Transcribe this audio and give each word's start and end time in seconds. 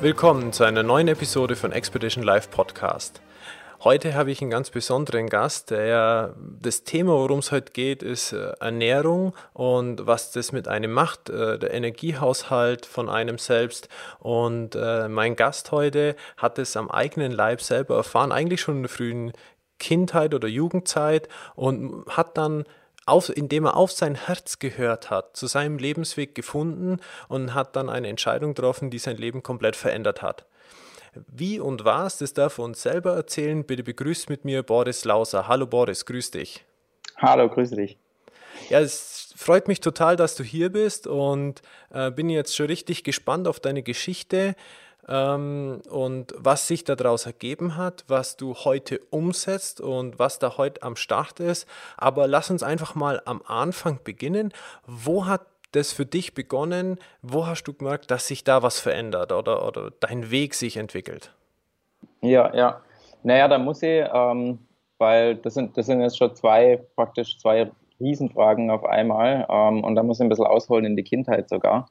Willkommen 0.00 0.52
zu 0.52 0.62
einer 0.62 0.84
neuen 0.84 1.08
Episode 1.08 1.56
von 1.56 1.72
Expedition 1.72 2.22
Live 2.22 2.52
Podcast. 2.52 3.20
Heute 3.82 4.14
habe 4.14 4.30
ich 4.30 4.40
einen 4.40 4.50
ganz 4.52 4.70
besonderen 4.70 5.28
Gast, 5.28 5.72
der 5.72 6.36
das 6.62 6.84
Thema, 6.84 7.14
worum 7.14 7.40
es 7.40 7.50
heute 7.50 7.72
geht, 7.72 8.04
ist 8.04 8.32
äh, 8.32 8.52
Ernährung 8.60 9.34
und 9.54 10.06
was 10.06 10.30
das 10.30 10.52
mit 10.52 10.68
einem 10.68 10.92
macht, 10.92 11.30
äh, 11.30 11.58
der 11.58 11.74
Energiehaushalt 11.74 12.86
von 12.86 13.08
einem 13.08 13.38
selbst. 13.38 13.88
Und 14.20 14.76
äh, 14.76 15.08
mein 15.08 15.34
Gast 15.34 15.72
heute 15.72 16.14
hat 16.36 16.60
es 16.60 16.76
am 16.76 16.92
eigenen 16.92 17.32
Leib 17.32 17.60
selber 17.60 17.96
erfahren, 17.96 18.30
eigentlich 18.30 18.60
schon 18.60 18.76
in 18.76 18.82
der 18.82 18.90
frühen 18.90 19.32
Kindheit 19.80 20.32
oder 20.32 20.46
Jugendzeit 20.46 21.28
und 21.56 22.04
hat 22.08 22.38
dann 22.38 22.66
auf, 23.08 23.34
indem 23.34 23.66
er 23.66 23.76
auf 23.76 23.92
sein 23.92 24.14
Herz 24.14 24.58
gehört 24.58 25.10
hat, 25.10 25.36
zu 25.36 25.46
seinem 25.46 25.78
Lebensweg 25.78 26.34
gefunden 26.34 27.00
und 27.28 27.54
hat 27.54 27.76
dann 27.76 27.88
eine 27.88 28.08
Entscheidung 28.08 28.54
getroffen, 28.54 28.90
die 28.90 28.98
sein 28.98 29.16
Leben 29.16 29.42
komplett 29.42 29.76
verändert 29.76 30.22
hat. 30.22 30.46
Wie 31.26 31.58
und 31.58 31.84
was, 31.84 32.18
das 32.18 32.34
darf 32.34 32.58
er 32.58 32.64
uns 32.64 32.82
selber 32.82 33.14
erzählen. 33.14 33.64
Bitte 33.64 33.82
begrüßt 33.82 34.28
mit 34.28 34.44
mir 34.44 34.62
Boris 34.62 35.04
Lauser. 35.04 35.48
Hallo 35.48 35.66
Boris, 35.66 36.06
grüß 36.06 36.30
dich. 36.30 36.64
Hallo, 37.16 37.48
grüße 37.48 37.76
dich. 37.76 37.98
Ja, 38.68 38.80
es 38.80 39.32
freut 39.36 39.68
mich 39.68 39.80
total, 39.80 40.16
dass 40.16 40.34
du 40.34 40.42
hier 40.42 40.70
bist 40.70 41.06
und 41.06 41.62
äh, 41.90 42.10
bin 42.10 42.28
jetzt 42.28 42.56
schon 42.56 42.66
richtig 42.66 43.04
gespannt 43.04 43.48
auf 43.48 43.60
deine 43.60 43.82
Geschichte 43.82 44.54
ähm, 45.08 45.80
und 45.90 46.34
was 46.36 46.68
sich 46.68 46.84
daraus 46.84 47.26
ergeben 47.26 47.76
hat, 47.76 48.04
was 48.08 48.36
du 48.36 48.54
heute 48.54 49.00
umsetzt 49.10 49.80
und 49.80 50.18
was 50.18 50.38
da 50.38 50.56
heute 50.58 50.82
am 50.82 50.96
Start 50.96 51.40
ist. 51.40 51.66
Aber 51.96 52.26
lass 52.26 52.50
uns 52.50 52.62
einfach 52.62 52.94
mal 52.94 53.22
am 53.24 53.42
Anfang 53.46 54.00
beginnen. 54.04 54.52
Wo 54.86 55.26
hat 55.26 55.42
das 55.72 55.92
für 55.92 56.06
dich 56.06 56.34
begonnen? 56.34 56.98
Wo 57.22 57.46
hast 57.46 57.64
du 57.64 57.72
gemerkt, 57.72 58.10
dass 58.10 58.26
sich 58.26 58.44
da 58.44 58.62
was 58.62 58.80
verändert 58.80 59.32
oder, 59.32 59.66
oder 59.66 59.90
dein 60.00 60.30
Weg 60.30 60.54
sich 60.54 60.76
entwickelt? 60.76 61.32
Ja, 62.20 62.54
ja. 62.54 62.82
Naja, 63.22 63.48
da 63.48 63.58
muss 63.58 63.82
ich, 63.82 64.04
ähm, 64.12 64.58
weil 64.98 65.36
das 65.36 65.54
sind, 65.54 65.76
das 65.76 65.86
sind 65.86 66.00
jetzt 66.00 66.18
schon 66.18 66.34
zwei, 66.34 66.82
praktisch 66.96 67.38
zwei 67.38 67.70
Riesenfragen 68.00 68.70
auf 68.70 68.84
einmal. 68.84 69.46
Ähm, 69.48 69.84
und 69.84 69.94
da 69.94 70.02
muss 70.02 70.18
ich 70.18 70.24
ein 70.24 70.28
bisschen 70.28 70.46
ausholen 70.46 70.84
in 70.84 70.96
die 70.96 71.02
Kindheit 71.02 71.48
sogar. 71.48 71.88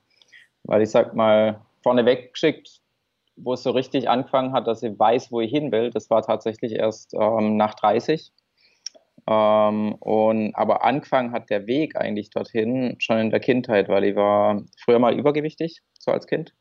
Weil 0.63 0.81
ich 0.81 0.89
sag 0.89 1.13
mal, 1.13 1.61
vorneweg 1.83 2.33
geschickt, 2.33 2.81
wo 3.37 3.53
es 3.53 3.63
so 3.63 3.71
richtig 3.71 4.09
angefangen 4.09 4.51
hat, 4.51 4.67
dass 4.67 4.83
ich 4.83 4.97
weiß, 4.97 5.31
wo 5.31 5.39
ich 5.41 5.51
hin 5.51 5.71
will, 5.71 5.91
das 5.91 6.09
war 6.09 6.21
tatsächlich 6.23 6.73
erst 6.73 7.13
ähm, 7.13 7.55
nach 7.55 7.75
30. 7.75 8.31
Ähm, 9.27 9.95
und, 9.99 10.55
aber 10.55 10.83
angefangen 10.83 11.31
hat 11.31 11.49
der 11.49 11.67
Weg 11.67 11.95
eigentlich 11.95 12.29
dorthin 12.29 12.95
schon 12.99 13.19
in 13.19 13.29
der 13.29 13.39
Kindheit, 13.39 13.89
weil 13.89 14.05
ich 14.05 14.15
war 14.15 14.63
früher 14.83 14.99
mal 14.99 15.17
übergewichtig, 15.17 15.81
so 15.99 16.11
als 16.11 16.27
Kind. 16.27 16.53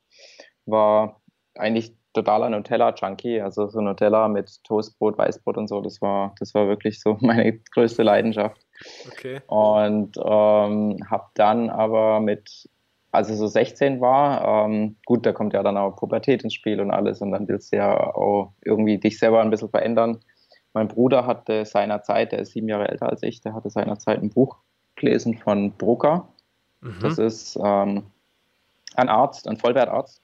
War 0.67 1.21
eigentlich 1.55 1.95
totaler 2.13 2.51
Nutella-Junkie, 2.51 3.41
also 3.41 3.69
so 3.69 3.81
Nutella 3.81 4.29
mit 4.29 4.65
Toastbrot, 4.65 5.19
Weißbrot 5.19 5.59
und 5.59 5.69
so, 5.69 5.81
das 5.81 6.01
war, 6.01 6.35
das 6.41 6.55
war 6.55 6.67
wirklich 6.67 7.01
so 7.01 7.17
meine 7.21 7.59
größte 7.73 8.03
Leidenschaft. 8.03 8.61
Okay. 9.07 9.41
Und 9.47 10.17
ähm, 10.17 10.99
habe 11.09 11.27
dann 11.35 11.71
aber 11.71 12.21
mit 12.21 12.69
als 13.13 13.31
ich 13.31 13.37
so 13.37 13.47
16 13.47 14.01
war, 14.01 14.67
ähm, 14.67 14.97
gut, 15.07 15.25
da 15.25 15.33
kommt 15.33 15.55
ja 15.55 15.63
dann 15.63 15.77
auch 15.77 15.97
Pubertät 15.97 16.43
ins 16.45 16.55
Spiel 16.55 16.81
und 16.81 16.91
alles 16.91 17.21
und 17.21 17.33
dann 17.33 17.49
willst 17.49 17.73
du 17.73 17.77
ja 17.77 18.15
auch 18.15 18.53
irgendwie 18.65 18.99
dich 18.99 19.19
selber 19.19 19.41
ein 19.41 19.51
bisschen 19.51 19.71
verändern. 19.71 20.21
Mein 20.73 20.89
Bruder 20.89 21.27
hatte 21.27 21.65
seinerzeit, 21.65 22.33
der 22.33 22.41
ist 22.41 22.53
sieben 22.53 22.69
Jahre 22.69 22.89
älter 22.89 23.09
als 23.09 23.23
ich, 23.23 23.41
der 23.41 23.55
hatte 23.55 23.71
seinerzeit 23.71 24.23
ein 24.23 24.31
Buch 24.31 24.59
gelesen 24.97 25.35
von 25.39 25.73
Brucker. 25.73 26.29
Mhm. 26.81 26.99
Das 27.01 27.19
ist 27.19 27.59
ähm, 27.63 28.05
ein 28.95 29.09
Arzt, 29.09 29.49
ein 29.49 29.57
Vollwertarzt, 29.57 30.23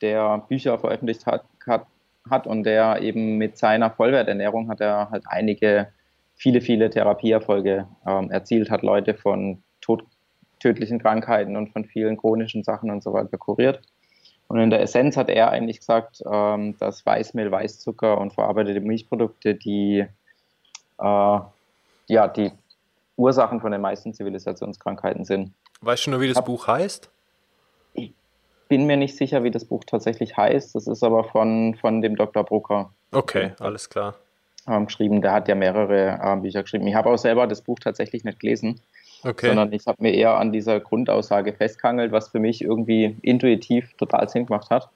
der 0.00 0.38
Bücher 0.48 0.78
veröffentlicht 0.78 1.26
hat, 1.26 1.44
hat, 1.66 1.86
hat 2.28 2.46
und 2.46 2.64
der 2.64 3.02
eben 3.02 3.36
mit 3.36 3.58
seiner 3.58 3.90
Vollwerternährung 3.90 4.68
hat 4.68 4.80
er 4.80 5.10
halt 5.10 5.24
einige, 5.26 5.88
viele, 6.34 6.60
viele 6.60 6.90
Therapieerfolge 6.90 7.86
ähm, 8.06 8.30
erzielt, 8.30 8.70
hat 8.70 8.82
Leute 8.82 9.14
von 9.14 9.62
Tod 9.80 10.04
tödlichen 10.64 10.98
Krankheiten 10.98 11.56
und 11.56 11.72
von 11.72 11.84
vielen 11.84 12.16
chronischen 12.16 12.64
Sachen 12.64 12.90
und 12.90 13.02
so 13.02 13.12
weiter 13.12 13.36
kuriert. 13.36 13.82
Und 14.48 14.60
in 14.60 14.70
der 14.70 14.80
Essenz 14.80 15.16
hat 15.16 15.28
er 15.28 15.50
eigentlich 15.50 15.80
gesagt, 15.80 16.22
ähm, 16.30 16.76
dass 16.78 17.04
Weißmehl, 17.04 17.50
Weißzucker 17.50 18.16
und 18.18 18.32
verarbeitete 18.32 18.80
Milchprodukte 18.80 19.54
die, 19.54 20.06
äh, 20.98 21.38
ja, 22.06 22.28
die 22.28 22.50
Ursachen 23.16 23.60
von 23.60 23.72
den 23.72 23.82
meisten 23.82 24.14
Zivilisationskrankheiten 24.14 25.26
sind. 25.26 25.52
Weißt 25.82 26.06
du 26.06 26.12
nur, 26.12 26.20
wie 26.22 26.28
das 26.28 26.38
Hab, 26.38 26.46
Buch 26.46 26.66
heißt? 26.66 27.10
Ich 27.92 28.12
bin 28.68 28.86
mir 28.86 28.96
nicht 28.96 29.16
sicher, 29.16 29.44
wie 29.44 29.50
das 29.50 29.66
Buch 29.66 29.84
tatsächlich 29.84 30.36
heißt. 30.36 30.74
Das 30.74 30.86
ist 30.86 31.02
aber 31.02 31.24
von, 31.24 31.74
von 31.74 32.00
dem 32.00 32.16
Dr. 32.16 32.42
Brucker. 32.42 32.90
Okay, 33.12 33.52
alles 33.60 33.90
klar. 33.90 34.14
Ähm, 34.66 34.86
geschrieben. 34.86 35.20
Der 35.20 35.32
hat 35.32 35.46
ja 35.46 35.54
mehrere 35.54 36.18
äh, 36.22 36.36
Bücher 36.36 36.62
geschrieben. 36.62 36.86
Ich 36.86 36.94
habe 36.94 37.10
auch 37.10 37.18
selber 37.18 37.46
das 37.46 37.60
Buch 37.60 37.78
tatsächlich 37.78 38.24
nicht 38.24 38.40
gelesen. 38.40 38.80
Okay. 39.24 39.48
Sondern 39.48 39.72
ich 39.72 39.86
habe 39.86 40.02
mir 40.02 40.12
eher 40.12 40.36
an 40.36 40.52
dieser 40.52 40.80
Grundaussage 40.80 41.52
festgehangelt, 41.52 42.12
was 42.12 42.28
für 42.28 42.40
mich 42.40 42.62
irgendwie 42.62 43.16
intuitiv 43.22 43.94
total 43.94 44.28
Sinn 44.28 44.46
gemacht 44.46 44.70
hat. 44.70 44.90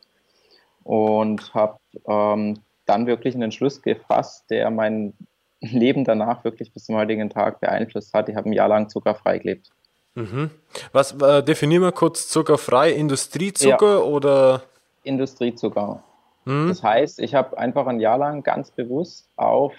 Und 0.84 1.54
habe 1.54 1.78
ähm, 2.06 2.60
dann 2.86 3.06
wirklich 3.06 3.34
einen 3.34 3.44
Entschluss 3.44 3.82
gefasst, 3.82 4.50
der 4.50 4.70
mein 4.70 5.14
Leben 5.60 6.04
danach 6.04 6.44
wirklich 6.44 6.72
bis 6.72 6.84
zum 6.84 6.96
heutigen 6.96 7.30
Tag 7.30 7.60
beeinflusst 7.60 8.14
hat. 8.14 8.28
Ich 8.28 8.36
habe 8.36 8.48
ein 8.48 8.52
Jahr 8.52 8.68
lang 8.68 8.88
zuckerfrei 8.88 9.38
gelebt. 9.38 9.70
Mhm. 10.14 10.50
Was 10.92 11.12
äh, 11.20 11.42
definieren 11.42 11.82
wir 11.82 11.92
kurz 11.92 12.28
zuckerfrei? 12.28 12.90
Industriezucker 12.90 13.98
ja. 13.98 14.02
oder? 14.02 14.62
Industriezucker. 15.04 16.02
Mhm. 16.44 16.68
Das 16.68 16.82
heißt, 16.82 17.20
ich 17.20 17.34
habe 17.34 17.56
einfach 17.58 17.86
ein 17.86 18.00
Jahr 18.00 18.18
lang 18.18 18.42
ganz 18.42 18.70
bewusst 18.70 19.28
auf 19.36 19.74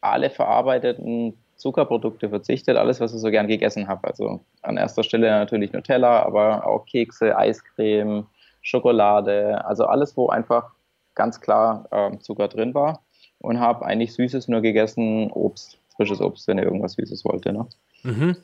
alle 0.00 0.30
verarbeiteten 0.30 1.36
Zuckerprodukte 1.62 2.28
verzichtet, 2.28 2.76
alles, 2.76 3.00
was 3.00 3.14
ich 3.14 3.20
so 3.20 3.30
gern 3.30 3.46
gegessen 3.46 3.86
habe. 3.86 4.08
Also 4.08 4.40
an 4.62 4.76
erster 4.76 5.04
Stelle 5.04 5.30
natürlich 5.30 5.72
Nutella, 5.72 6.24
aber 6.24 6.66
auch 6.66 6.86
Kekse, 6.86 7.38
Eiscreme, 7.38 8.26
Schokolade, 8.62 9.64
also 9.64 9.84
alles, 9.84 10.16
wo 10.16 10.28
einfach 10.28 10.72
ganz 11.14 11.40
klar 11.40 11.86
äh, 11.92 12.18
Zucker 12.18 12.48
drin 12.48 12.74
war 12.74 13.02
und 13.38 13.60
habe 13.60 13.86
eigentlich 13.86 14.12
Süßes 14.12 14.48
nur 14.48 14.60
gegessen, 14.60 15.30
Obst, 15.30 15.78
frisches 15.94 16.20
Obst, 16.20 16.48
wenn 16.48 16.58
ihr 16.58 16.64
irgendwas 16.64 16.94
Süßes 16.94 17.24
wollte. 17.24 17.52
Ne? 17.52 17.66
Mhm. 18.02 18.36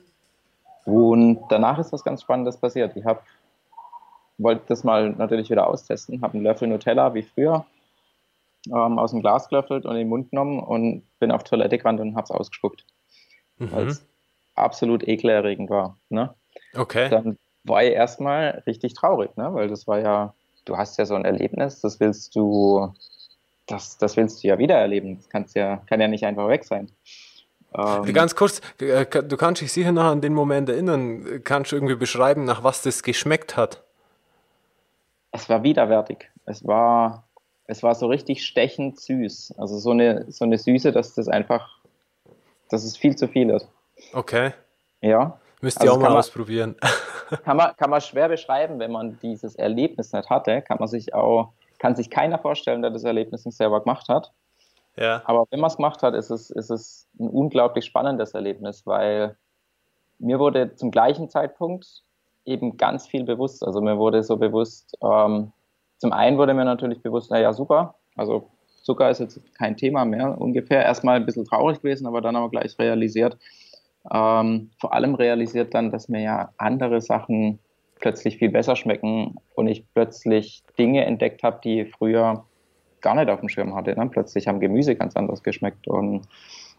Und 0.84 1.40
danach 1.48 1.80
ist 1.80 1.92
was 1.92 2.04
ganz 2.04 2.22
Spannendes 2.22 2.56
passiert. 2.56 2.96
Ich 2.96 3.04
habe 3.04 3.20
wollte 4.40 4.62
das 4.68 4.84
mal 4.84 5.10
natürlich 5.10 5.50
wieder 5.50 5.66
austesten, 5.66 6.22
habe 6.22 6.34
einen 6.34 6.44
Löffel 6.44 6.68
Nutella 6.68 7.12
wie 7.14 7.22
früher 7.22 7.66
ähm, 8.68 8.96
aus 8.96 9.10
dem 9.10 9.22
Glas 9.22 9.48
gelöffelt 9.48 9.84
und 9.84 9.92
in 9.92 9.98
den 9.98 10.08
Mund 10.08 10.30
genommen 10.30 10.60
und 10.60 11.02
bin 11.18 11.32
auf 11.32 11.42
Toilette 11.42 11.78
gerannt 11.78 11.98
und 11.98 12.14
habe 12.14 12.22
es 12.22 12.30
ausgespuckt 12.30 12.84
mhm. 13.58 13.72
weil 13.72 13.86
es 13.88 14.04
absolut 14.54 15.06
ekelerregend 15.06 15.70
war. 15.70 15.96
Ne? 16.08 16.34
Okay. 16.74 17.08
Dann 17.08 17.38
war 17.64 17.84
ich 17.84 17.92
erstmal 17.92 18.62
richtig 18.66 18.94
traurig, 18.94 19.36
ne? 19.36 19.52
weil 19.52 19.68
das 19.68 19.86
war 19.86 20.00
ja, 20.00 20.34
du 20.64 20.76
hast 20.76 20.98
ja 20.98 21.06
so 21.06 21.14
ein 21.14 21.24
Erlebnis, 21.24 21.80
das 21.80 22.00
willst 22.00 22.34
du, 22.34 22.92
das, 23.66 23.98
das 23.98 24.16
willst 24.16 24.42
du 24.42 24.48
ja 24.48 24.58
wieder 24.58 24.76
erleben. 24.76 25.16
Das 25.16 25.28
kannst 25.28 25.54
ja, 25.54 25.78
kann 25.86 26.00
ja 26.00 26.08
nicht 26.08 26.24
einfach 26.24 26.48
weg 26.48 26.64
sein. 26.64 26.90
Ähm, 27.74 28.12
Ganz 28.14 28.34
kurz, 28.34 28.60
äh, 28.80 29.04
du 29.04 29.36
kannst 29.36 29.60
dich 29.60 29.72
sicher 29.72 29.92
noch 29.92 30.04
an 30.04 30.20
den 30.20 30.32
Moment 30.32 30.68
erinnern. 30.68 31.42
Kannst 31.44 31.72
du 31.72 31.76
irgendwie 31.76 31.96
beschreiben, 31.96 32.44
nach 32.44 32.64
was 32.64 32.82
das 32.82 33.02
geschmeckt 33.02 33.56
hat? 33.56 33.82
Es 35.32 35.48
war 35.48 35.62
widerwärtig. 35.62 36.30
Es 36.46 36.66
war, 36.66 37.28
es 37.66 37.82
war 37.82 37.94
so 37.94 38.06
richtig 38.06 38.44
stechend 38.44 38.98
süß. 38.98 39.54
Also 39.58 39.78
so 39.78 39.90
eine, 39.90 40.24
so 40.30 40.44
eine 40.44 40.56
Süße, 40.56 40.92
dass 40.92 41.14
das 41.14 41.28
einfach 41.28 41.77
dass 42.68 42.84
es 42.84 42.96
viel 42.96 43.16
zu 43.16 43.28
viel 43.28 43.50
ist. 43.50 43.68
Okay. 44.12 44.52
Ja. 45.00 45.38
Müsst 45.60 45.78
ihr 45.78 45.90
also 45.90 45.94
auch 45.94 46.02
mal 46.02 46.10
man, 46.10 46.18
ausprobieren. 46.18 46.76
Kann 47.44 47.58
man, 47.58 47.76
kann 47.76 47.90
man 47.90 48.00
schwer 48.00 48.28
beschreiben, 48.28 48.78
wenn 48.78 48.90
man 48.90 49.18
dieses 49.20 49.54
Erlebnis 49.54 50.14
nicht 50.14 50.30
hatte, 50.30 50.62
kann 50.62 50.78
man 50.78 50.88
sich 50.88 51.12
auch, 51.12 51.52
kann 51.78 51.94
sich 51.94 52.08
keiner 52.08 52.38
vorstellen, 52.38 52.80
der 52.80 52.90
das 52.90 53.04
Erlebnis 53.04 53.44
nicht 53.44 53.56
selber 53.56 53.80
gemacht 53.80 54.08
hat. 54.08 54.32
Ja. 54.96 55.20
Aber 55.26 55.46
wenn 55.50 55.60
man 55.60 55.68
es 55.68 55.76
gemacht 55.76 56.02
hat, 56.02 56.14
ist 56.14 56.30
es, 56.30 56.48
ist 56.48 56.70
es 56.70 57.06
ein 57.20 57.28
unglaublich 57.28 57.84
spannendes 57.84 58.32
Erlebnis, 58.32 58.86
weil 58.86 59.36
mir 60.18 60.38
wurde 60.38 60.74
zum 60.74 60.90
gleichen 60.90 61.28
Zeitpunkt 61.28 62.02
eben 62.46 62.78
ganz 62.78 63.06
viel 63.06 63.24
bewusst. 63.24 63.62
Also 63.62 63.80
mir 63.82 63.98
wurde 63.98 64.22
so 64.22 64.38
bewusst, 64.38 64.96
ähm, 65.02 65.52
zum 65.98 66.12
einen 66.12 66.38
wurde 66.38 66.54
mir 66.54 66.64
natürlich 66.64 67.02
bewusst, 67.02 67.30
naja, 67.30 67.52
super, 67.52 67.96
also 68.16 68.48
Zucker 68.88 69.10
ist 69.10 69.18
jetzt 69.18 69.38
kein 69.54 69.76
Thema 69.76 70.06
mehr, 70.06 70.40
ungefähr. 70.40 70.82
Erstmal 70.82 71.16
ein 71.16 71.26
bisschen 71.26 71.44
traurig 71.44 71.82
gewesen, 71.82 72.06
aber 72.06 72.22
dann 72.22 72.36
aber 72.36 72.48
gleich 72.48 72.78
realisiert, 72.78 73.36
ähm, 74.10 74.70
vor 74.80 74.94
allem 74.94 75.14
realisiert 75.14 75.74
dann, 75.74 75.90
dass 75.90 76.08
mir 76.08 76.22
ja 76.22 76.48
andere 76.56 77.02
Sachen 77.02 77.58
plötzlich 78.00 78.38
viel 78.38 78.48
besser 78.48 78.76
schmecken 78.76 79.36
und 79.54 79.68
ich 79.68 79.84
plötzlich 79.92 80.62
Dinge 80.78 81.04
entdeckt 81.04 81.42
habe, 81.42 81.60
die 81.62 81.84
früher 81.84 82.46
gar 83.02 83.14
nicht 83.14 83.28
auf 83.28 83.40
dem 83.40 83.50
Schirm 83.50 83.74
hatte. 83.74 83.94
Ne? 83.94 84.08
Plötzlich 84.10 84.48
haben 84.48 84.58
Gemüse 84.58 84.96
ganz 84.96 85.16
anders 85.16 85.42
geschmeckt 85.42 85.86
und, 85.86 86.22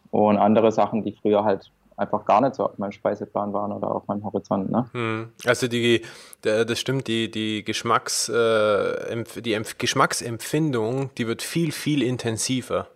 und 0.09 0.37
andere 0.37 0.71
Sachen, 0.71 1.03
die 1.03 1.11
früher 1.11 1.43
halt 1.43 1.71
einfach 1.99 2.25
gar 2.25 2.41
nicht 2.41 2.55
so 2.55 2.65
auf 2.65 2.77
meinem 2.77 2.91
Speiseplan 2.91 3.53
waren 3.53 3.71
oder 3.71 3.93
auf 3.93 4.07
meinem 4.07 4.23
Horizont. 4.23 4.71
Ne? 4.71 4.89
Hm. 4.93 5.31
Also 5.45 5.67
die, 5.67 6.01
das 6.41 6.79
stimmt, 6.79 7.07
die, 7.07 7.29
die, 7.29 7.63
Geschmacks, 7.63 8.29
äh, 8.29 9.23
die 9.41 9.61
Geschmacksempfindung, 9.77 11.13
die 11.15 11.27
wird 11.27 11.41
viel, 11.41 11.71
viel 11.71 12.01
intensiver. 12.01 12.87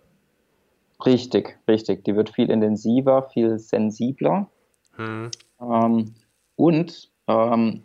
Richtig, 1.04 1.58
richtig. 1.68 2.04
Die 2.04 2.16
wird 2.16 2.30
viel 2.30 2.50
intensiver, 2.50 3.24
viel 3.24 3.58
sensibler. 3.58 4.48
Hm. 4.96 5.30
Ähm, 5.60 6.14
und 6.56 7.10
ähm, 7.28 7.82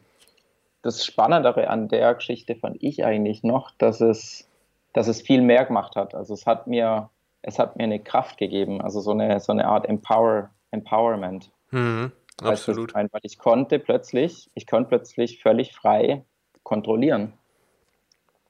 das 0.81 1.05
Spannendere 1.05 1.69
an 1.69 1.89
der 1.89 2.15
Geschichte 2.15 2.55
fand 2.55 2.77
ich 2.81 3.03
eigentlich 3.03 3.43
noch, 3.43 3.71
dass 3.77 3.99
es, 3.99 4.47
dass 4.93 5.07
es 5.07 5.21
viel 5.21 5.41
mehr 5.41 5.65
gemacht 5.65 5.95
hat. 5.95 6.15
Also 6.15 6.33
es 6.33 6.45
hat 6.45 6.67
mir, 6.67 7.09
es 7.41 7.59
hat 7.59 7.75
mir 7.75 7.83
eine 7.83 7.99
Kraft 7.99 8.37
gegeben, 8.37 8.81
also 8.81 9.01
so 9.01 9.11
eine, 9.11 9.39
so 9.39 9.51
eine 9.51 9.67
Art 9.67 9.87
Empower, 9.87 10.51
Empowerment. 10.71 11.51
Mhm, 11.71 12.11
absolut. 12.41 12.93
Weil 12.93 13.09
ich 13.23 13.37
konnte 13.37 13.79
plötzlich, 13.79 14.49
ich 14.53 14.67
konnte 14.67 14.89
plötzlich 14.89 15.41
völlig 15.41 15.75
frei 15.75 16.23
kontrollieren 16.63 17.33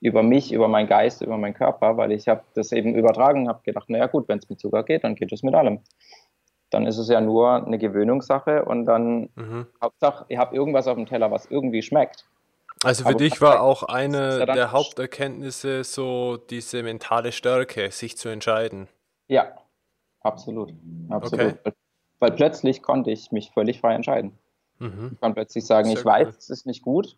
über 0.01 0.23
mich, 0.23 0.51
über 0.51 0.67
meinen 0.67 0.87
Geist, 0.87 1.21
über 1.21 1.37
meinen 1.37 1.53
Körper, 1.53 1.97
weil 1.97 2.11
ich 2.11 2.27
habe 2.27 2.43
das 2.53 2.71
eben 2.71 2.95
übertragen, 2.95 3.49
habe 3.49 3.61
gedacht, 3.63 3.89
naja 3.89 4.07
gut, 4.07 4.27
wenn 4.29 4.39
es 4.39 4.49
mit 4.49 4.59
Zucker 4.59 4.83
geht, 4.83 5.03
dann 5.03 5.15
geht 5.15 5.31
es 5.31 5.43
mit 5.43 5.53
allem. 5.55 5.81
Dann 6.69 6.85
ist 6.85 6.97
es 6.97 7.09
ja 7.09 7.19
nur 7.19 7.65
eine 7.65 7.77
Gewöhnungssache 7.77 8.63
und 8.63 8.85
dann 8.85 9.29
mhm. 9.35 9.67
Hauptsache, 9.81 10.25
ihr 10.29 10.39
habt 10.39 10.53
irgendwas 10.53 10.87
auf 10.87 10.95
dem 10.95 11.05
Teller, 11.05 11.31
was 11.31 11.47
irgendwie 11.47 11.81
schmeckt. 11.81 12.25
Also 12.83 13.03
für 13.03 13.09
Aber 13.09 13.17
dich 13.17 13.41
war 13.41 13.61
auch 13.61 13.83
eine 13.83 14.39
ja 14.39 14.45
der 14.45 14.71
Haupterkenntnisse 14.71 15.83
so 15.83 16.37
diese 16.37 16.81
mentale 16.81 17.33
Stärke, 17.33 17.91
sich 17.91 18.17
zu 18.17 18.29
entscheiden. 18.29 18.87
Ja, 19.27 19.51
absolut. 20.21 20.73
absolut. 21.09 21.57
Okay. 21.65 21.73
Weil 22.19 22.31
plötzlich 22.31 22.81
konnte 22.81 23.11
ich 23.11 23.31
mich 23.31 23.51
völlig 23.51 23.79
frei 23.79 23.95
entscheiden. 23.95 24.37
Mhm. 24.79 25.11
Ich 25.13 25.19
konnte 25.19 25.35
plötzlich 25.35 25.65
sagen, 25.65 25.87
Sehr 25.87 25.97
ich 25.97 26.05
cool. 26.05 26.11
weiß, 26.11 26.37
es 26.37 26.49
ist 26.49 26.65
nicht 26.65 26.81
gut. 26.81 27.17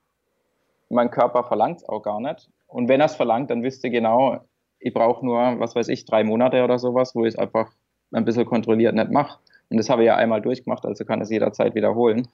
Mein 0.89 1.09
Körper 1.09 1.43
verlangt 1.43 1.79
es 1.79 1.89
auch 1.89 2.01
gar 2.01 2.19
nicht. 2.19 2.49
Und 2.67 2.87
wenn 2.87 2.99
er 2.99 3.05
es 3.07 3.15
verlangt, 3.15 3.49
dann 3.49 3.63
wisst 3.63 3.83
ihr 3.83 3.89
genau, 3.89 4.39
ich 4.79 4.93
brauche 4.93 5.25
nur, 5.25 5.59
was 5.59 5.75
weiß 5.75 5.87
ich, 5.89 6.05
drei 6.05 6.23
Monate 6.23 6.63
oder 6.63 6.79
sowas, 6.79 7.15
wo 7.15 7.25
ich 7.25 7.33
es 7.33 7.39
einfach 7.39 7.71
ein 8.11 8.25
bisschen 8.25 8.45
kontrolliert 8.45 8.95
nicht 8.95 9.11
mache. 9.11 9.39
Und 9.69 9.77
das 9.77 9.89
habe 9.89 10.01
ich 10.01 10.07
ja 10.07 10.17
einmal 10.17 10.41
durchgemacht, 10.41 10.85
also 10.85 11.05
kann 11.05 11.21
es 11.21 11.29
jederzeit 11.29 11.75
wiederholen. 11.75 12.27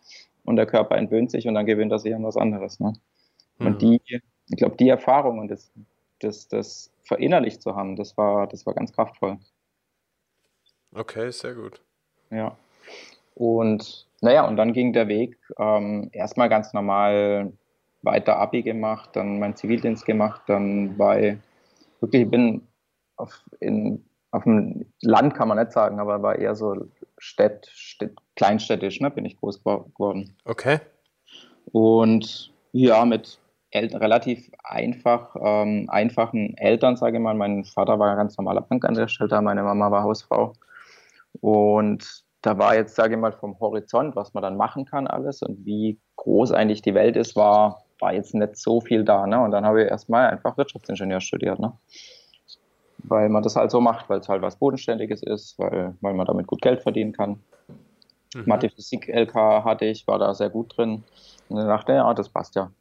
Und 0.44 0.56
der 0.56 0.66
Körper 0.66 0.98
entwöhnt 0.98 1.30
sich 1.30 1.48
und 1.48 1.54
dann 1.54 1.66
gewöhnt 1.66 1.92
er 1.92 2.00
sich 2.00 2.16
an 2.16 2.24
was 2.24 2.38
anderes. 2.38 2.80
Ne? 2.80 2.94
Mhm. 3.60 3.68
Und 3.68 3.82
die, 3.82 4.02
ich 4.08 4.58
glaube, 4.58 4.78
die 4.78 4.90
Erfahrung 4.90 5.40
und 5.40 5.50
das, 5.50 5.72
das, 6.20 6.48
das 6.48 6.92
verinnerlicht 7.04 7.62
zu 7.62 7.76
haben, 7.76 7.96
das 7.96 8.18
war, 8.18 8.48
das 8.48 8.66
war 8.66 8.74
ganz 8.74 8.92
kraftvoll. 8.92 9.38
Okay, 10.94 11.32
sehr 11.32 11.54
gut. 11.54 11.82
Ja. 12.30 12.56
Und 13.36 14.08
naja, 14.22 14.48
und 14.48 14.58
dann 14.58 14.74
ging 14.74 14.94
der 14.94 15.08
Weg 15.08 15.38
ähm, 15.60 16.10
erstmal 16.12 16.50
ganz 16.50 16.74
normal 16.74 17.54
weiter 18.02 18.38
Abi 18.38 18.64
gemacht, 18.64 19.12
dann 19.14 19.40
meinen 19.40 19.56
Zivildienst 19.56 20.06
gemacht, 20.06 20.42
dann 20.48 20.98
bei, 20.98 21.38
wirklich, 22.00 22.24
ich 22.24 22.32
bin 22.32 22.68
auf, 23.18 23.44
in, 23.60 24.04
auf 24.32 24.44
dem 24.44 24.86
Land 25.02 25.36
kann 25.36 25.48
man 25.48 25.58
nicht 25.58 25.72
sagen, 25.72 26.00
aber 26.00 26.22
war 26.22 26.36
eher 26.36 26.56
so 26.56 26.76
Städt, 27.18 27.68
Städt 27.72 28.16
kleinstädtisch, 28.36 29.02
ne, 29.02 29.12
bin 29.12 29.26
ich 29.26 29.38
groß 29.38 29.64
geworden. 29.64 30.36
Okay. 30.46 30.80
Und 31.72 32.52
ja, 32.72 33.04
mit 33.06 33.40
El 33.72 33.96
relativ 33.96 34.50
einfach, 34.64 35.36
ähm, 35.42 35.88
einfachen 35.90 36.56
Eltern, 36.58 36.96
sage 36.96 37.18
ich 37.18 37.24
mal. 37.24 37.34
Mein 37.34 37.66
Vater 37.66 38.00
war 38.00 38.12
ein 38.12 38.18
ganz 38.18 38.38
normaler 38.38 38.62
Bankangestellter, 38.62 39.42
meine 39.42 39.64
Mama 39.64 39.92
war 39.92 40.04
Hausfrau. 40.04 40.54
Und 41.42 42.24
da 42.42 42.58
war 42.58 42.76
jetzt, 42.76 42.96
sage 42.96 43.16
ich 43.16 43.20
mal, 43.20 43.34
vom 43.34 43.60
Horizont, 43.60 44.16
was 44.16 44.34
man 44.34 44.44
dann 44.44 44.58
machen 44.58 44.86
kann 44.86 45.08
alles 45.08 45.42
und 45.42 45.66
wie 45.66 46.00
groß 46.16 46.52
eigentlich 46.52 46.82
die 46.82 46.94
Welt 46.94 47.16
ist, 47.16 47.36
war, 47.36 47.84
war 48.00 48.14
jetzt 48.14 48.34
nicht 48.34 48.58
so 48.58 48.82
viel 48.82 49.04
da. 49.04 49.28
Ne? 49.28 49.40
Und 49.40 49.52
dann 49.52 49.66
habe 49.66 49.84
ich 49.84 49.90
erstmal 49.90 50.30
einfach 50.30 50.58
Wirtschaftsingenieur 50.58 51.22
studiert. 51.22 51.60
Ne? 51.60 51.74
Weil 53.00 53.30
man 53.30 53.44
das 53.44 53.56
halt 53.56 53.72
so 53.72 53.82
macht, 53.82 54.10
weil 54.10 54.20
es 54.20 54.30
halt 54.30 54.42
was 54.42 54.58
Bodenständiges 54.58 55.24
ist, 55.24 55.58
weil, 55.58 55.96
weil 56.02 56.14
man 56.14 56.26
damit 56.26 56.48
gut 56.48 56.62
Geld 56.62 56.82
verdienen 56.82 57.14
kann. 57.14 57.40
Mhm. 58.36 58.44
Mathe, 58.46 58.70
Physik, 58.70 59.08
LK 59.08 59.36
hatte 59.64 59.86
ich, 59.86 60.08
war 60.08 60.20
da 60.20 60.34
sehr 60.34 60.50
gut 60.50 60.78
drin. 60.78 61.04
Und 61.50 61.58
dann 61.58 61.68
dachte 61.68 61.94
ich, 61.94 61.98
ja, 61.98 62.14
das 62.14 62.30
passt 62.30 62.56
ja. 62.56 62.72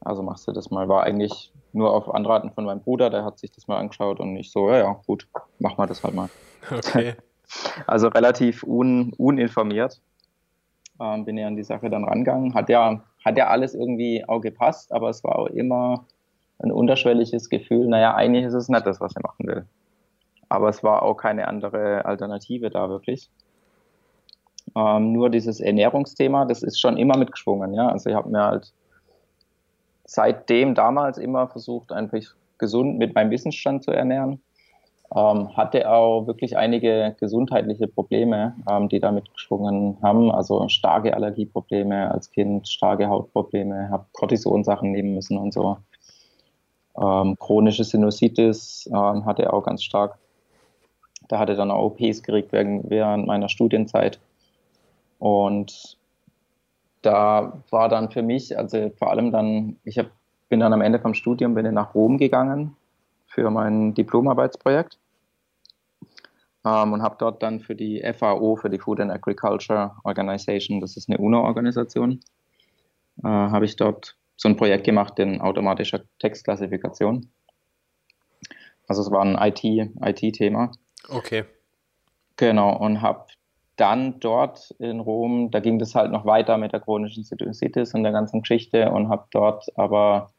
Also 0.00 0.22
machst 0.22 0.48
du 0.48 0.52
das 0.52 0.70
mal. 0.70 0.88
War 0.88 1.04
eigentlich 1.04 1.52
nur 1.72 1.92
auf 1.92 2.12
Anraten 2.12 2.50
von 2.50 2.64
meinem 2.64 2.80
Bruder, 2.80 3.10
der 3.10 3.24
hat 3.24 3.38
sich 3.38 3.50
das 3.50 3.68
mal 3.68 3.78
angeschaut 3.78 4.20
und 4.20 4.36
ich 4.36 4.50
so, 4.50 4.68
ja, 4.68 4.78
ja, 4.78 5.00
gut, 5.06 5.28
mach 5.58 5.78
mal 5.78 5.86
das 5.86 6.02
halt 6.02 6.14
mal. 6.14 6.28
Okay. 6.70 7.14
Also 7.86 8.08
relativ 8.08 8.62
un, 8.64 9.12
uninformiert 9.16 10.00
ähm, 11.00 11.24
bin 11.24 11.38
ich 11.38 11.44
an 11.44 11.56
die 11.56 11.64
Sache 11.64 11.90
dann 11.90 12.04
rangegangen. 12.04 12.54
Hat 12.54 12.68
ja, 12.68 13.02
hat 13.24 13.36
ja 13.36 13.48
alles 13.48 13.74
irgendwie 13.74 14.24
auch 14.26 14.40
gepasst, 14.40 14.92
aber 14.92 15.08
es 15.10 15.22
war 15.24 15.38
auch 15.38 15.46
immer 15.46 16.04
ein 16.58 16.70
unterschwelliges 16.70 17.48
Gefühl, 17.48 17.88
naja, 17.88 18.14
eigentlich 18.14 18.44
ist 18.44 18.54
es 18.54 18.68
nicht 18.68 18.86
das, 18.86 19.00
was 19.00 19.12
ich 19.16 19.22
machen 19.22 19.46
will. 19.46 19.66
Aber 20.48 20.68
es 20.68 20.84
war 20.84 21.02
auch 21.02 21.14
keine 21.14 21.48
andere 21.48 22.04
Alternative 22.04 22.70
da 22.70 22.88
wirklich. 22.88 23.30
Ähm, 24.76 25.12
nur 25.12 25.28
dieses 25.28 25.60
Ernährungsthema, 25.60 26.44
das 26.44 26.62
ist 26.62 26.80
schon 26.80 26.96
immer 26.96 27.16
mitgeschwungen. 27.16 27.74
Ja? 27.74 27.88
Also 27.88 28.10
ich 28.10 28.16
habe 28.16 28.30
mir 28.30 28.44
halt 28.44 28.72
seitdem 30.04 30.74
damals 30.74 31.18
immer 31.18 31.48
versucht, 31.48 31.90
einfach 31.90 32.20
gesund 32.58 32.98
mit 32.98 33.14
meinem 33.14 33.30
Wissensstand 33.30 33.82
zu 33.82 33.90
ernähren 33.90 34.40
ähm, 35.14 35.54
hatte 35.56 35.90
auch 35.90 36.26
wirklich 36.26 36.56
einige 36.56 37.14
gesundheitliche 37.20 37.86
Probleme, 37.86 38.56
ähm, 38.70 38.88
die 38.88 39.00
damit 39.00 39.32
geschwungen 39.34 39.98
haben. 40.02 40.30
Also 40.30 40.68
starke 40.68 41.14
Allergieprobleme 41.14 42.10
als 42.10 42.30
Kind, 42.30 42.68
starke 42.68 43.08
Hautprobleme, 43.08 43.90
habe 43.90 44.06
Cortisonsachen 44.12 44.90
nehmen 44.90 45.14
müssen 45.14 45.36
und 45.36 45.52
so. 45.52 45.76
Ähm, 46.98 47.36
chronische 47.38 47.84
Sinusitis 47.84 48.88
ähm, 48.92 49.26
hatte 49.26 49.52
auch 49.52 49.64
ganz 49.64 49.82
stark. 49.82 50.18
Da 51.28 51.38
hatte 51.38 51.56
dann 51.56 51.70
auch 51.70 51.92
OPs 51.92 52.22
gekriegt 52.22 52.52
während, 52.52 52.88
während 52.88 53.26
meiner 53.26 53.48
Studienzeit. 53.48 54.18
Und 55.18 55.98
da 57.02 57.62
war 57.70 57.88
dann 57.88 58.10
für 58.10 58.22
mich, 58.22 58.56
also 58.56 58.90
vor 58.98 59.10
allem 59.10 59.30
dann, 59.30 59.76
ich 59.84 59.98
hab, 59.98 60.06
bin 60.48 60.60
dann 60.60 60.72
am 60.72 60.80
Ende 60.80 60.98
vom 60.98 61.14
Studium 61.14 61.54
bin 61.54 61.72
nach 61.74 61.94
Rom 61.94 62.16
gegangen 62.18 62.76
für 63.26 63.50
mein 63.50 63.94
Diplomarbeitsprojekt 63.94 64.98
ähm, 66.64 66.92
und 66.92 67.02
habe 67.02 67.16
dort 67.18 67.42
dann 67.42 67.60
für 67.60 67.74
die 67.74 68.02
FAO, 68.16 68.56
für 68.56 68.70
die 68.70 68.78
Food 68.78 69.00
and 69.00 69.10
Agriculture 69.10 69.92
Organization, 70.04 70.80
das 70.80 70.96
ist 70.96 71.08
eine 71.08 71.18
UNO-Organisation, 71.18 72.20
äh, 73.22 73.28
habe 73.28 73.64
ich 73.64 73.76
dort 73.76 74.16
so 74.36 74.48
ein 74.48 74.56
Projekt 74.56 74.84
gemacht 74.84 75.18
in 75.18 75.40
automatischer 75.40 76.02
Textklassifikation. 76.18 77.30
Also 78.88 79.02
es 79.02 79.10
war 79.10 79.22
ein 79.22 79.36
IT-Thema. 79.36 80.66
IT 80.66 80.78
okay. 81.08 81.44
Genau, 82.36 82.76
und 82.76 83.02
habe 83.02 83.26
dann 83.76 84.20
dort 84.20 84.70
in 84.78 85.00
Rom, 85.00 85.50
da 85.50 85.60
ging 85.60 85.78
das 85.78 85.94
halt 85.94 86.12
noch 86.12 86.26
weiter 86.26 86.58
mit 86.58 86.72
der 86.72 86.80
chronischen 86.80 87.24
Sinusitis 87.24 87.94
und 87.94 88.02
der 88.02 88.12
ganzen 88.12 88.42
Geschichte 88.42 88.90
und 88.90 89.08
habe 89.08 89.26
dort 89.30 89.66
aber 89.76 90.31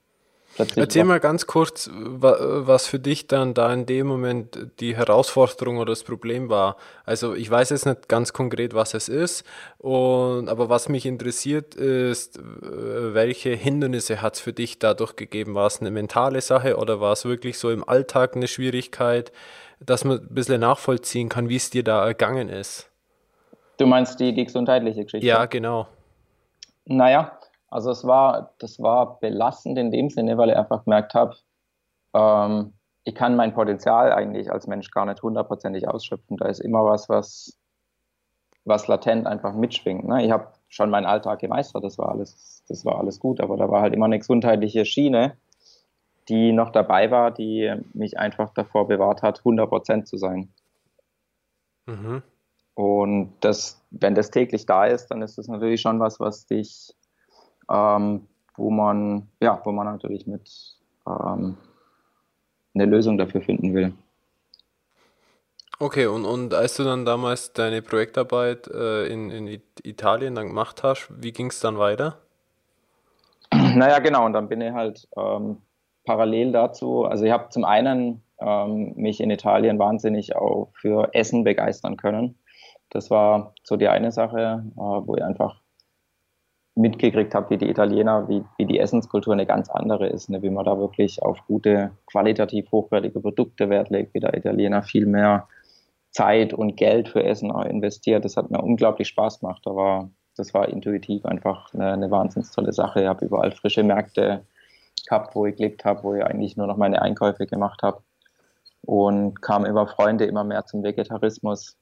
Erzähl 0.75 1.03
mal 1.03 1.19
ganz 1.19 1.47
kurz, 1.47 1.89
was 1.93 2.85
für 2.85 2.99
dich 2.99 3.25
dann 3.27 3.55
da 3.55 3.73
in 3.73 3.87
dem 3.87 4.05
Moment 4.05 4.67
die 4.79 4.95
Herausforderung 4.95 5.77
oder 5.77 5.91
das 5.91 6.03
Problem 6.03 6.49
war. 6.49 6.77
Also 7.05 7.33
ich 7.33 7.49
weiß 7.49 7.71
jetzt 7.71 7.87
nicht 7.87 8.07
ganz 8.07 8.33
konkret, 8.33 8.75
was 8.75 8.93
es 8.93 9.09
ist, 9.09 9.45
und, 9.79 10.49
aber 10.49 10.69
was 10.69 10.89
mich 10.89 11.07
interessiert 11.07 11.73
ist, 11.73 12.39
welche 12.43 13.49
Hindernisse 13.49 14.21
hat 14.21 14.35
es 14.35 14.41
für 14.41 14.53
dich 14.53 14.77
dadurch 14.77 15.15
gegeben? 15.15 15.55
War 15.55 15.65
es 15.65 15.81
eine 15.81 15.89
mentale 15.89 16.41
Sache 16.41 16.77
oder 16.77 17.01
war 17.01 17.13
es 17.13 17.25
wirklich 17.25 17.57
so 17.57 17.71
im 17.71 17.87
Alltag 17.87 18.35
eine 18.35 18.47
Schwierigkeit, 18.47 19.31
dass 19.79 20.03
man 20.05 20.19
ein 20.19 20.35
bisschen 20.35 20.61
nachvollziehen 20.61 21.29
kann, 21.29 21.49
wie 21.49 21.55
es 21.55 21.71
dir 21.71 21.83
da 21.83 22.05
ergangen 22.05 22.49
ist? 22.49 22.89
Du 23.77 23.87
meinst 23.87 24.19
die, 24.19 24.33
die 24.33 24.45
gesundheitliche 24.45 25.03
Geschichte? 25.03 25.25
Ja, 25.25 25.45
genau. 25.47 25.87
Naja, 26.85 27.39
also 27.73 27.91
es 27.91 28.05
war, 28.05 28.53
das 28.59 28.79
war 28.79 29.19
belastend 29.19 29.77
in 29.77 29.91
dem 29.91 30.09
Sinne, 30.09 30.37
weil 30.37 30.49
ich 30.49 30.57
einfach 30.57 30.83
gemerkt 30.83 31.13
habe, 31.13 31.35
ähm, 32.13 32.73
ich 33.03 33.15
kann 33.15 33.35
mein 33.35 33.53
Potenzial 33.53 34.13
eigentlich 34.13 34.51
als 34.51 34.67
Mensch 34.67 34.91
gar 34.91 35.05
nicht 35.05 35.21
hundertprozentig 35.21 35.87
ausschöpfen. 35.87 36.37
Da 36.37 36.47
ist 36.47 36.59
immer 36.59 36.85
was, 36.85 37.09
was, 37.09 37.57
was 38.63 38.87
latent 38.87 39.27
einfach 39.27 39.53
mitschwingt. 39.53 40.07
Ne? 40.07 40.23
Ich 40.23 40.31
habe 40.31 40.47
schon 40.69 40.89
meinen 40.89 41.05
Alltag 41.05 41.39
gemeistert, 41.39 41.83
das 41.83 41.97
war 41.97 42.09
alles, 42.09 42.63
das 42.67 42.85
war 42.85 42.97
alles 42.99 43.19
gut, 43.19 43.41
aber 43.41 43.57
da 43.57 43.69
war 43.69 43.81
halt 43.81 43.93
immer 43.93 44.05
eine 44.05 44.19
gesundheitliche 44.19 44.85
Schiene, 44.85 45.35
die 46.29 46.53
noch 46.53 46.71
dabei 46.71 47.11
war, 47.11 47.31
die 47.31 47.73
mich 47.93 48.17
einfach 48.17 48.53
davor 48.53 48.87
bewahrt 48.87 49.21
hat, 49.21 49.41
100% 49.41 50.05
zu 50.05 50.17
sein. 50.17 50.53
Mhm. 51.85 52.23
Und 52.75 53.33
das, 53.41 53.81
wenn 53.91 54.15
das 54.15 54.31
täglich 54.31 54.65
da 54.65 54.85
ist, 54.85 55.07
dann 55.07 55.21
ist 55.21 55.37
das 55.37 55.47
natürlich 55.47 55.81
schon 55.81 55.99
was, 55.99 56.19
was 56.19 56.47
dich, 56.47 56.95
ähm, 57.69 58.27
wo 58.55 58.69
man, 58.69 59.27
ja, 59.39 59.59
wo 59.63 59.71
man 59.71 59.87
natürlich 59.87 60.27
mit 60.27 60.49
ähm, 61.07 61.57
eine 62.73 62.85
Lösung 62.85 63.17
dafür 63.17 63.41
finden 63.41 63.73
will. 63.73 63.93
Okay, 65.79 66.05
und, 66.05 66.25
und 66.25 66.53
als 66.53 66.77
du 66.77 66.83
dann 66.83 67.05
damals 67.05 67.51
deine 67.53 67.81
Projektarbeit 67.81 68.67
äh, 68.67 69.07
in, 69.07 69.31
in 69.31 69.61
Italien 69.83 70.35
dann 70.35 70.47
gemacht 70.47 70.83
hast, 70.83 71.09
wie 71.21 71.31
ging 71.31 71.47
es 71.47 71.59
dann 71.59 71.77
weiter? 71.77 72.19
Naja, 73.75 73.99
genau, 73.99 74.25
und 74.25 74.33
dann 74.33 74.47
bin 74.47 74.61
ich 74.61 74.71
halt 74.71 75.07
ähm, 75.17 75.57
parallel 76.05 76.51
dazu, 76.51 77.05
also 77.05 77.25
ich 77.25 77.31
habe 77.31 77.49
zum 77.49 77.65
einen 77.65 78.23
ähm, 78.39 78.93
mich 78.95 79.19
in 79.19 79.31
Italien 79.31 79.79
wahnsinnig 79.79 80.35
auch 80.35 80.69
für 80.73 81.09
Essen 81.13 81.43
begeistern 81.43 81.97
können. 81.97 82.37
Das 82.89 83.09
war 83.09 83.53
so 83.63 83.75
die 83.75 83.87
eine 83.87 84.11
Sache, 84.11 84.63
äh, 84.75 84.79
wo 84.79 85.15
ich 85.15 85.23
einfach 85.23 85.62
mitgekriegt 86.75 87.35
habe, 87.35 87.51
wie 87.51 87.57
die 87.57 87.69
Italiener, 87.69 88.27
wie, 88.27 88.43
wie 88.57 88.65
die 88.65 88.79
Essenskultur 88.79 89.33
eine 89.33 89.45
ganz 89.45 89.69
andere 89.69 90.07
ist, 90.07 90.29
ne? 90.29 90.41
wie 90.41 90.49
man 90.49 90.65
da 90.65 90.77
wirklich 90.77 91.21
auf 91.21 91.45
gute, 91.45 91.91
qualitativ 92.07 92.71
hochwertige 92.71 93.19
Produkte 93.19 93.69
Wert 93.69 93.89
legt, 93.89 94.13
wie 94.13 94.19
der 94.19 94.35
Italiener 94.35 94.81
viel 94.81 95.05
mehr 95.05 95.47
Zeit 96.11 96.53
und 96.53 96.75
Geld 96.75 97.09
für 97.09 97.23
Essen 97.23 97.51
investiert. 97.51 98.25
Das 98.25 98.37
hat 98.37 98.49
mir 98.49 98.61
unglaublich 98.61 99.07
Spaß 99.07 99.39
gemacht. 99.39 99.61
Da 99.65 99.75
war, 99.75 100.09
das 100.35 100.53
war 100.53 100.67
intuitiv 100.69 101.25
einfach 101.25 101.73
eine, 101.73 101.93
eine 101.93 102.11
wahnsinnig 102.11 102.49
tolle 102.51 102.73
Sache. 102.73 103.01
Ich 103.01 103.07
habe 103.07 103.25
überall 103.25 103.51
frische 103.51 103.83
Märkte 103.83 104.45
gehabt, 105.07 105.35
wo 105.35 105.45
ich 105.45 105.55
gelebt 105.55 105.85
habe, 105.85 106.03
wo 106.03 106.15
ich 106.15 106.23
eigentlich 106.23 106.57
nur 106.57 106.67
noch 106.67 106.77
meine 106.77 107.01
Einkäufe 107.01 107.45
gemacht 107.45 107.83
habe 107.83 108.01
und 108.81 109.41
kam 109.41 109.65
über 109.65 109.87
Freunde 109.87 110.25
immer 110.25 110.43
mehr 110.43 110.65
zum 110.65 110.83
Vegetarismus, 110.83 111.77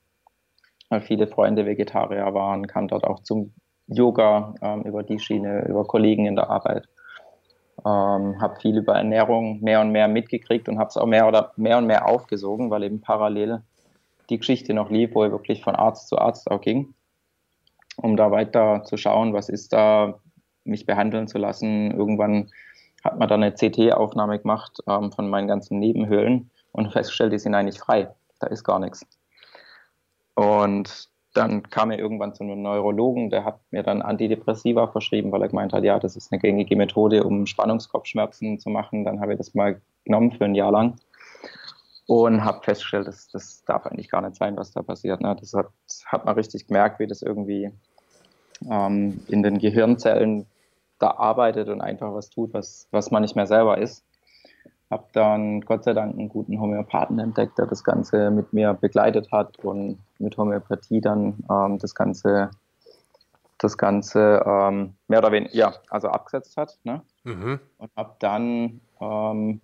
weil 0.89 1.01
viele 1.01 1.27
Freunde 1.27 1.65
Vegetarier 1.65 2.33
waren, 2.33 2.67
kam 2.67 2.87
dort 2.87 3.05
auch 3.05 3.21
zum 3.21 3.53
Yoga 3.91 4.53
ähm, 4.61 4.83
über 4.83 5.03
die 5.03 5.19
Schiene, 5.19 5.65
über 5.67 5.85
Kollegen 5.85 6.25
in 6.25 6.35
der 6.35 6.49
Arbeit. 6.49 6.87
Ähm, 7.85 8.41
habe 8.41 8.59
viel 8.59 8.77
über 8.77 8.95
Ernährung 8.95 9.59
mehr 9.61 9.81
und 9.81 9.91
mehr 9.91 10.07
mitgekriegt 10.07 10.69
und 10.69 10.77
habe 10.77 10.89
es 10.89 10.97
auch 10.97 11.05
mehr 11.05 11.27
oder 11.27 11.51
mehr 11.57 11.77
und 11.77 11.87
mehr 11.87 12.07
aufgesogen, 12.07 12.69
weil 12.69 12.83
eben 12.83 13.01
parallel 13.01 13.61
die 14.29 14.37
Geschichte 14.37 14.73
noch 14.73 14.89
lief, 14.89 15.13
wo 15.13 15.25
ich 15.25 15.31
wirklich 15.31 15.63
von 15.63 15.75
Arzt 15.75 16.07
zu 16.07 16.17
Arzt 16.17 16.49
auch 16.49 16.61
ging, 16.61 16.93
um 17.97 18.15
da 18.17 18.31
weiter 18.31 18.83
zu 18.83 18.97
schauen, 18.97 19.33
was 19.33 19.49
ist 19.49 19.73
da, 19.73 20.19
mich 20.63 20.85
behandeln 20.85 21.27
zu 21.27 21.37
lassen. 21.37 21.91
Irgendwann 21.91 22.51
hat 23.03 23.17
man 23.17 23.27
dann 23.27 23.43
eine 23.43 23.53
CT-Aufnahme 23.53 24.39
gemacht 24.39 24.79
ähm, 24.87 25.11
von 25.11 25.29
meinen 25.29 25.47
ganzen 25.47 25.79
Nebenhöhlen 25.79 26.51
und 26.71 26.91
festgestellt, 26.91 27.33
die 27.33 27.39
sind 27.39 27.55
eigentlich 27.55 27.79
frei. 27.79 28.13
Da 28.39 28.47
ist 28.47 28.63
gar 28.63 28.79
nichts. 28.79 29.05
Und 30.35 31.09
dann 31.33 31.63
kam 31.69 31.91
er 31.91 31.99
irgendwann 31.99 32.33
zu 32.33 32.43
einem 32.43 32.61
Neurologen, 32.61 33.29
der 33.29 33.45
hat 33.45 33.59
mir 33.71 33.83
dann 33.83 34.01
Antidepressiva 34.01 34.87
verschrieben, 34.87 35.31
weil 35.31 35.41
er 35.41 35.47
gemeint 35.47 35.73
hat, 35.73 35.83
ja, 35.83 35.97
das 35.97 36.15
ist 36.15 36.31
eine 36.31 36.41
gängige 36.41 36.75
Methode, 36.75 37.23
um 37.23 37.45
Spannungskopfschmerzen 37.45 38.59
zu 38.59 38.69
machen. 38.69 39.05
Dann 39.05 39.21
habe 39.21 39.33
ich 39.33 39.37
das 39.37 39.53
mal 39.53 39.79
genommen 40.03 40.31
für 40.33 40.45
ein 40.45 40.55
Jahr 40.55 40.71
lang 40.71 40.95
und 42.07 42.43
habe 42.43 42.63
festgestellt, 42.63 43.07
dass 43.07 43.29
das 43.29 43.63
darf 43.63 43.85
eigentlich 43.85 44.09
gar 44.09 44.21
nicht 44.21 44.35
sein, 44.35 44.57
was 44.57 44.71
da 44.71 44.81
passiert. 44.81 45.21
Ne? 45.21 45.35
Das 45.39 45.53
hat, 45.53 45.69
hat 46.05 46.25
man 46.25 46.35
richtig 46.35 46.67
gemerkt, 46.67 46.99
wie 46.99 47.07
das 47.07 47.21
irgendwie 47.21 47.71
ähm, 48.69 49.21
in 49.27 49.43
den 49.43 49.59
Gehirnzellen 49.59 50.45
da 50.99 51.11
arbeitet 51.11 51.69
und 51.69 51.81
einfach 51.81 52.13
was 52.13 52.29
tut, 52.29 52.53
was, 52.53 52.87
was 52.91 53.11
man 53.11 53.21
nicht 53.21 53.35
mehr 53.35 53.47
selber 53.47 53.77
ist. 53.77 54.03
Habe 54.91 55.05
dann 55.13 55.61
Gott 55.61 55.85
sei 55.85 55.93
Dank 55.93 56.19
einen 56.19 56.27
guten 56.27 56.59
Homöopathen 56.59 57.17
entdeckt, 57.17 57.57
der 57.57 57.65
das 57.65 57.83
Ganze 57.83 58.29
mit 58.29 58.51
mir 58.51 58.73
begleitet 58.73 59.31
hat 59.31 59.57
und 59.63 59.99
mit 60.19 60.37
Homöopathie 60.37 60.99
dann 60.99 61.45
ähm, 61.49 61.77
das 61.77 61.95
Ganze, 61.95 62.51
das 63.57 63.77
Ganze 63.77 64.43
ähm, 64.45 64.95
mehr 65.07 65.19
oder 65.19 65.31
weniger, 65.31 65.55
ja, 65.55 65.73
also 65.89 66.09
abgesetzt 66.09 66.57
hat. 66.57 66.77
Ne? 66.83 67.01
Mhm. 67.23 67.61
Und 67.77 67.91
habe 67.95 68.15
dann 68.19 68.81
ähm, 68.99 69.61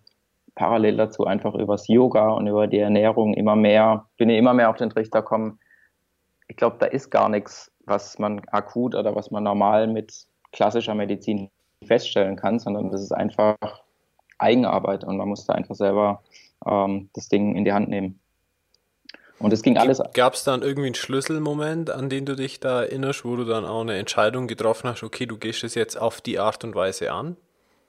parallel 0.55 0.96
dazu 0.96 1.25
einfach 1.25 1.53
übers 1.55 1.89
Yoga 1.89 2.29
und 2.29 2.48
über 2.48 2.67
die 2.67 2.79
Ernährung 2.79 3.34
immer 3.34 3.57
mehr, 3.57 4.05
bin 4.17 4.29
ich 4.29 4.38
immer 4.38 4.53
mehr 4.53 4.69
auf 4.69 4.77
den 4.77 4.89
Trichter 4.89 5.22
gekommen. 5.22 5.60
Ich 6.48 6.55
glaube, 6.55 6.77
da 6.79 6.86
ist 6.86 7.10
gar 7.10 7.27
nichts, 7.27 7.69
was 7.86 8.17
man 8.17 8.41
akut 8.48 8.96
oder 8.96 9.13
was 9.13 9.29
man 9.29 9.43
normal 9.43 9.88
mit 9.88 10.25
klassischer 10.53 10.96
Medizin 10.96 11.50
feststellen 11.86 12.38
kann, 12.38 12.60
sondern 12.60 12.91
das 12.91 13.01
ist 13.01 13.12
einfach 13.12 13.84
Eigenarbeit 14.38 15.03
und 15.03 15.17
man 15.17 15.27
musste 15.27 15.53
einfach 15.53 15.75
selber 15.75 16.22
ähm, 16.65 17.10
das 17.13 17.29
Ding 17.29 17.56
in 17.56 17.65
die 17.65 17.74
Hand 17.74 17.89
nehmen. 17.89 18.20
Und 19.39 19.53
es 19.53 19.62
ging 19.62 19.77
alles. 19.77 20.01
Gab 20.13 20.34
es 20.34 20.44
dann 20.44 20.63
irgendwie 20.63 20.88
einen 20.88 20.96
Schlüsselmoment, 20.96 21.91
an 21.91 22.10
den 22.10 22.25
du 22.25 22.36
dich 22.36 22.60
da 22.60 22.82
erinnerst, 22.84 23.24
wo 23.24 23.36
du 23.36 23.44
dann 23.44 23.65
auch 23.65 23.82
eine 23.82 23.96
Entscheidung 23.98 24.48
getroffen 24.48 24.89
hast, 24.89 25.03
okay, 25.03 25.27
du 25.27 25.38
gehst 25.38 25.63
es 25.63 25.75
jetzt 25.75 25.96
auf 25.96 26.22
die 26.22 26.39
Art 26.39 26.63
und 26.63 26.74
Weise 26.74 27.12
an? 27.12 27.38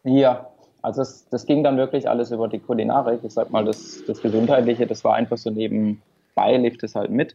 Ja, 0.05 0.50
also 0.83 1.02
es, 1.02 1.26
das 1.31 1.47
ging 1.47 1.64
dann 1.64 1.76
wirklich 1.76 2.09
alles 2.09 2.31
über 2.31 2.49
die 2.49 2.59
Kulinarik. 2.59 3.21
Ich 3.23 3.33
sag 3.33 3.50
mal, 3.50 3.64
das, 3.64 4.05
das 4.07 4.21
Gesundheitliche, 4.21 4.87
das 4.87 5.05
war 5.05 5.14
einfach 5.14 5.38
so 5.38 5.50
nebenbei, 5.50 6.57
lief 6.59 6.76
das 6.78 6.95
halt 6.95 7.11
mit. 7.11 7.35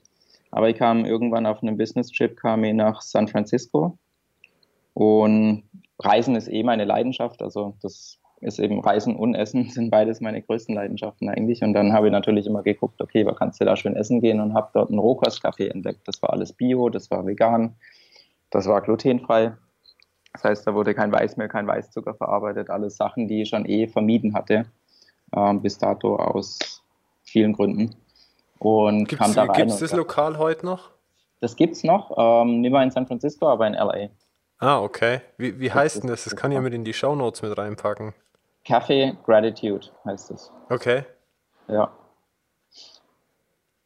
Aber 0.51 0.69
ich 0.69 0.77
kam 0.77 1.05
irgendwann 1.05 1.47
auf 1.47 1.63
einem 1.63 1.77
Business-Trip, 1.77 2.37
kam 2.37 2.63
ich 2.63 2.75
nach 2.75 3.01
San 3.01 3.27
Francisco. 3.27 3.97
Und 4.93 5.63
Reisen 5.97 6.35
ist 6.35 6.47
eh 6.47 6.61
meine 6.61 6.85
Leidenschaft. 6.85 7.41
Also 7.41 7.73
das 7.81 8.19
ist 8.43 8.59
eben 8.59 8.79
Reisen 8.79 9.15
und 9.15 9.35
Essen 9.35 9.69
sind 9.69 9.89
beides 9.89 10.21
meine 10.21 10.41
größten 10.41 10.75
Leidenschaften 10.75 11.29
eigentlich. 11.29 11.63
Und 11.63 11.73
dann 11.73 11.93
habe 11.93 12.07
ich 12.07 12.11
natürlich 12.11 12.45
immer 12.45 12.63
geguckt, 12.63 13.01
okay, 13.01 13.25
wo 13.25 13.33
kannst 13.33 13.59
du 13.61 13.65
da 13.65 13.75
schön 13.75 13.95
essen 13.95 14.21
gehen 14.21 14.39
und 14.39 14.53
habe 14.53 14.69
dort 14.73 14.89
einen 14.89 14.99
Rohkostcafé 14.99 15.69
entdeckt. 15.69 16.07
Das 16.07 16.21
war 16.21 16.31
alles 16.31 16.53
Bio, 16.53 16.89
das 16.89 17.09
war 17.11 17.25
vegan, 17.25 17.75
das 18.49 18.67
war 18.67 18.81
glutenfrei. 18.81 19.53
Das 20.33 20.43
heißt, 20.43 20.67
da 20.67 20.73
wurde 20.73 20.95
kein 20.95 21.11
Weißmehl, 21.11 21.47
kein 21.47 21.67
Weißzucker 21.67 22.15
verarbeitet, 22.15 22.69
alles 22.69 22.97
Sachen, 22.97 23.27
die 23.27 23.43
ich 23.43 23.49
schon 23.49 23.65
eh 23.65 23.87
vermieden 23.87 24.33
hatte, 24.33 24.65
ähm, 25.35 25.61
bis 25.61 25.77
dato 25.77 26.15
aus 26.15 26.81
vielen 27.23 27.53
Gründen. 27.53 27.95
Und 28.57 29.07
gibt's, 29.09 29.23
kam 29.23 29.35
da 29.35 29.43
rein. 29.43 29.57
Gibt 29.57 29.71
es 29.71 29.79
das 29.79 29.93
Lokal 29.93 30.37
heute 30.37 30.65
noch? 30.65 30.89
Das 31.39 31.55
gibt 31.55 31.75
es 31.75 31.83
noch, 31.83 32.15
ähm, 32.17 32.61
nicht 32.61 32.71
mehr 32.71 32.81
in 32.81 32.89
San 32.89 33.05
Francisco, 33.05 33.47
aber 33.47 33.67
in 33.67 33.73
LA. 33.73 34.09
Ah, 34.59 34.79
okay. 34.79 35.19
Wie, 35.37 35.59
wie 35.59 35.71
heißt 35.71 36.01
denn 36.01 36.09
das? 36.09 36.23
Das 36.23 36.35
kann 36.37 36.51
ich 36.51 36.55
ja 36.55 36.61
mit 36.61 36.73
in 36.73 36.85
die 36.85 36.93
Shownotes 36.93 37.41
mit 37.41 37.57
reinpacken. 37.57 38.13
Café 38.65 39.15
Gratitude 39.25 39.87
heißt 40.05 40.31
es. 40.31 40.51
Okay. 40.69 41.03
Ja. 41.67 41.91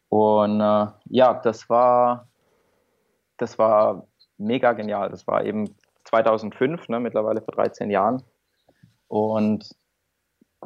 Und 0.10 0.62
äh, 0.62 0.88
ja, 1.10 1.34
das 1.34 1.70
war, 1.70 2.28
das 3.38 3.58
war 3.58 4.08
mega 4.38 4.74
genial. 4.74 5.10
Das 5.10 5.28
war 5.28 5.44
eben 5.44 5.76
2005, 6.06 6.90
ne, 6.90 7.00
mittlerweile 7.00 7.42
vor 7.42 7.54
13 7.54 7.90
Jahren. 7.90 8.24
Und 9.08 9.76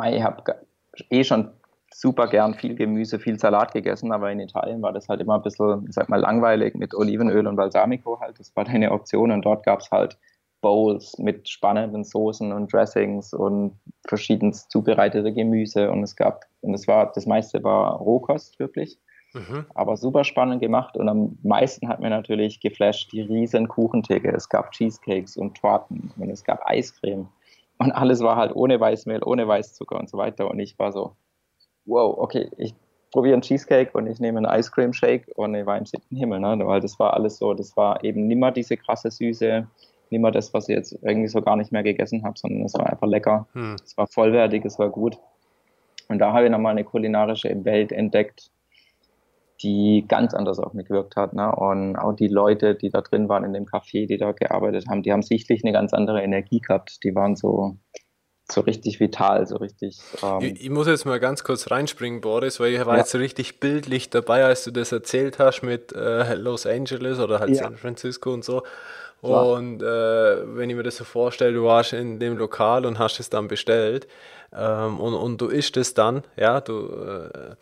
ich 0.06 0.24
habe 0.24 0.66
eh 1.10 1.24
schon 1.24 1.52
super 1.94 2.28
gern 2.28 2.54
viel 2.54 2.76
Gemüse, 2.76 3.20
viel 3.20 3.40
Salat 3.40 3.74
gegessen, 3.74 4.12
aber 4.12 4.32
in 4.32 4.40
Italien 4.40 4.82
war 4.82 4.94
das 4.94 5.10
halt 5.10 5.22
immer 5.22 5.36
ein 5.36 5.42
bisschen, 5.42 5.86
ich 5.88 5.94
sag 5.94 6.10
mal, 6.10 6.20
langweilig 6.20 6.76
mit 6.76 6.94
Olivenöl 6.96 7.48
und 7.48 7.56
Balsamico 7.56 8.20
halt. 8.20 8.40
Das 8.40 8.56
war 8.56 8.64
deine 8.66 8.92
Option 8.92 9.32
und 9.32 9.44
dort 9.44 9.66
gab 9.66 9.82
es 9.82 9.92
halt 9.92 10.18
Bowls 10.62 11.18
mit 11.18 11.50
spannenden 11.50 12.04
Soßen 12.04 12.52
und 12.52 12.72
Dressings 12.72 13.34
und 13.34 13.80
verschiedenst 14.08 14.72
zubereitete 14.72 15.34
Gemüse 15.34 15.92
und 15.92 16.04
es 16.04 16.16
gab, 16.16 16.46
und 16.62 16.74
es 16.74 16.88
war, 16.88 17.12
das 17.12 17.26
meiste 17.26 17.64
war 17.64 17.98
Rohkost 17.98 18.60
wirklich, 18.60 18.98
mhm. 19.34 19.66
aber 19.74 19.98
super 19.98 20.24
spannend 20.24 20.62
gemacht 20.62 20.96
und 20.96 21.10
am 21.10 21.38
meisten 21.44 21.90
hat 21.90 22.00
mir 22.00 22.10
natürlich 22.10 22.60
geflasht 22.60 23.12
die 23.12 23.22
riesen 23.22 23.68
Kuchentheke. 23.68 24.32
Es 24.32 24.48
gab 24.48 24.72
Cheesecakes 24.72 25.38
und 25.38 25.58
Torten 25.58 26.12
und 26.18 26.30
es 26.30 26.44
gab 26.44 26.66
Eiscreme 26.66 27.28
und 27.80 27.92
alles 27.92 28.22
war 28.22 28.36
halt 28.36 28.56
ohne 28.56 28.80
Weißmehl, 28.80 29.22
ohne 29.24 29.48
Weißzucker 29.48 30.00
und 30.00 30.10
so 30.10 30.18
weiter 30.18 30.50
und 30.50 30.60
ich 30.60 30.78
war 30.78 30.92
so, 30.92 31.16
wow, 31.86 32.16
okay, 32.18 32.50
ich 32.58 32.76
probiere 33.12 33.34
einen 33.34 33.42
Cheesecake 33.42 33.92
und 33.94 34.08
ich 34.08 34.20
nehme 34.20 34.38
einen 34.38 34.60
Ice 34.60 34.72
Cream 34.72 34.94
Shake 34.94 35.28
und 35.36 35.54
ich 35.56 35.66
war 35.66 35.78
im 35.78 35.86
siebten 35.86 36.16
Himmel, 36.16 36.40
ne? 36.40 36.58
weil 36.66 36.80
das 36.80 36.98
war 36.98 37.14
alles 37.14 37.38
so, 37.38 37.54
das 37.54 37.76
war 37.76 38.04
eben 38.04 38.28
nimmer 38.28 38.52
diese 38.52 38.78
krasse 38.78 39.12
Süße, 39.12 39.68
nicht 40.12 40.22
mal 40.22 40.32
das, 40.32 40.54
was 40.54 40.70
ich 40.70 40.76
jetzt 40.76 40.98
irgendwie 41.02 41.28
so 41.28 41.42
gar 41.42 41.56
nicht 41.56 41.72
mehr 41.72 41.84
gegessen 41.84 42.24
habe, 42.24 42.38
sondern 42.38 42.64
es 42.64 42.74
war 42.74 42.90
einfach 42.90 43.08
lecker. 43.08 43.48
Hm. 43.54 43.76
Es 43.84 43.98
war 43.98 44.08
vollwertig, 44.08 44.66
es 44.66 44.78
war 44.80 44.90
gut. 44.90 45.18
Und 46.08 46.20
da 46.20 46.34
habe 46.34 46.46
ich 46.46 46.52
nochmal 46.52 46.72
eine 46.72 46.84
kulinarische 46.84 47.64
Welt 47.64 47.92
entdeckt, 47.92 48.52
die 49.64 50.06
ganz 50.08 50.34
anders 50.34 50.60
auf 50.60 50.74
mich 50.74 50.88
gewirkt 50.88 51.16
hat. 51.16 51.34
Ne? 51.34 51.54
Und 51.56 51.96
auch 51.96 52.14
die 52.14 52.28
Leute, 52.28 52.76
die 52.76 52.90
da 52.90 53.02
drin 53.02 53.30
waren 53.30 53.44
in 53.44 53.54
dem 53.54 53.66
Café, 53.66 54.08
die 54.08 54.18
da 54.18 54.32
gearbeitet 54.32 54.88
haben, 54.90 55.04
die 55.04 55.12
haben 55.12 55.22
sichtlich 55.22 55.64
eine 55.64 55.72
ganz 55.72 55.94
andere 55.94 56.22
Energie 56.22 56.60
gehabt. 56.60 57.04
Die 57.04 57.16
waren 57.16 57.36
so, 57.36 57.78
so 58.52 58.62
richtig 58.62 59.00
vital, 59.00 59.48
so 59.48 59.58
richtig. 59.58 60.00
Ähm 60.22 60.40
ich, 60.42 60.66
ich, 60.66 60.70
muss 60.70 60.88
jetzt 60.88 61.06
mal 61.06 61.20
ganz 61.20 61.44
kurz 61.44 61.72
reinspringen, 61.72 62.22
Boris, 62.22 62.60
weil 62.60 62.74
ich 62.74 62.86
war 62.86 62.96
ja. 62.96 63.00
jetzt 63.00 63.12
so 63.12 63.18
richtig 63.18 63.60
bildlich 63.60 64.10
dabei, 64.10 64.44
als 64.44 64.64
du 64.64 64.72
das 64.72 64.92
erzählt 64.92 65.40
hast 65.40 65.62
mit 65.62 65.94
äh, 65.94 66.34
Los 66.36 66.66
Angeles 66.66 67.20
oder 67.20 67.40
halt 67.40 67.52
ja. 67.52 67.64
San 67.64 67.78
Francisco 67.78 68.34
und 68.34 68.44
so. 68.44 68.64
Klar. 69.22 69.48
Und 69.52 69.84
äh, 69.84 70.56
wenn 70.56 70.70
ich 70.70 70.76
mir 70.76 70.84
das 70.84 70.98
so 70.98 71.04
vorstelle, 71.04 71.54
du 71.54 71.64
warst 71.64 71.94
in 71.94 72.20
dem 72.20 72.38
Lokal 72.38 72.86
und 72.86 72.98
hast 72.98 73.20
es 73.20 73.30
dann 73.30 73.48
bestellt 73.48 74.08
ähm, 74.52 75.00
und, 75.00 75.14
und 75.14 75.40
du 75.40 75.48
isst 75.48 75.78
es 75.78 75.94
dann, 75.94 76.24
ja, 76.38 76.60
du 76.60 76.88
äh, 76.88 77.52
äh 77.52 77.56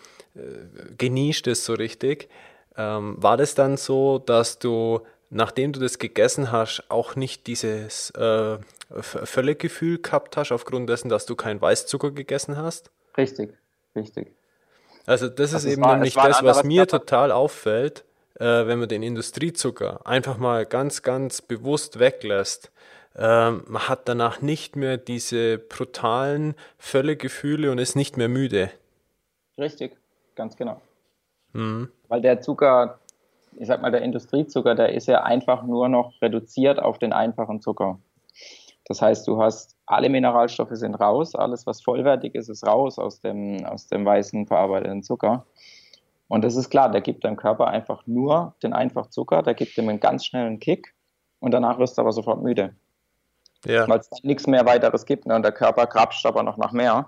genießt 0.98 1.48
es 1.48 1.66
so 1.66 1.74
richtig. 1.74 2.30
Ähm, 2.78 3.22
war 3.22 3.36
das 3.36 3.56
dann 3.56 3.76
so, 3.76 4.20
dass 4.20 4.60
du, 4.60 5.02
nachdem 5.30 5.74
du 5.74 5.82
das 5.82 6.00
gegessen 6.00 6.52
hast, 6.52 6.84
auch 6.88 7.16
nicht 7.18 7.46
dieses 7.48 8.12
äh, 8.12 8.58
Völlegefühl 9.02 10.00
gehabt 10.02 10.38
hast, 10.38 10.54
aufgrund 10.54 10.90
dessen, 10.90 11.10
dass 11.10 11.26
du 11.26 11.36
keinen 11.36 11.62
Weißzucker 11.62 12.12
gegessen 12.12 12.56
hast? 12.56 12.90
Richtig, 13.18 13.52
richtig. 13.96 14.34
Also 15.06 15.28
das 15.28 15.54
also 15.54 15.68
ist 15.68 15.74
eben 15.74 15.84
war, 15.84 15.96
nämlich 15.96 16.14
das, 16.14 16.42
was 16.44 16.64
mir 16.64 16.88
total 16.88 17.32
auffällt, 17.32 18.06
äh, 18.40 18.68
wenn 18.68 18.80
man 18.80 18.90
den 18.90 19.04
Industriezucker 19.04 20.06
einfach 20.06 20.38
mal 20.38 20.66
ganz, 20.66 21.02
ganz 21.02 21.42
bewusst 21.42 22.00
weglässt. 22.00 22.72
Ähm, 23.16 23.64
man 23.68 23.88
hat 23.90 24.08
danach 24.08 24.42
nicht 24.42 24.76
mehr 24.76 24.98
diese 24.98 25.58
brutalen 25.58 26.56
Völlegefühle 26.78 27.72
und 27.72 27.78
ist 27.78 27.96
nicht 27.96 28.18
mehr 28.18 28.30
müde. 28.30 28.72
Richtig, 29.58 29.98
ganz 30.36 30.56
genau. 30.56 30.82
Mhm. 31.54 31.90
Weil 32.08 32.22
der 32.22 32.42
Zucker, 32.42 33.00
ich 33.58 33.68
sag 33.68 33.82
mal, 33.82 33.92
der 33.92 34.02
Industriezucker, 34.02 34.76
der 34.76 34.94
ist 34.94 35.08
ja 35.08 35.24
einfach 35.24 35.64
nur 35.64 35.90
noch 35.90 36.14
reduziert 36.22 36.80
auf 36.80 36.98
den 36.98 37.14
einfachen 37.14 37.62
Zucker. 37.62 38.00
Das 38.86 39.02
heißt, 39.02 39.28
du 39.28 39.42
hast 39.42 39.76
alle 39.86 40.10
Mineralstoffe 40.10 40.74
sind 40.74 40.96
raus, 40.96 41.36
alles 41.36 41.66
was 41.68 41.82
vollwertig 41.82 42.36
ist, 42.36 42.50
ist 42.50 42.66
raus 42.66 42.98
aus 43.00 43.20
dem, 43.20 43.66
aus 43.66 43.88
dem 43.88 44.06
weißen 44.06 44.48
verarbeiteten 44.48 45.04
Zucker. 45.04 45.46
Und 46.30 46.44
das 46.44 46.56
ist 46.56 46.70
klar, 46.70 46.90
der 46.90 47.02
gibt 47.02 47.26
deinem 47.26 47.36
Körper 47.36 47.68
einfach 47.68 48.04
nur 48.06 48.54
den 48.64 48.72
einfach 48.72 49.08
Zucker, 49.08 49.42
der 49.42 49.56
gibt 49.56 49.78
ihm 49.78 49.90
einen 49.90 50.00
ganz 50.00 50.26
schnellen 50.26 50.60
Kick 50.60 50.94
und 51.40 51.52
danach 51.52 51.80
wirst 51.80 51.98
du 51.98 52.02
aber 52.02 52.14
sofort 52.14 52.42
müde. 52.42 52.76
Ja. 53.66 53.90
Weil 53.90 54.00
es 54.00 54.10
nichts 54.24 54.48
mehr 54.48 54.66
weiteres 54.66 55.06
gibt 55.06 55.26
ne? 55.26 55.36
und 55.36 55.42
der 55.42 55.52
Körper 55.52 55.88
krapscht 55.88 56.26
aber 56.26 56.44
noch 56.44 56.56
nach 56.58 56.72
mehr. 56.72 57.08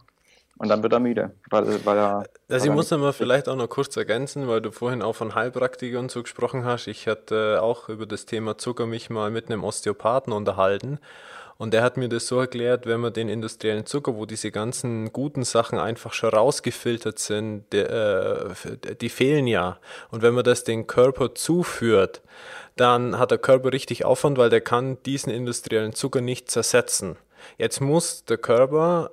Und 0.58 0.70
dann 0.70 0.84
wird 0.84 0.94
er 0.94 1.00
müde. 1.00 1.36
Weil, 1.50 1.86
weil 1.86 1.98
er, 1.98 2.24
also 2.50 2.66
ich 2.66 2.72
muss 2.72 2.92
aber 2.92 3.14
vielleicht 3.14 3.48
auch 3.48 3.56
noch 3.56 3.70
kurz 3.70 3.96
ergänzen, 3.96 4.48
weil 4.48 4.62
du 4.62 4.72
vorhin 4.72 5.02
auch 5.02 5.16
von 5.16 5.34
Heilpraktikern 5.34 6.10
so 6.10 6.22
gesprochen 6.22 6.66
hast. 6.66 6.88
Ich 6.88 7.08
hatte 7.08 7.62
auch 7.64 7.90
über 7.90 8.06
das 8.06 8.26
Thema 8.26 8.58
Zucker 8.58 8.86
mich 8.86 9.10
mal 9.10 9.32
mit 9.32 9.50
einem 9.50 9.64
Osteopathen 9.64 10.34
unterhalten. 10.34 11.00
Und 11.58 11.74
der 11.74 11.84
hat 11.84 11.98
mir 11.98 12.10
das 12.10 12.28
so 12.28 12.40
erklärt, 12.40 12.86
wenn 12.86 13.00
man 13.00 13.14
den 13.14 13.30
industriellen 13.30 13.86
Zucker, 13.86 14.16
wo 14.16 14.26
diese 14.26 14.52
ganzen 14.52 15.14
guten 15.14 15.44
Sachen 15.44 15.78
einfach 15.78 16.14
schon 16.14 16.32
rausgefiltert 16.32 17.20
sind, 17.20 17.66
die, 17.72 17.78
äh, 17.78 18.50
die 19.00 19.10
fehlen 19.10 19.48
ja. 19.48 19.80
Und 20.10 20.22
wenn 20.22 20.34
man 20.34 20.44
das 20.44 20.64
den 20.64 20.88
Körper 20.88 21.36
zuführt, 21.36 22.22
dann 22.76 23.20
hat 23.20 23.32
der 23.32 23.38
Körper 23.38 23.74
richtig 23.74 24.06
Aufwand, 24.06 24.38
weil 24.38 24.50
der 24.50 24.62
kann 24.62 24.98
diesen 25.04 25.32
industriellen 25.32 25.94
Zucker 25.94 26.22
nicht 26.22 26.50
zersetzen. 26.50 27.18
Jetzt 27.58 27.82
muss 27.82 28.26
der 28.26 28.38
Körper 28.38 29.12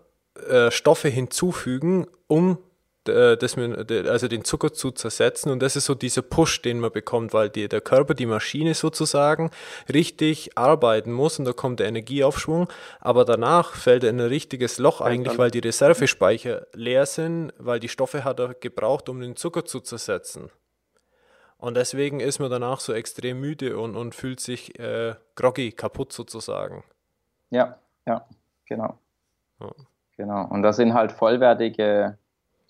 äh, 0.49 0.71
Stoffe 0.71 1.09
hinzufügen, 1.09 2.07
um 2.27 2.59
äh, 3.09 3.37
das, 3.37 3.57
also 3.59 4.29
den 4.29 4.45
Zucker 4.45 4.73
zu 4.73 4.91
zersetzen. 4.91 5.51
Und 5.51 5.61
das 5.61 5.77
ist 5.77 5.87
so 5.87 5.95
dieser 5.95 6.23
Push, 6.23 6.63
den 6.63 6.81
man 6.81 6.93
bekommt, 6.93 7.33
weil 7.33 7.51
die, 7.51 7.69
der 7.69 7.81
Körper, 7.81 8.15
die 8.15 8.27
Maschine 8.27 8.75
sozusagen, 8.75 9.51
richtig 9.93 10.57
arbeiten 10.57 11.13
muss 11.13 11.39
und 11.39 11.45
da 11.45 11.53
kommt 11.53 11.81
der 11.81 11.89
Energieaufschwung. 11.89 12.69
Aber 13.01 13.25
danach 13.25 13.75
fällt 13.75 14.05
er 14.05 14.11
in 14.11 14.21
ein 14.21 14.29
richtiges 14.29 14.79
Loch 14.79 15.01
eigentlich, 15.01 15.39
weil 15.39 15.51
die 15.51 15.61
Reservespeicher 15.61 16.67
leer 16.75 17.07
sind, 17.07 17.53
weil 17.59 17.81
die 17.81 17.89
Stoffe 17.89 18.25
hat 18.25 18.41
er 18.41 18.55
gebraucht, 18.55 19.09
um 19.09 19.21
den 19.21 19.37
Zucker 19.37 19.65
zu 19.65 19.81
zersetzen. 19.81 20.51
Und 21.57 21.77
deswegen 21.77 22.21
ist 22.21 22.39
man 22.39 22.51
danach 22.51 22.79
so 22.79 22.93
extrem 22.93 23.41
müde 23.41 23.79
und, 23.79 23.97
und 23.97 24.15
fühlt 24.15 24.39
sich 24.39 24.79
äh, 24.79 25.15
groggy, 25.35 25.73
kaputt 25.73 26.13
sozusagen. 26.13 26.85
Ja, 27.51 27.79
ja, 28.07 28.25
genau. 28.67 28.99
Ja. 29.61 29.73
Genau. 30.19 30.47
Und 30.49 30.63
das 30.63 30.77
sind 30.77 30.95
halt 30.95 31.13
vollwertige 31.13 32.19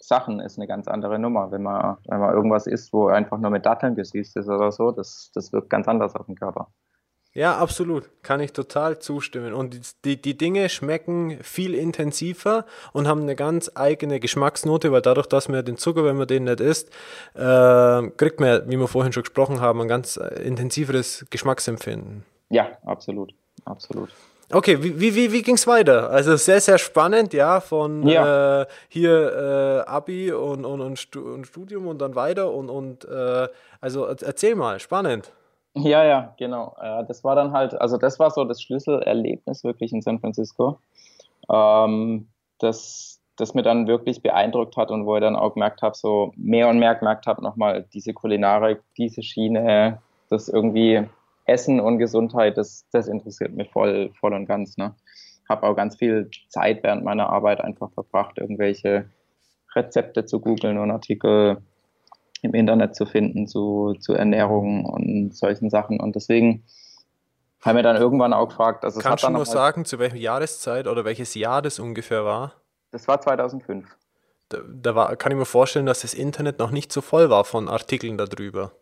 Sachen, 0.00 0.40
ist 0.40 0.58
eine 0.58 0.66
ganz 0.66 0.88
andere 0.88 1.18
Nummer. 1.18 1.50
Wenn 1.50 1.62
man, 1.62 1.96
wenn 2.06 2.20
man 2.20 2.34
irgendwas 2.34 2.66
isst, 2.66 2.92
wo 2.92 3.08
einfach 3.08 3.38
nur 3.38 3.50
mit 3.50 3.66
Datteln 3.66 3.94
gesüßt 3.94 4.36
ist 4.36 4.48
oder 4.48 4.72
so, 4.72 4.92
das, 4.92 5.30
das 5.34 5.52
wirkt 5.52 5.70
ganz 5.70 5.88
anders 5.88 6.14
auf 6.14 6.26
den 6.26 6.36
Körper. 6.36 6.68
Ja, 7.34 7.56
absolut. 7.58 8.10
Kann 8.22 8.40
ich 8.40 8.52
total 8.52 8.98
zustimmen. 8.98 9.52
Und 9.52 10.04
die, 10.04 10.20
die 10.20 10.36
Dinge 10.36 10.68
schmecken 10.68 11.38
viel 11.42 11.74
intensiver 11.74 12.64
und 12.92 13.06
haben 13.06 13.22
eine 13.22 13.36
ganz 13.36 13.70
eigene 13.74 14.18
Geschmacksnote, 14.18 14.90
weil 14.92 15.02
dadurch, 15.02 15.26
dass 15.26 15.48
man 15.48 15.64
den 15.64 15.76
Zucker, 15.76 16.04
wenn 16.04 16.16
man 16.16 16.26
den 16.26 16.44
nicht 16.44 16.60
isst, 16.60 16.90
äh, 17.34 18.08
kriegt 18.16 18.40
man, 18.40 18.68
wie 18.68 18.76
wir 18.76 18.88
vorhin 18.88 19.12
schon 19.12 19.22
gesprochen 19.22 19.60
haben, 19.60 19.80
ein 19.80 19.88
ganz 19.88 20.16
äh, 20.16 20.42
intensiveres 20.42 21.26
Geschmacksempfinden. 21.30 22.24
Ja, 22.48 22.68
absolut. 22.84 23.34
Absolut. 23.64 24.08
Okay, 24.50 24.82
wie, 24.82 25.14
wie, 25.14 25.32
wie 25.32 25.42
ging 25.42 25.56
es 25.56 25.66
weiter? 25.66 26.08
Also 26.10 26.36
sehr, 26.36 26.60
sehr 26.60 26.78
spannend, 26.78 27.34
ja, 27.34 27.60
von 27.60 28.06
ja. 28.08 28.62
Äh, 28.62 28.66
hier 28.88 29.84
äh, 29.86 29.90
Abi 29.90 30.32
und, 30.32 30.64
und, 30.64 30.80
und, 30.80 30.96
Studium 31.46 31.86
und 31.86 32.00
dann 32.00 32.14
weiter 32.14 32.52
und, 32.52 32.70
und 32.70 33.04
äh, 33.04 33.48
also 33.80 34.06
erzähl 34.06 34.54
mal, 34.54 34.80
spannend. 34.80 35.32
Ja, 35.74 36.02
ja, 36.02 36.34
genau. 36.38 36.74
Äh, 36.80 37.04
das 37.06 37.24
war 37.24 37.36
dann 37.36 37.52
halt, 37.52 37.78
also 37.78 37.98
das 37.98 38.18
war 38.18 38.30
so 38.30 38.44
das 38.44 38.62
Schlüsselerlebnis 38.62 39.64
wirklich 39.64 39.92
in 39.92 40.00
San 40.00 40.18
Francisco, 40.18 40.78
ähm, 41.52 42.28
das, 42.58 43.20
das 43.36 43.52
mir 43.52 43.62
dann 43.62 43.86
wirklich 43.86 44.22
beeindruckt 44.22 44.78
hat 44.78 44.90
und 44.90 45.04
wo 45.04 45.14
ich 45.16 45.20
dann 45.20 45.36
auch 45.36 45.54
gemerkt 45.54 45.82
habe, 45.82 45.94
so 45.94 46.32
mehr 46.36 46.68
und 46.68 46.78
mehr 46.78 46.94
gemerkt 46.94 47.26
habe, 47.26 47.42
nochmal 47.42 47.84
diese 47.92 48.14
Kulinarik, 48.14 48.80
diese 48.96 49.22
Schiene, 49.22 50.00
das 50.30 50.48
irgendwie 50.48 51.06
Essen 51.48 51.80
und 51.80 51.98
Gesundheit, 51.98 52.56
das, 52.58 52.86
das 52.90 53.08
interessiert 53.08 53.54
mich 53.54 53.70
voll, 53.70 54.10
voll 54.20 54.34
und 54.34 54.46
ganz. 54.46 54.76
Ne? 54.76 54.94
Habe 55.48 55.66
auch 55.66 55.74
ganz 55.74 55.96
viel 55.96 56.30
Zeit 56.48 56.82
während 56.82 57.04
meiner 57.04 57.28
Arbeit 57.30 57.60
einfach 57.60 57.90
verbracht, 57.92 58.38
irgendwelche 58.38 59.10
Rezepte 59.74 60.24
zu 60.24 60.40
googeln 60.40 60.78
und 60.78 60.90
Artikel 60.90 61.58
im 62.42 62.54
Internet 62.54 62.94
zu 62.94 63.06
finden 63.06 63.46
zu, 63.46 63.94
zu 64.00 64.14
Ernährung 64.14 64.84
und 64.84 65.34
solchen 65.34 65.70
Sachen. 65.70 66.00
Und 66.00 66.14
deswegen 66.14 66.64
haben 67.60 67.76
wir 67.76 67.82
dann 67.82 67.96
irgendwann 67.96 68.32
auch 68.32 68.48
gefragt. 68.48 68.84
Also 68.84 69.00
Kannst 69.00 69.24
du 69.24 69.30
nur 69.30 69.46
sagen, 69.46 69.84
zu 69.84 69.98
welcher 69.98 70.16
Jahreszeit 70.16 70.86
oder 70.86 71.04
welches 71.04 71.34
Jahr 71.34 71.62
das 71.62 71.78
ungefähr 71.78 72.24
war? 72.24 72.52
Das 72.90 73.08
war 73.08 73.20
2005. 73.20 73.86
Da, 74.50 74.58
da 74.66 74.94
war, 74.94 75.16
kann 75.16 75.32
ich 75.32 75.38
mir 75.38 75.44
vorstellen, 75.44 75.86
dass 75.86 76.00
das 76.00 76.14
Internet 76.14 76.58
noch 76.58 76.70
nicht 76.70 76.92
so 76.92 77.00
voll 77.00 77.28
war 77.30 77.44
von 77.44 77.68
Artikeln 77.68 78.16
darüber. 78.16 78.72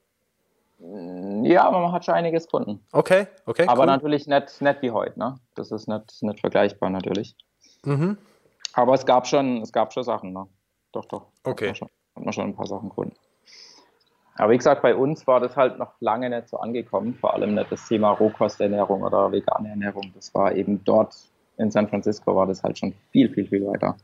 Ja, 1.44 1.64
aber 1.64 1.80
man 1.80 1.92
hat 1.92 2.04
schon 2.04 2.14
einiges 2.14 2.44
gefunden. 2.44 2.80
Okay, 2.92 3.26
okay. 3.46 3.66
Aber 3.68 3.82
cool. 3.82 3.86
natürlich 3.86 4.26
nicht, 4.26 4.60
nicht 4.60 4.82
wie 4.82 4.90
heute, 4.90 5.18
ne? 5.18 5.38
Das 5.54 5.70
ist 5.70 5.88
nicht, 5.88 6.22
nicht 6.22 6.40
vergleichbar 6.40 6.90
natürlich. 6.90 7.36
Mhm. 7.84 8.18
Aber 8.72 8.94
es 8.94 9.06
gab 9.06 9.26
schon, 9.26 9.62
es 9.62 9.72
gab 9.72 9.92
schon 9.92 10.04
Sachen, 10.04 10.32
ne? 10.32 10.46
Doch, 10.92 11.04
doch. 11.06 11.26
Okay. 11.44 11.68
Hat 11.68 11.68
man, 11.68 11.74
schon, 11.74 11.88
hat 12.16 12.24
man 12.24 12.32
schon 12.32 12.44
ein 12.44 12.56
paar 12.56 12.66
Sachen 12.66 12.88
gefunden. 12.88 13.16
Aber 14.36 14.52
wie 14.52 14.56
gesagt, 14.58 14.82
bei 14.82 14.94
uns 14.94 15.26
war 15.26 15.40
das 15.40 15.56
halt 15.56 15.78
noch 15.78 15.92
lange 16.00 16.28
nicht 16.28 16.48
so 16.48 16.58
angekommen, 16.58 17.14
vor 17.14 17.34
allem 17.34 17.54
nicht 17.54 17.72
das 17.72 17.88
Thema 17.88 18.10
Rohkosternährung 18.10 19.02
oder 19.02 19.32
vegane 19.32 19.70
Ernährung. 19.70 20.12
Das 20.14 20.34
war 20.34 20.54
eben 20.54 20.84
dort 20.84 21.14
in 21.58 21.70
San 21.70 21.88
Francisco 21.88 22.34
war 22.34 22.46
das 22.46 22.62
halt 22.62 22.78
schon 22.78 22.94
viel, 23.12 23.32
viel, 23.32 23.46
viel 23.46 23.66
weiter. 23.66 23.96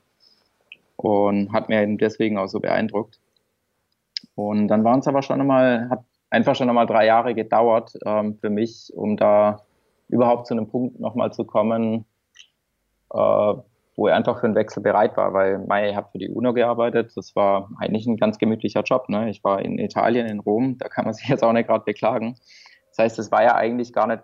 Und 0.97 1.53
hat 1.53 1.69
mir 1.69 1.83
eben 1.83 1.99
deswegen 1.99 2.39
auch 2.39 2.47
so 2.47 2.61
beeindruckt. 2.61 3.19
Und 4.35 4.69
dann 4.69 4.85
waren 4.85 5.01
es 5.01 5.09
aber 5.09 5.23
schon 5.23 5.41
einmal, 5.41 5.89
hat 5.91 6.05
einfach 6.33 6.57
schon 6.57 6.67
nochmal 6.67 6.87
drei 6.87 7.07
Jahre 7.07 7.35
gedauert 7.35 7.93
ähm, 8.07 8.39
für 8.41 8.49
mich, 8.49 8.91
um 8.95 9.17
da 9.17 9.61
überhaupt 10.09 10.47
zu 10.47 10.55
einem 10.55 10.67
Punkt 10.67 10.99
nochmal 10.99 11.31
zu 11.33 11.45
kommen, 11.45 12.07
äh, 13.13 13.55
wo 13.95 14.09
ich 14.09 14.15
einfach 14.15 14.41
für 14.41 14.47
einen 14.47 14.55
Wechsel 14.55 14.83
bereit 14.83 15.15
war, 15.19 15.35
weil 15.35 15.59
Mai, 15.59 15.91
ich 15.91 15.97
habe 15.97 16.09
für 16.11 16.19
die 16.19 16.31
UNO 16.31 16.55
gearbeitet, 16.55 17.13
das 17.17 17.37
war 17.37 17.69
eigentlich 17.79 18.07
ein 18.07 18.17
ganz 18.17 18.39
gemütlicher 18.39 18.83
Job. 18.83 19.11
Ne? 19.11 19.29
Ich 19.29 19.45
war 19.45 19.61
in 19.61 19.79
Italien, 19.79 20.27
in 20.27 20.41
Rom, 20.41 20.79
da 20.79 20.89
kann 20.89 21.05
man 21.05 21.13
sich 21.13 21.29
jetzt 21.29 21.45
auch 21.45 21.53
nicht 21.53 21.67
gerade 21.67 21.85
beklagen. 21.85 22.37
Das 22.89 22.99
heißt, 22.99 23.19
es 23.19 23.31
war 23.31 23.43
ja 23.43 23.55
eigentlich 23.55 23.93
gar 23.93 24.07
nicht, 24.07 24.23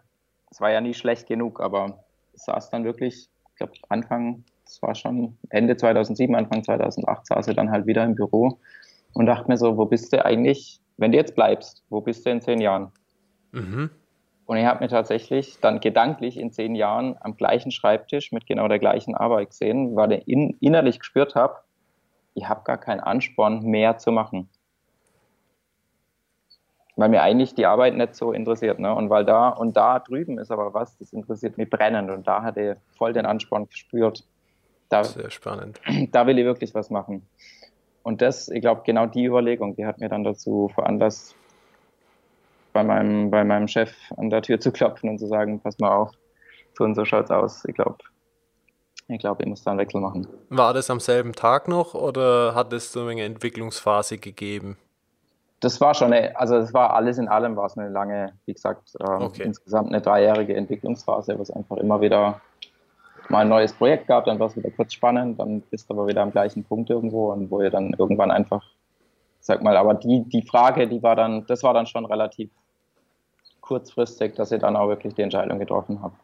es 0.51 0.63
war 0.63 0.71
ja 0.71 0.81
nie 0.81 0.95
schlecht 0.95 1.27
genug, 1.27 1.61
aber 1.61 2.05
es 2.33 2.47
saß 2.47 2.71
dann 2.71 2.85
wirklich, 2.85 3.29
ich 3.51 3.57
glaube 3.57 3.73
Anfang, 3.91 4.45
es 4.65 4.81
war 4.81 4.95
schon 4.95 5.37
Ende 5.51 5.77
2007, 5.77 6.35
Anfang 6.35 6.65
2008 6.65 7.27
saß 7.27 7.49
ich 7.49 7.57
dann 7.57 7.71
halt 7.71 7.87
wieder 7.87 8.05
im 8.05 8.15
Büro 8.15 8.59
und 9.15 9.27
dachte 9.27 9.49
mir 9.49 9.57
so, 9.57 9.77
wo 9.77 9.87
bist 9.87 10.13
du 10.13 10.25
eigentlich 10.25 10.81
wenn 10.99 11.13
du 11.13 11.17
jetzt 11.17 11.35
bleibst, 11.35 11.85
wo 11.89 12.01
bist 12.01 12.27
du 12.27 12.31
in 12.31 12.43
zehn 12.43 12.61
Jahren? 12.61 12.93
Mhm. 13.53 13.91
Und 14.45 14.57
ich 14.57 14.67
habe 14.67 14.81
mir 14.81 14.89
tatsächlich 14.89 15.59
dann 15.61 15.81
gedanklich 15.81 16.39
in 16.39 16.53
zehn 16.53 16.75
Jahren 16.75 17.17
am 17.21 17.37
gleichen 17.37 17.71
Schreibtisch 17.71 18.33
mit 18.33 18.47
genau 18.47 18.67
der 18.69 18.79
gleichen 18.79 19.15
Arbeit 19.15 19.51
gesehen, 19.51 19.95
weil 19.95 20.13
ich 20.13 20.29
in, 20.29 20.57
innerlich 20.61 20.99
gespürt 20.99 21.35
habe, 21.35 21.57
ich 22.35 22.49
habe 22.49 22.63
gar 22.65 22.79
keinen 22.79 23.01
Ansporn 23.01 23.63
mehr 23.63 23.99
zu 23.99 24.11
machen. 24.11 24.49
Weil 26.97 27.11
mir 27.11 27.23
eigentlich 27.23 27.55
die 27.55 27.67
Arbeit 27.67 27.95
nicht 27.95 28.17
so 28.17 28.33
interessiert. 28.33 28.81
Ne? 28.81 28.93
Und 28.93 29.09
weil 29.09 29.25
da 29.25 29.51
und 29.51 29.77
da 29.77 30.01
drüben 30.01 30.39
ist 30.39 30.51
aber 30.51 30.75
was, 30.75 30.99
das 30.99 31.13
interessiert 31.13 31.59
mich 31.59 31.71
brennend. 31.71 32.11
Und 32.11 32.27
da 32.27 32.43
hatte 32.43 32.61
ich 32.61 32.97
voll 32.97 33.13
den 33.13 33.25
Ansporn 33.25 33.69
gespürt. 33.69 34.25
Da, 34.89 35.05
Sehr 35.05 35.31
spannend. 35.31 35.81
Da 36.11 36.27
will 36.27 36.39
ich 36.39 36.45
wirklich 36.45 36.75
was 36.75 36.91
machen. 36.91 37.25
Und 38.03 38.23
das, 38.23 38.49
ich 38.49 38.61
glaube, 38.61 38.83
genau 38.85 39.07
die 39.07 39.27
Überlegung, 39.27 39.77
die 39.77 39.87
hat 39.87 39.99
mir 39.99 40.09
dann 40.09 40.25
dazu 40.25 40.71
veranlasst, 40.75 41.35
bei 42.73 42.85
meinem, 42.85 43.31
bei 43.31 43.45
meinem 43.45 43.69
Chef 43.69 43.93
an 44.17 44.31
der 44.31 44.43
Tür 44.43 44.61
zu 44.61 44.71
klopfen 44.71 45.11
und 45.11 45.19
zu 45.19 45.27
sagen, 45.27 45.61
pass 45.61 45.79
mal 45.79 45.91
auf, 45.91 46.13
so 46.77 46.85
und 46.85 46.95
so 46.95 47.05
schaut's 47.05 47.31
aus. 47.31 47.65
Ich 47.65 47.75
glaube, 47.75 47.99
ich 49.09 49.19
glaube, 49.19 49.43
ich 49.43 49.49
muss 49.49 49.63
da 49.63 49.71
einen 49.71 49.81
Wechsel 49.81 50.01
machen. 50.01 50.27
War 50.51 50.75
das 50.75 50.91
am 50.91 51.01
selben 51.01 51.33
Tag 51.33 51.67
noch 51.67 51.95
oder 51.95 52.55
hat 52.55 52.73
es 52.73 52.93
so 52.93 53.07
eine 53.07 53.23
Entwicklungsphase 53.23 54.19
gegeben? 54.19 54.77
Das 55.61 55.81
war 55.81 55.95
schon, 55.95 56.13
eine, 56.13 56.39
also 56.39 56.55
das 56.55 56.73
war 56.73 56.95
alles 56.95 57.19
in 57.19 57.27
allem 57.27 57.57
war 57.57 57.67
es 57.67 57.77
eine 57.77 57.89
lange, 57.89 58.33
wie 58.47 58.53
gesagt, 58.53 58.95
ähm, 59.01 59.23
okay. 59.23 59.43
insgesamt 59.43 59.89
eine 59.89 60.01
dreijährige 60.01 60.55
Entwicklungsphase, 60.55 61.37
wo 61.37 61.43
es 61.43 61.51
einfach 61.51 61.79
immer 61.79 62.01
wieder 62.01 62.41
mal 63.29 63.41
ein 63.41 63.49
neues 63.49 63.73
Projekt 63.73 64.07
gab, 64.07 64.25
dann 64.25 64.39
war 64.39 64.49
es 64.49 64.57
wieder 64.57 64.71
kurz 64.71 64.95
spannend, 64.95 65.39
dann 65.39 65.61
bist 65.63 65.89
du 65.89 65.95
aber 65.95 66.07
wieder 66.07 66.23
am 66.23 66.31
gleichen 66.31 66.65
Punkt 66.65 66.91
irgendwo 66.91 67.33
und 67.33 67.51
wo 67.51 67.61
ihr 67.61 67.71
dann 67.71 67.95
irgendwann 67.99 68.31
einfach, 68.31 68.65
sag 69.41 69.63
mal, 69.63 69.77
aber 69.77 69.95
die, 69.95 70.25
die 70.25 70.43
Frage, 70.43 70.89
die 70.89 71.03
war 71.03 71.17
dann, 71.17 71.47
das 71.47 71.63
war 71.63 71.75
dann 71.75 71.87
schon 71.87 72.07
relativ 72.07 72.51
kurzfristig, 73.61 74.35
dass 74.35 74.51
ich 74.53 74.61
dann 74.61 74.77
auch 74.77 74.89
wirklich 74.89 75.15
die 75.15 75.23
Entscheidung 75.23 75.59
getroffen 75.59 76.03
habe. 76.03 76.15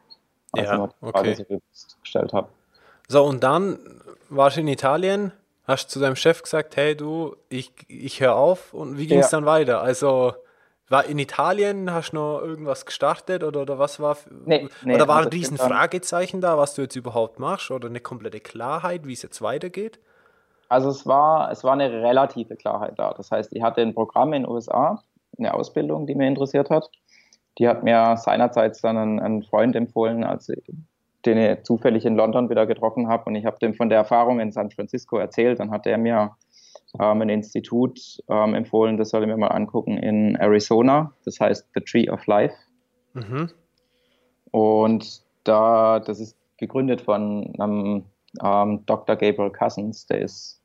Also 0.53 0.73
ja, 0.73 0.89
okay. 1.01 1.35
so 1.35 1.97
gestellt 2.01 2.33
habe. 2.33 2.49
So, 3.09 3.25
und 3.25 3.43
dann 3.43 3.79
warst 4.31 4.57
du 4.57 4.63
in 4.63 4.69
Italien, 4.69 5.33
hast 5.67 5.91
zu 5.91 6.01
deinem 6.01 6.17
Chef 6.17 6.43
gesagt, 6.43 6.77
hey 6.77 6.97
du, 6.97 7.37
ich, 7.49 7.73
ich 7.89 8.21
höre 8.21 8.37
auf 8.37 8.73
und 8.73 8.97
wie 8.99 9.07
ging 9.07 9.19
es 9.19 9.31
ja. 9.31 9.39
dann 9.39 9.47
weiter? 9.47 9.83
Also 9.83 10.35
war 10.89 11.07
in 11.07 11.19
Italien, 11.19 11.93
hast 11.93 12.13
du 12.13 12.17
noch 12.17 12.41
irgendwas 12.41 12.85
gestartet 12.85 13.43
oder, 13.43 13.63
oder 13.63 13.79
was 13.79 14.01
war? 14.01 14.17
Nee, 14.45 14.69
nee, 14.85 14.95
oder 14.95 15.09
war 15.09 15.17
also 15.17 15.29
ein 15.31 15.33
riesen 15.33 15.57
Fragezeichen 15.57 16.41
da, 16.41 16.59
was 16.59 16.75
du 16.75 16.83
jetzt 16.83 16.97
überhaupt 16.97 17.39
machst 17.39 17.71
oder 17.71 17.89
eine 17.89 18.01
komplette 18.01 18.41
Klarheit, 18.41 19.07
wie 19.07 19.15
es 19.15 19.23
jetzt 19.23 19.41
weitergeht? 19.41 19.99
Also 20.69 20.91
es 20.91 21.07
war, 21.07 21.51
es 21.51 21.65
war 21.65 21.73
eine 21.73 21.91
relative 21.91 22.57
Klarheit 22.57 22.99
da. 22.99 23.15
Das 23.15 23.31
heißt, 23.31 23.55
ich 23.55 23.63
hatte 23.63 23.81
ein 23.81 23.95
Programm 23.95 24.33
in 24.33 24.43
den 24.43 24.51
USA, 24.51 25.03
eine 25.39 25.55
Ausbildung, 25.55 26.07
die 26.07 26.15
mir 26.15 26.29
interessiert 26.29 26.71
hat. 26.71 26.91
Die 27.59 27.69
hat 27.69 27.83
mir 27.83 28.17
seinerzeit 28.17 28.83
dann 28.83 28.97
ein, 28.97 29.21
ein 29.21 29.43
Freund 29.43 29.77
empfohlen, 29.77 30.25
als 30.25 30.49
ich, 30.49 30.65
den 31.25 31.39
ich 31.39 31.63
zufällig 31.63 32.05
in 32.05 32.17
London 32.17 32.51
wieder 32.51 32.67
getroffen 32.67 33.09
habe. 33.09 33.25
Und 33.27 33.37
ich 33.37 33.47
habe 33.47 33.59
dem 33.59 33.75
von 33.75 33.89
der 33.89 33.99
Erfahrung 33.99 34.41
in 34.41 34.53
San 34.53 34.71
Francisco 34.71 35.17
erzählt. 35.17 35.61
Dann 35.61 35.71
hat 35.71 35.87
er 35.87 35.97
mir 35.97 36.37
ähm, 37.01 37.23
ein 37.23 37.29
Institut 37.29 38.23
ähm, 38.29 38.55
empfohlen, 38.55 38.97
das 38.97 39.11
soll 39.11 39.23
ich 39.23 39.29
mir 39.29 39.37
mal 39.37 39.49
angucken 39.49 39.97
in 39.99 40.37
Arizona. 40.37 41.13
Das 41.25 41.41
heißt 41.41 41.69
The 41.75 41.81
Tree 41.81 42.09
of 42.09 42.27
Life. 42.27 42.55
Mhm. 43.15 43.51
Und 44.51 45.23
da, 45.45 46.01
das 46.01 46.21
ist 46.21 46.37
gegründet 46.57 47.01
von 47.01 47.55
einem 47.59 48.05
ähm, 48.43 48.83
Dr. 48.87 49.17
Gabriel 49.17 49.51
Cousins, 49.51 50.07
der 50.07 50.21
ist 50.21 50.61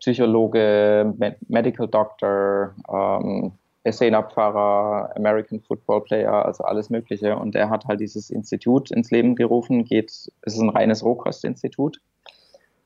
Psychologe, 0.00 1.14
Medical 1.48 1.88
Doctor, 1.88 2.74
ähm, 2.88 3.52
Essener-Pfarrer, 3.86 5.14
American 5.16 5.60
Football 5.60 6.02
Player, 6.02 6.44
also 6.44 6.64
alles 6.64 6.90
Mögliche. 6.90 7.36
Und 7.36 7.54
er 7.54 7.70
hat 7.70 7.86
halt 7.86 8.00
dieses 8.00 8.30
Institut 8.30 8.90
ins 8.90 9.10
Leben 9.10 9.36
gerufen. 9.36 9.84
Geht, 9.84 10.10
es 10.10 10.30
ist 10.42 10.60
ein 10.60 10.68
reines 10.68 11.04
Rohkostinstitut. 11.04 12.00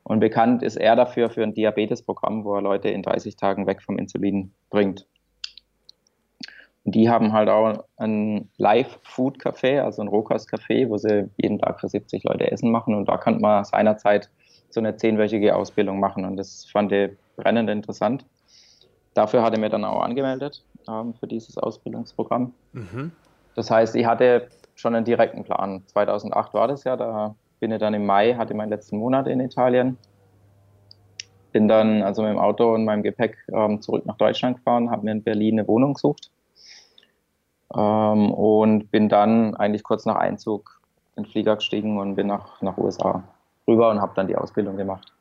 Und 0.03 0.19
bekannt 0.19 0.63
ist 0.63 0.77
er 0.77 0.95
dafür 0.95 1.29
für 1.29 1.43
ein 1.43 1.53
Diabetesprogramm, 1.53 2.43
wo 2.43 2.55
er 2.55 2.61
Leute 2.61 2.89
in 2.89 3.03
30 3.03 3.35
Tagen 3.35 3.67
weg 3.67 3.81
vom 3.81 3.97
Insulin 3.97 4.51
bringt. 4.69 5.05
Und 6.83 6.95
die 6.95 7.09
haben 7.09 7.31
halt 7.31 7.49
auch 7.49 7.85
ein 7.97 8.49
Live-Food-Café, 8.57 9.81
also 9.81 10.01
ein 10.01 10.07
Rohkostcafé, 10.07 10.89
wo 10.89 10.97
sie 10.97 11.29
jeden 11.37 11.59
Tag 11.59 11.79
für 11.79 11.87
70 11.87 12.23
Leute 12.23 12.51
Essen 12.51 12.71
machen. 12.71 12.95
Und 12.95 13.07
da 13.07 13.17
kann 13.17 13.39
man 13.39 13.63
seinerzeit 13.63 14.29
so 14.69 14.79
eine 14.79 14.95
zehnwöchige 14.95 15.55
Ausbildung 15.55 15.99
machen. 15.99 16.25
Und 16.25 16.37
das 16.37 16.65
fand 16.65 16.91
ich 16.91 17.11
brennend 17.35 17.69
interessant. 17.69 18.25
Dafür 19.13 19.43
hatte 19.43 19.57
er 19.57 19.59
mir 19.59 19.69
dann 19.69 19.85
auch 19.85 20.01
angemeldet 20.01 20.63
ähm, 20.89 21.13
für 21.13 21.27
dieses 21.27 21.57
Ausbildungsprogramm. 21.57 22.53
Mhm. 22.73 23.11
Das 23.55 23.69
heißt, 23.69 23.95
ich 23.95 24.05
hatte 24.05 24.47
schon 24.75 24.95
einen 24.95 25.05
direkten 25.05 25.43
Plan. 25.43 25.83
2008 25.87 26.53
war 26.53 26.67
das 26.67 26.83
ja, 26.85 26.95
da 26.95 27.35
bin 27.61 27.71
ich 27.71 27.79
dann 27.79 27.93
im 27.93 28.05
Mai, 28.05 28.33
hatte 28.33 28.55
meinen 28.55 28.71
letzten 28.71 28.97
Monat 28.97 29.27
in 29.27 29.39
Italien. 29.39 29.97
Bin 31.51 31.67
dann 31.67 32.01
also 32.01 32.23
mit 32.23 32.31
dem 32.31 32.39
Auto 32.39 32.73
und 32.73 32.85
meinem 32.85 33.03
Gepäck 33.03 33.37
ähm, 33.53 33.81
zurück 33.81 34.05
nach 34.05 34.17
Deutschland 34.17 34.57
gefahren, 34.57 34.89
habe 34.89 35.05
mir 35.05 35.11
in 35.11 35.23
Berlin 35.23 35.59
eine 35.59 35.67
Wohnung 35.67 35.93
gesucht 35.93 36.31
ähm, 37.75 38.31
und 38.31 38.89
bin 38.89 39.09
dann 39.09 39.55
eigentlich 39.55 39.83
kurz 39.83 40.05
nach 40.05 40.15
Einzug 40.15 40.81
in 41.15 41.23
den 41.23 41.29
Flieger 41.29 41.55
gestiegen 41.55 41.99
und 41.99 42.15
bin 42.15 42.27
nach, 42.27 42.61
nach 42.61 42.77
USA 42.77 43.23
rüber 43.67 43.91
und 43.91 44.01
habe 44.01 44.13
dann 44.15 44.27
die 44.27 44.35
Ausbildung 44.35 44.75
gemacht. 44.75 45.13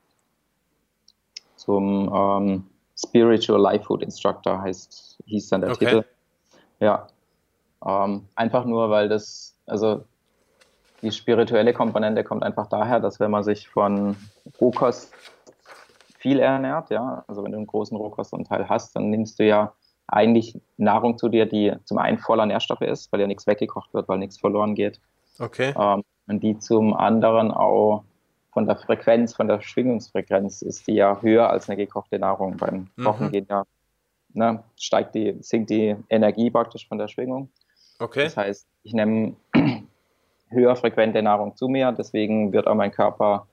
Zum 1.57 2.11
ähm, 2.15 2.67
Spiritual 2.97 3.61
Life 3.61 3.85
Food 3.85 4.03
Instructor 4.03 4.63
heißt, 4.63 5.19
hieß 5.27 5.49
dann 5.51 5.61
der 5.61 5.73
okay. 5.73 5.85
Titel. 5.85 6.05
Ja. 6.79 7.07
Ähm, 7.85 8.27
einfach 8.35 8.65
nur, 8.65 8.89
weil 8.89 9.11
das, 9.11 9.55
also 9.67 10.05
die 11.03 11.13
spirituelle 11.13 11.73
Komponente 11.73 12.25
kommt 12.25 12.43
einfach 12.43 12.67
daher, 12.69 13.01
dass 13.01 13.21
wenn 13.21 13.31
man 13.31 13.43
sich 13.43 13.69
von 13.69 14.17
Rohkost 14.61 15.13
viel 16.19 16.39
ernährt, 16.39 16.91
ja, 16.91 17.25
also 17.27 17.43
wenn 17.43 17.53
du 17.53 17.59
einen 17.59 17.67
großen 17.67 17.97
Rohkostanteil 17.97 18.69
hast, 18.69 18.95
dann 18.95 19.11
nimmst 19.11 19.39
du 19.39 19.47
ja 19.47 19.73
eigentlich 20.07 20.61
Nahrung 20.77 21.17
zu 21.17 21.29
dir, 21.29 21.47
die 21.47 21.73
zum 21.85 21.99
einen 21.99 22.19
voller 22.19 22.45
Nährstoffe 22.47 22.83
ist, 22.83 23.11
weil 23.13 23.21
ja 23.21 23.27
nichts 23.27 23.47
weggekocht 23.47 23.95
wird, 23.95 24.09
weil 24.09 24.19
nichts 24.19 24.39
verloren 24.39 24.75
geht. 24.75 25.01
Okay. 25.39 25.73
Ähm, 25.79 26.03
und 26.27 26.43
die 26.43 26.59
zum 26.59 26.95
anderen 26.95 27.51
auch 27.51 28.05
von 28.53 28.67
der 28.67 28.77
Frequenz, 28.77 29.35
von 29.35 29.49
der 29.49 29.61
Schwingungsfrequenz 29.63 30.63
ist 30.63 30.87
die 30.87 30.95
ja 30.95 31.21
höher 31.23 31.49
als 31.49 31.69
eine 31.69 31.77
gekochte 31.77 32.19
Nahrung. 32.19 32.57
Beim 32.57 32.89
mhm. 32.97 33.05
Kochen 33.05 33.27
mhm. 33.27 33.33
geht 33.33 33.49
ja, 33.49 33.65
ne, 34.35 34.63
steigt 34.77 35.15
die, 35.15 35.37
sinkt 35.41 35.71
die 35.71 35.97
Energie 36.09 36.51
praktisch 36.51 36.87
von 36.87 36.99
der 36.99 37.09
Schwingung. 37.09 37.49
Okay. 37.99 38.25
Das 38.25 38.37
heißt, 38.37 38.69
ich 38.83 38.93
nehme 38.93 39.37
höher 40.51 40.77
frequente 40.77 41.23
Nahrung 41.23 41.57
zu 41.57 41.69
mir, 41.69 41.93
deswegen 41.93 42.53
wird 42.53 42.67
auch 42.67 42.75
mein 42.75 42.91
Körper 42.91 43.47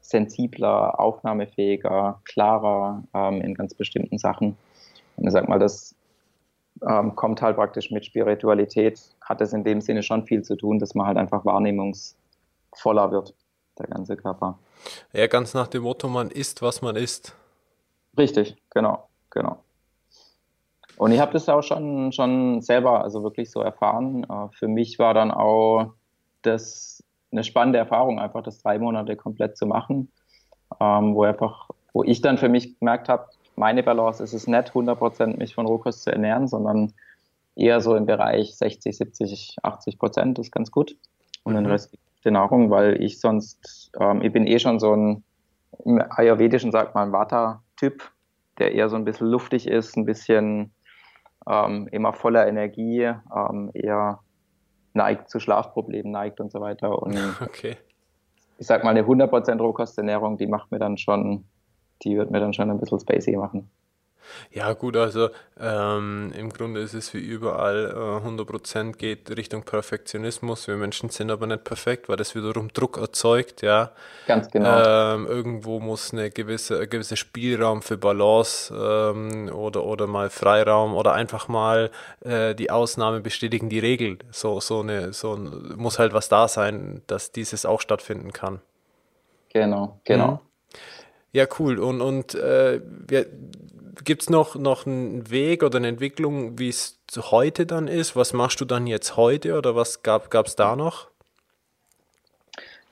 sensibler, 0.00 0.98
aufnahmefähiger, 1.00 2.20
klarer 2.24 3.02
ähm, 3.12 3.40
in 3.40 3.54
ganz 3.54 3.74
bestimmten 3.74 4.18
Sachen. 4.18 4.56
Und 5.16 5.26
ich 5.26 5.32
sag 5.32 5.48
mal, 5.48 5.58
das 5.58 5.94
ähm, 6.86 7.16
kommt 7.16 7.42
halt 7.42 7.56
praktisch 7.56 7.90
mit 7.90 8.04
Spiritualität, 8.04 9.00
hat 9.20 9.40
es 9.40 9.52
in 9.52 9.64
dem 9.64 9.80
Sinne 9.80 10.02
schon 10.02 10.24
viel 10.24 10.42
zu 10.42 10.56
tun, 10.56 10.78
dass 10.78 10.94
man 10.94 11.06
halt 11.06 11.16
einfach 11.16 11.44
wahrnehmungsvoller 11.44 13.10
wird 13.10 13.34
der 13.78 13.86
ganze 13.86 14.16
Körper. 14.16 14.58
Ja, 15.12 15.26
ganz 15.26 15.54
nach 15.54 15.68
dem 15.68 15.82
Motto, 15.82 16.08
man 16.08 16.30
isst, 16.30 16.62
was 16.62 16.82
man 16.82 16.96
isst. 16.96 17.34
Richtig, 18.16 18.56
genau, 18.70 19.08
genau. 19.30 19.58
Und 20.96 21.12
ich 21.12 21.20
habe 21.20 21.32
das 21.32 21.48
auch 21.48 21.62
schon, 21.62 22.12
schon 22.12 22.62
selber 22.62 23.02
also 23.02 23.22
wirklich 23.22 23.50
so 23.50 23.60
erfahren. 23.60 24.24
Äh, 24.24 24.48
für 24.56 24.68
mich 24.68 24.98
war 24.98 25.12
dann 25.12 25.30
auch 25.30 25.92
das 26.46 27.02
eine 27.32 27.44
spannende 27.44 27.78
Erfahrung, 27.78 28.18
einfach 28.18 28.42
das 28.42 28.62
drei 28.62 28.78
Monate 28.78 29.16
komplett 29.16 29.56
zu 29.56 29.66
machen, 29.66 30.10
ähm, 30.80 31.14
wo 31.14 31.24
einfach, 31.24 31.68
wo 31.92 32.04
ich 32.04 32.20
dann 32.20 32.38
für 32.38 32.48
mich 32.48 32.78
gemerkt 32.78 33.08
habe, 33.08 33.26
meine 33.56 33.82
Balance 33.82 34.22
ist 34.22 34.34
es 34.34 34.46
nicht 34.46 34.72
100% 34.72 35.38
mich 35.38 35.54
von 35.54 35.66
Rohkost 35.66 36.02
zu 36.02 36.12
ernähren, 36.12 36.46
sondern 36.46 36.92
eher 37.56 37.80
so 37.80 37.96
im 37.96 38.06
Bereich 38.06 38.56
60, 38.56 38.96
70, 38.96 39.56
80 39.62 39.98
Prozent 39.98 40.38
ist 40.38 40.52
ganz 40.52 40.70
gut. 40.70 40.96
Und 41.42 41.54
mhm. 41.54 41.58
den 41.58 41.66
Rest 41.66 41.96
der 42.24 42.32
Nahrung, 42.32 42.70
weil 42.70 43.02
ich 43.02 43.20
sonst, 43.20 43.90
ähm, 43.98 44.20
ich 44.22 44.32
bin 44.32 44.46
eh 44.46 44.58
schon 44.58 44.78
so 44.78 44.94
ein, 44.94 45.24
im 45.84 46.02
Ayurvedischen 46.10 46.72
sagt 46.72 46.94
man 46.94 47.12
Vata-Typ, 47.12 48.02
der 48.58 48.72
eher 48.74 48.88
so 48.88 48.96
ein 48.96 49.04
bisschen 49.04 49.28
luftig 49.28 49.66
ist, 49.66 49.96
ein 49.96 50.04
bisschen 50.04 50.72
ähm, 51.48 51.88
immer 51.92 52.12
voller 52.12 52.46
Energie, 52.46 53.02
ähm, 53.02 53.70
eher 53.74 54.20
neigt 54.96 55.30
zu 55.30 55.38
Schlafproblemen, 55.38 56.10
neigt 56.10 56.40
und 56.40 56.50
so 56.50 56.60
weiter. 56.60 57.00
Und 57.00 57.16
okay. 57.40 57.76
ich 58.58 58.66
sag 58.66 58.82
mal, 58.82 58.90
eine 58.90 59.02
100% 59.02 59.58
Rohkosternährung, 59.58 60.38
die 60.38 60.46
macht 60.46 60.72
mir 60.72 60.78
dann 60.78 60.98
schon, 60.98 61.44
die 62.02 62.16
wird 62.16 62.30
mir 62.30 62.40
dann 62.40 62.52
schon 62.52 62.70
ein 62.70 62.80
bisschen 62.80 62.98
spacey 62.98 63.36
machen. 63.36 63.70
Ja, 64.50 64.72
gut, 64.72 64.96
also 64.96 65.30
ähm, 65.58 66.32
im 66.36 66.50
Grunde 66.50 66.80
ist 66.80 66.94
es 66.94 67.12
wie 67.14 67.18
überall, 67.18 67.92
äh, 67.94 68.26
100% 68.26 68.96
geht 68.96 69.36
Richtung 69.36 69.62
Perfektionismus. 69.62 70.68
Wir 70.68 70.76
Menschen 70.76 71.10
sind 71.10 71.30
aber 71.30 71.46
nicht 71.46 71.64
perfekt, 71.64 72.08
weil 72.08 72.16
das 72.16 72.34
wiederum 72.34 72.72
Druck 72.72 72.98
erzeugt, 72.98 73.62
ja. 73.62 73.92
Ganz 74.26 74.50
genau. 74.50 74.82
Ähm, 75.14 75.26
irgendwo 75.26 75.80
muss 75.80 76.12
eine 76.12 76.30
gewisse, 76.30 76.80
ein 76.80 76.90
gewisser 76.90 77.16
Spielraum 77.16 77.82
für 77.82 77.96
Balance 77.96 78.74
ähm, 78.74 79.48
oder, 79.52 79.84
oder 79.84 80.06
mal 80.06 80.30
Freiraum 80.30 80.94
oder 80.94 81.12
einfach 81.12 81.48
mal 81.48 81.90
äh, 82.20 82.54
die 82.54 82.70
Ausnahme 82.70 83.20
bestätigen 83.20 83.68
die 83.68 83.78
Regel. 83.78 84.18
So, 84.30 84.60
so 84.60 84.80
eine, 84.80 85.12
so 85.12 85.36
muss 85.36 85.98
halt 85.98 86.12
was 86.12 86.28
da 86.28 86.48
sein, 86.48 87.02
dass 87.06 87.32
dieses 87.32 87.66
auch 87.66 87.80
stattfinden 87.80 88.32
kann. 88.32 88.60
Genau, 89.50 90.00
genau. 90.04 90.32
Mhm. 90.32 90.38
Ja, 91.32 91.46
cool. 91.58 91.78
Und, 91.78 92.00
und 92.00 92.34
äh, 92.34 92.80
wir, 93.08 93.26
Gibt 94.04 94.22
es 94.22 94.30
noch, 94.30 94.56
noch 94.56 94.86
einen 94.86 95.30
Weg 95.30 95.62
oder 95.62 95.78
eine 95.78 95.88
Entwicklung, 95.88 96.58
wie 96.58 96.68
es 96.68 96.98
heute 97.16 97.66
dann 97.66 97.88
ist? 97.88 98.16
Was 98.16 98.32
machst 98.32 98.60
du 98.60 98.64
dann 98.64 98.86
jetzt 98.86 99.16
heute 99.16 99.56
oder 99.56 99.74
was 99.74 100.02
gab 100.02 100.46
es 100.46 100.56
da 100.56 100.76
noch? 100.76 101.08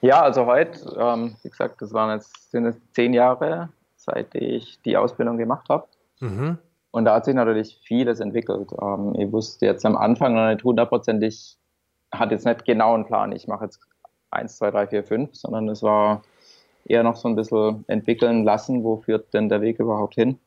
Ja, 0.01 0.23
also 0.23 0.47
heute, 0.47 0.97
ähm, 0.99 1.37
wie 1.43 1.49
gesagt, 1.49 1.81
das 1.81 1.93
waren 1.93 2.17
jetzt 2.17 2.51
sind 2.51 2.67
es 2.67 2.77
zehn 2.93 3.15
Jahre, 3.15 3.71
seit 3.97 4.35
ich 4.35 4.81
die 4.83 4.97
Ausbildung 4.97 5.39
gemacht 5.39 5.69
habe. 5.69 5.87
Mhm. 6.21 6.59
Und 6.91 7.07
da 7.07 7.15
hat 7.17 7.25
sich 7.25 7.35
natürlich 7.35 7.81
vieles 7.85 8.21
entwickelt. 8.21 8.71
Ähm, 8.81 9.15
ich 9.19 9.33
wusste 9.33 9.67
jetzt 9.67 9.85
am 9.87 9.97
Anfang 9.97 10.35
noch 10.35 10.49
nicht 10.49 10.63
hundertprozentig, 10.63 11.57
hatte 12.13 12.35
jetzt 12.35 12.45
nicht 12.45 12.65
genau 12.65 12.95
einen 12.95 13.07
Plan, 13.07 13.33
ich 13.33 13.49
mache 13.49 13.65
jetzt 13.65 13.81
1, 14.31 14.57
2, 14.59 14.71
3, 14.71 14.87
4, 14.89 15.05
5, 15.05 15.35
sondern 15.35 15.69
es 15.69 15.83
war 15.83 16.23
eher 16.85 17.03
noch 17.03 17.17
so 17.17 17.29
ein 17.29 17.37
bisschen 17.37 17.85
entwickeln 17.89 18.45
lassen, 18.45 18.85
wo 18.85 18.99
führt 18.99 19.33
denn 19.33 19.49
der 19.49 19.61
Weg 19.61 19.81
überhaupt 19.81 20.15
hin 20.15 20.39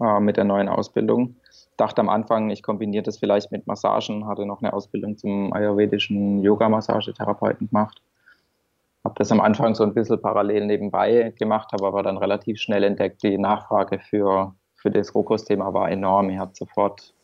äh, 0.00 0.20
mit 0.20 0.36
der 0.36 0.44
neuen 0.44 0.68
Ausbildung. 0.68 1.36
Dachte 1.76 2.00
am 2.00 2.08
Anfang, 2.08 2.50
ich 2.50 2.62
kombiniere 2.62 3.02
das 3.02 3.18
vielleicht 3.18 3.50
mit 3.52 3.66
Massagen, 3.66 4.26
hatte 4.26 4.44
noch 4.44 4.62
eine 4.62 4.72
Ausbildung 4.72 5.16
zum 5.16 5.52
ayurvedischen 5.52 6.42
Yoga-Massagetherapeuten 6.42 7.68
gemacht. 7.68 8.02
Habe 9.02 9.14
das 9.16 9.32
am 9.32 9.40
Anfang 9.40 9.74
so 9.74 9.82
ein 9.82 9.94
bisschen 9.94 10.20
parallel 10.20 10.66
nebenbei 10.66 11.32
gemacht, 11.38 11.72
habe 11.72 11.86
aber 11.86 12.02
dann 12.02 12.18
relativ 12.18 12.60
schnell 12.60 12.84
entdeckt, 12.84 13.22
die 13.22 13.38
Nachfrage 13.38 13.98
für, 13.98 14.54
für 14.74 14.90
das 14.90 15.14
Rokus-Thema 15.14 15.72
war 15.72 15.90
enorm. 15.90 16.28
Ich 16.28 16.38
hatte 16.38 16.52
sofort 16.54 17.14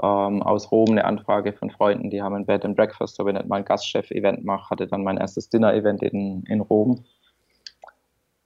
ähm, 0.00 0.42
aus 0.44 0.70
Rom 0.70 0.90
eine 0.90 1.04
Anfrage 1.04 1.52
von 1.52 1.70
Freunden, 1.70 2.10
die 2.10 2.22
haben 2.22 2.36
ein 2.36 2.46
Bed 2.46 2.64
and 2.64 2.76
Breakfast, 2.76 3.18
ob 3.18 3.28
ich 3.28 3.34
nicht 3.34 3.48
mal 3.48 3.56
ein 3.56 3.64
Gastchef-Event 3.64 4.44
mache, 4.44 4.70
hatte 4.70 4.86
dann 4.86 5.02
mein 5.02 5.16
erstes 5.16 5.48
Dinner-Event 5.48 6.02
in, 6.04 6.44
in 6.44 6.60
Rom 6.60 7.04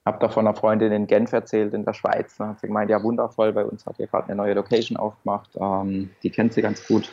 habe 0.05 0.19
da 0.19 0.29
von 0.29 0.45
einer 0.45 0.55
Freundin 0.55 0.91
in 0.91 1.07
Genf 1.07 1.31
erzählt, 1.31 1.73
in 1.73 1.85
der 1.85 1.93
Schweiz. 1.93 2.35
Da 2.37 2.49
hat 2.49 2.59
sie 2.59 2.67
gemeint, 2.67 2.89
ja 2.89 3.01
wundervoll, 3.01 3.53
bei 3.53 3.65
uns 3.65 3.85
hat 3.85 3.99
ihr 3.99 4.07
gerade 4.07 4.25
eine 4.25 4.35
neue 4.35 4.53
Location 4.53 4.97
aufgemacht. 4.97 5.49
Ähm, 5.59 6.09
die 6.23 6.29
kennt 6.29 6.53
sie 6.53 6.61
ganz 6.61 6.85
gut. 6.87 7.11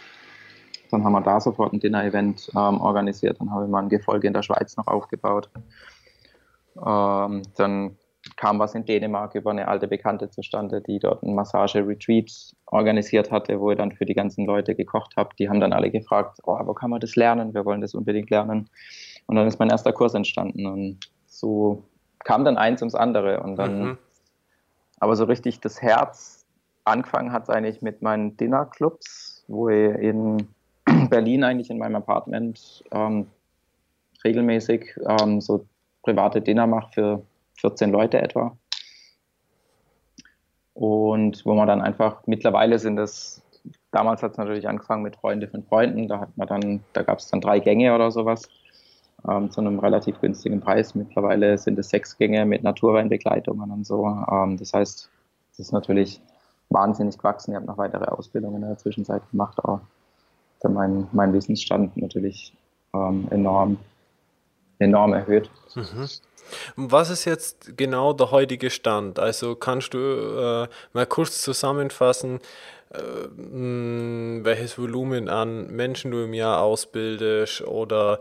Dann 0.90 1.04
haben 1.04 1.12
wir 1.12 1.20
da 1.20 1.40
sofort 1.40 1.72
ein 1.72 1.78
Dinner-Event 1.80 2.50
ähm, 2.56 2.80
organisiert. 2.80 3.40
Dann 3.40 3.52
habe 3.52 3.64
ich 3.64 3.70
mal 3.70 3.82
ein 3.82 3.88
Gefolge 3.88 4.26
in 4.26 4.32
der 4.32 4.42
Schweiz 4.42 4.76
noch 4.76 4.88
aufgebaut. 4.88 5.48
Ähm, 6.84 7.42
dann 7.56 7.96
kam 8.36 8.58
was 8.58 8.74
in 8.74 8.84
Dänemark 8.84 9.34
über 9.34 9.50
eine 9.50 9.68
alte 9.68 9.86
Bekannte 9.88 10.28
zustande, 10.28 10.80
die 10.80 10.98
dort 10.98 11.22
ein 11.22 11.34
Massage-Retreat 11.34 12.54
organisiert 12.66 13.30
hatte, 13.30 13.60
wo 13.60 13.70
ich 13.70 13.78
dann 13.78 13.92
für 13.92 14.04
die 14.04 14.14
ganzen 14.14 14.46
Leute 14.46 14.74
gekocht 14.74 15.16
habe. 15.16 15.30
Die 15.38 15.48
haben 15.48 15.60
dann 15.60 15.72
alle 15.72 15.90
gefragt, 15.90 16.38
oh, 16.44 16.58
wo 16.64 16.74
kann 16.74 16.90
man 16.90 17.00
das 17.00 17.16
lernen? 17.16 17.54
Wir 17.54 17.64
wollen 17.64 17.80
das 17.80 17.94
unbedingt 17.94 18.30
lernen. 18.30 18.68
Und 19.26 19.36
dann 19.36 19.46
ist 19.46 19.58
mein 19.58 19.70
erster 19.70 19.92
Kurs 19.92 20.14
entstanden. 20.14 20.66
Und 20.66 20.98
so 21.26 21.84
kam 22.24 22.44
dann 22.44 22.56
eins 22.56 22.82
ums 22.82 22.94
andere 22.94 23.40
und 23.40 23.56
dann, 23.56 23.82
mhm. 23.82 23.98
aber 24.98 25.16
so 25.16 25.24
richtig 25.24 25.60
das 25.60 25.82
Herz 25.82 26.46
angefangen 26.84 27.32
hat 27.32 27.44
es 27.44 27.50
eigentlich 27.50 27.82
mit 27.82 28.02
meinen 28.02 28.36
Dinnerclubs, 28.36 29.44
wo 29.48 29.68
ich 29.68 29.94
in 29.98 30.48
Berlin 31.10 31.44
eigentlich 31.44 31.70
in 31.70 31.78
meinem 31.78 31.96
Apartment 31.96 32.84
ähm, 32.92 33.26
regelmäßig 34.24 34.96
ähm, 35.06 35.40
so 35.40 35.66
private 36.02 36.40
Dinner 36.40 36.66
mache 36.66 36.92
für 36.92 37.22
14 37.60 37.90
Leute 37.90 38.20
etwa. 38.20 38.56
Und 40.74 41.44
wo 41.44 41.54
man 41.54 41.68
dann 41.68 41.82
einfach, 41.82 42.26
mittlerweile 42.26 42.78
sind 42.78 42.98
es, 42.98 43.42
damals 43.90 44.22
hat 44.22 44.32
es 44.32 44.38
natürlich 44.38 44.66
angefangen 44.66 45.02
mit 45.02 45.16
Freunde 45.16 45.48
von 45.48 45.62
Freunden, 45.64 46.08
da 46.08 46.20
hat 46.20 46.36
man 46.36 46.48
dann, 46.48 46.84
da 46.94 47.02
gab 47.02 47.18
es 47.18 47.28
dann 47.28 47.40
drei 47.40 47.60
Gänge 47.60 47.94
oder 47.94 48.10
sowas 48.10 48.48
ähm, 49.28 49.50
zu 49.50 49.60
einem 49.60 49.78
relativ 49.78 50.20
günstigen 50.20 50.60
Preis. 50.60 50.94
Mittlerweile 50.94 51.58
sind 51.58 51.78
es 51.78 51.90
sechs 51.90 52.16
Gänge 52.16 52.44
mit 52.46 52.62
Naturweinbegleitungen 52.62 53.70
und 53.70 53.86
so. 53.86 54.06
Ähm, 54.06 54.56
das 54.56 54.72
heißt, 54.72 55.10
es 55.52 55.58
ist 55.58 55.72
natürlich 55.72 56.20
wahnsinnig 56.70 57.18
gewachsen. 57.18 57.52
Ich 57.52 57.56
habe 57.56 57.66
noch 57.66 57.78
weitere 57.78 58.04
Ausbildungen 58.06 58.62
in 58.62 58.68
der 58.68 58.78
Zwischenzeit 58.78 59.22
gemacht, 59.30 59.58
auch 59.64 59.80
mein, 60.68 61.08
mein 61.12 61.32
Wissensstand 61.32 61.96
natürlich 61.96 62.54
ähm, 62.94 63.26
enorm, 63.30 63.78
enorm 64.78 65.12
erhöht. 65.12 65.50
Mhm. 65.74 66.08
Was 66.76 67.10
ist 67.10 67.24
jetzt 67.24 67.76
genau 67.76 68.12
der 68.12 68.30
heutige 68.30 68.70
Stand? 68.70 69.18
Also 69.18 69.54
kannst 69.54 69.94
du 69.94 69.98
äh, 69.98 70.68
mal 70.92 71.06
kurz 71.06 71.42
zusammenfassen, 71.42 72.40
äh, 72.92 72.98
welches 74.44 74.78
Volumen 74.78 75.28
an 75.28 75.68
Menschen 75.68 76.10
du 76.10 76.24
im 76.24 76.34
Jahr 76.34 76.60
ausbildest 76.60 77.62
oder 77.62 78.18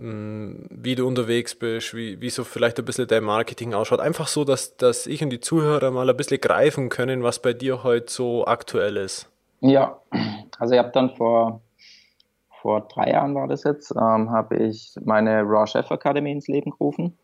wie 0.00 0.94
du 0.94 1.08
unterwegs 1.08 1.56
bist, 1.56 1.92
wie, 1.92 2.20
wie 2.20 2.30
so 2.30 2.44
vielleicht 2.44 2.78
ein 2.78 2.84
bisschen 2.84 3.08
dein 3.08 3.24
Marketing 3.24 3.74
ausschaut. 3.74 3.98
Einfach 3.98 4.28
so, 4.28 4.44
dass, 4.44 4.76
dass 4.76 5.08
ich 5.08 5.24
und 5.24 5.30
die 5.30 5.40
Zuhörer 5.40 5.90
mal 5.90 6.08
ein 6.08 6.16
bisschen 6.16 6.40
greifen 6.40 6.88
können, 6.88 7.24
was 7.24 7.40
bei 7.40 7.52
dir 7.52 7.82
heute 7.82 8.12
so 8.12 8.46
aktuell 8.46 8.96
ist. 8.96 9.28
Ja, 9.60 10.00
also 10.58 10.74
ich 10.74 10.78
habe 10.78 10.92
dann 10.92 11.16
vor, 11.16 11.62
vor 12.62 12.82
drei 12.82 13.10
Jahren 13.10 13.34
war 13.34 13.48
das 13.48 13.64
jetzt, 13.64 13.90
ähm, 13.90 14.30
habe 14.30 14.56
ich 14.58 14.94
meine 15.04 15.42
Raw 15.42 15.66
Chef 15.66 15.90
Academy 15.90 16.30
ins 16.30 16.46
Leben 16.46 16.70
gerufen. 16.70 17.18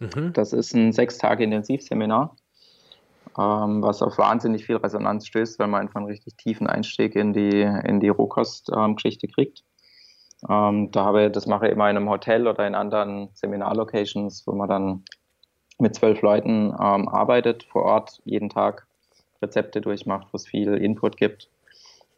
Mhm. 0.00 0.32
Das 0.32 0.52
ist 0.52 0.74
ein 0.74 0.92
sechs 0.92 1.18
Tage 1.18 1.44
Intensivseminar, 1.44 2.34
ähm, 3.38 3.82
was 3.82 4.02
auf 4.02 4.18
wahnsinnig 4.18 4.66
viel 4.66 4.76
Resonanz 4.76 5.28
stößt, 5.28 5.60
weil 5.60 5.68
man 5.68 5.82
einfach 5.82 6.00
einen 6.00 6.06
richtig 6.06 6.36
tiefen 6.36 6.66
Einstieg 6.66 7.14
in 7.14 7.32
die, 7.32 7.62
in 7.62 8.00
die 8.00 8.08
Rohkostgeschichte 8.08 9.26
ähm, 9.26 9.32
kriegt. 9.32 9.62
Ähm, 10.48 10.90
da 10.92 11.04
habe 11.04 11.30
das 11.30 11.46
mache 11.46 11.66
ich 11.66 11.72
immer 11.72 11.88
in 11.90 11.96
einem 11.96 12.10
Hotel 12.10 12.46
oder 12.46 12.66
in 12.66 12.74
anderen 12.74 13.30
Seminarlocations, 13.34 14.46
wo 14.46 14.52
man 14.52 14.68
dann 14.68 15.04
mit 15.78 15.94
zwölf 15.94 16.22
Leuten 16.22 16.74
ähm, 16.80 17.08
arbeitet 17.08 17.64
vor 17.64 17.82
Ort, 17.82 18.20
jeden 18.24 18.48
Tag 18.48 18.86
Rezepte 19.42 19.80
durchmacht, 19.80 20.28
wo 20.32 20.36
es 20.36 20.46
viel 20.46 20.74
Input 20.74 21.16
gibt, 21.16 21.50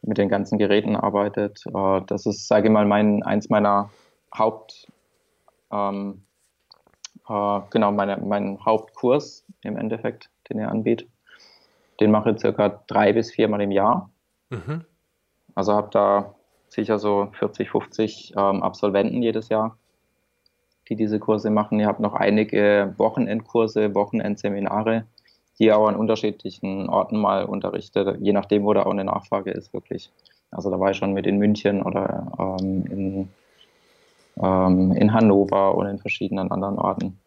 mit 0.02 0.18
den 0.18 0.28
ganzen 0.28 0.58
Geräten 0.58 0.96
arbeitet. 0.96 1.64
Äh, 1.66 2.00
das 2.06 2.26
ist, 2.26 2.46
sage 2.48 2.68
ich 2.68 2.72
mal, 2.72 2.86
mein, 2.86 3.22
eins 3.22 3.48
meiner 3.48 3.90
Haupt, 4.36 4.88
ähm, 5.72 6.22
äh, 7.28 7.60
genau, 7.70 7.92
meine, 7.92 8.18
mein 8.18 8.64
Hauptkurs 8.64 9.44
im 9.62 9.76
Endeffekt, 9.76 10.30
den 10.48 10.58
er 10.58 10.70
anbietet. 10.70 11.08
Den 12.00 12.10
mache 12.10 12.30
ich 12.30 12.38
circa 12.38 12.80
drei 12.86 13.12
bis 13.12 13.32
viermal 13.32 13.60
im 13.60 13.72
Jahr. 13.72 14.10
Mhm. 14.50 14.84
Also 15.54 15.72
habe 15.74 15.88
da 15.90 16.34
sicher 16.68 16.98
so 16.98 17.28
40, 17.38 17.70
50 17.70 18.34
ähm, 18.36 18.62
Absolventen 18.62 19.22
jedes 19.22 19.48
Jahr, 19.48 19.76
die 20.88 20.96
diese 20.96 21.18
Kurse 21.18 21.50
machen. 21.50 21.80
Ihr 21.80 21.86
habt 21.86 22.00
noch 22.00 22.14
einige 22.14 22.94
Wochenendkurse, 22.96 23.94
Wochenendseminare, 23.94 25.04
die 25.58 25.72
auch 25.72 25.88
an 25.88 25.96
unterschiedlichen 25.96 26.88
Orten 26.88 27.18
mal 27.18 27.44
unterrichtet, 27.44 28.18
je 28.20 28.32
nachdem, 28.32 28.64
wo 28.64 28.72
da 28.72 28.84
auch 28.84 28.92
eine 28.92 29.04
Nachfrage 29.04 29.50
ist, 29.50 29.72
wirklich. 29.72 30.10
Also 30.50 30.70
da 30.70 30.80
war 30.80 30.90
ich 30.90 30.96
schon 30.96 31.12
mit 31.12 31.26
in 31.26 31.38
München 31.38 31.82
oder 31.82 32.32
ähm, 32.38 32.84
in, 32.86 33.28
ähm, 34.42 34.92
in 34.92 35.12
Hannover 35.12 35.74
und 35.74 35.86
in 35.86 35.98
verschiedenen 35.98 36.50
anderen 36.50 36.78
Orten. 36.78 37.18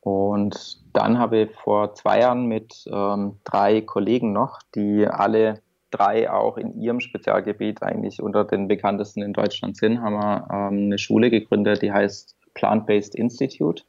Und 0.00 0.78
dann 0.94 1.18
habe 1.18 1.40
ich 1.40 1.50
vor 1.56 1.94
zwei 1.94 2.20
Jahren 2.20 2.46
mit 2.46 2.88
ähm, 2.90 3.36
drei 3.44 3.82
Kollegen 3.82 4.32
noch, 4.32 4.60
die 4.74 5.06
alle 5.06 5.60
drei 5.90 6.30
auch 6.30 6.56
in 6.56 6.80
ihrem 6.80 7.00
Spezialgebiet 7.00 7.82
eigentlich 7.82 8.22
unter 8.22 8.44
den 8.44 8.68
bekanntesten 8.68 9.22
in 9.22 9.32
Deutschland 9.32 9.76
sind, 9.76 10.00
haben 10.00 10.14
wir 10.14 10.48
ähm, 10.50 10.86
eine 10.86 10.98
Schule 10.98 11.30
gegründet, 11.30 11.82
die 11.82 11.92
heißt 11.92 12.36
Plant-Based 12.54 13.14
Institute. 13.14 13.84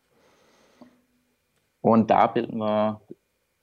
Und 1.81 2.09
da 2.09 2.27
bieten 2.27 2.57
wir, 2.57 3.01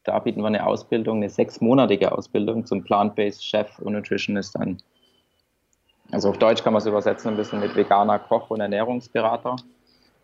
da 0.05 0.18
bieten 0.18 0.40
wir 0.40 0.46
eine 0.46 0.66
Ausbildung, 0.66 1.18
eine 1.18 1.31
sechsmonatige 1.31 2.12
Ausbildung 2.12 2.66
zum 2.66 2.85
Plant-Based 2.85 3.44
Chef 3.44 3.79
und 3.79 3.92
Nutritionist 3.92 4.57
an. 4.57 4.79
Also 6.12 6.31
auf 6.31 6.38
Deutsch 6.38 6.62
kann 6.62 6.72
man 6.72 6.81
es 6.81 6.87
übersetzen 6.87 7.31
ein 7.31 7.37
bisschen 7.37 7.61
mit 7.61 7.75
veganer 7.75 8.18
Koch 8.18 8.51
und 8.51 8.61
Ernährungsberater. 8.61 9.57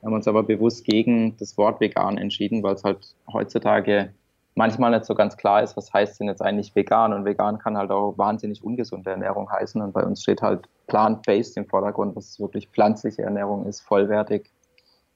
Wir 0.01 0.07
haben 0.07 0.15
uns 0.15 0.29
aber 0.29 0.43
bewusst 0.43 0.85
gegen 0.85 1.37
das 1.39 1.57
Wort 1.59 1.81
vegan 1.81 2.19
entschieden, 2.19 2.63
weil 2.63 2.75
es 2.75 2.85
halt 2.85 3.15
heutzutage 3.33 4.13
manchmal 4.55 4.91
nicht 4.91 5.05
so 5.05 5.15
ganz 5.15 5.37
klar 5.37 5.63
ist, 5.63 5.77
was 5.77 5.93
heißt 5.93 6.21
denn 6.21 6.29
jetzt 6.29 6.43
eigentlich 6.43 6.75
vegan. 6.75 7.13
Und 7.13 7.25
vegan 7.25 7.59
kann 7.59 7.77
halt 7.77 7.91
auch 7.91 8.17
wahnsinnig 8.19 8.63
ungesunde 8.63 9.11
Ernährung 9.11 9.51
heißen. 9.51 9.81
Und 9.81 9.93
bei 9.93 10.03
uns 10.03 10.23
steht 10.23 10.43
halt 10.43 10.69
plant-based 10.87 11.57
im 11.57 11.67
Vordergrund, 11.67 12.17
was 12.17 12.39
wirklich 12.39 12.69
pflanzliche 12.69 13.23
Ernährung 13.23 13.67
ist, 13.67 13.81
vollwertig, 13.81 14.51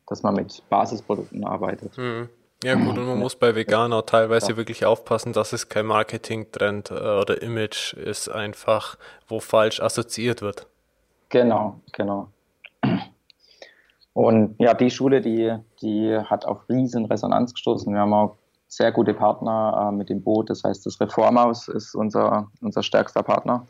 dass 0.06 0.22
man 0.22 0.34
mit 0.34 0.62
Basisprodukten 0.68 1.44
arbeitet. 1.44 1.96
Mhm. 1.98 2.28
Ja 2.64 2.74
gut, 2.74 2.96
und 2.96 3.06
man 3.06 3.18
muss 3.18 3.36
bei 3.36 3.54
vegan 3.54 3.92
auch 3.92 4.02
teilweise 4.02 4.52
ja. 4.52 4.56
wirklich 4.56 4.86
aufpassen, 4.86 5.34
dass 5.34 5.52
es 5.52 5.68
kein 5.68 5.84
Marketing-Trend 5.84 6.90
äh, 6.90 6.94
oder 6.94 7.42
Image 7.42 7.92
ist, 7.92 8.30
einfach 8.30 8.96
wo 9.28 9.40
falsch 9.40 9.80
assoziiert 9.80 10.40
wird. 10.40 10.66
Genau, 11.28 11.80
genau. 11.92 12.28
Und 14.14 14.54
ja, 14.58 14.72
die 14.72 14.90
Schule, 14.90 15.20
die, 15.20 15.54
die 15.82 16.16
hat 16.16 16.46
auf 16.46 16.66
riesen 16.70 17.04
Resonanz 17.04 17.52
gestoßen. 17.52 17.92
Wir 17.92 18.00
haben 18.00 18.14
auch 18.14 18.38
sehr 18.76 18.92
gute 18.92 19.14
Partner 19.14 19.88
äh, 19.88 19.96
mit 19.96 20.10
dem 20.10 20.22
Boot. 20.22 20.50
Das 20.50 20.62
heißt, 20.62 20.84
das 20.84 21.00
Reformhaus 21.00 21.66
ist 21.68 21.94
unser, 21.94 22.50
unser 22.60 22.82
stärkster 22.82 23.22
Partner. 23.22 23.66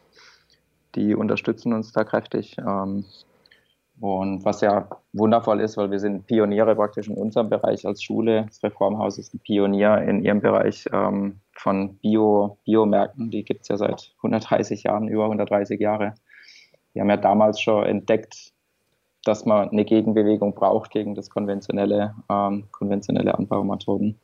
Die 0.96 1.14
unterstützen 1.14 1.72
uns 1.72 1.92
da 1.92 2.02
kräftig. 2.02 2.56
Ähm, 2.58 3.04
und 4.00 4.44
was 4.44 4.62
ja 4.62 4.88
wundervoll 5.12 5.60
ist, 5.60 5.76
weil 5.76 5.92
wir 5.92 6.00
sind 6.00 6.26
Pioniere 6.26 6.74
praktisch 6.74 7.08
in 7.08 7.14
unserem 7.14 7.48
Bereich 7.48 7.86
als 7.86 8.02
Schule. 8.02 8.46
Das 8.46 8.60
Reformhaus 8.64 9.16
ist 9.16 9.32
ein 9.32 9.38
Pionier 9.38 9.98
in 9.98 10.24
ihrem 10.24 10.40
Bereich 10.40 10.86
ähm, 10.92 11.38
von 11.52 11.98
Bio, 11.98 12.58
Biomärkten. 12.64 13.30
Die 13.30 13.44
gibt 13.44 13.62
es 13.62 13.68
ja 13.68 13.76
seit 13.76 14.12
130 14.18 14.82
Jahren, 14.82 15.06
über 15.06 15.26
130 15.26 15.80
Jahre. 15.80 16.14
Die 16.94 17.00
haben 17.00 17.10
ja 17.10 17.16
damals 17.16 17.60
schon 17.60 17.84
entdeckt, 17.84 18.52
dass 19.22 19.46
man 19.46 19.68
eine 19.68 19.84
Gegenbewegung 19.84 20.54
braucht 20.56 20.90
gegen 20.90 21.14
das 21.14 21.30
konventionelle, 21.30 22.16
ähm, 22.28 22.64
konventionelle 22.72 23.38
Anbaumethoden 23.38 24.18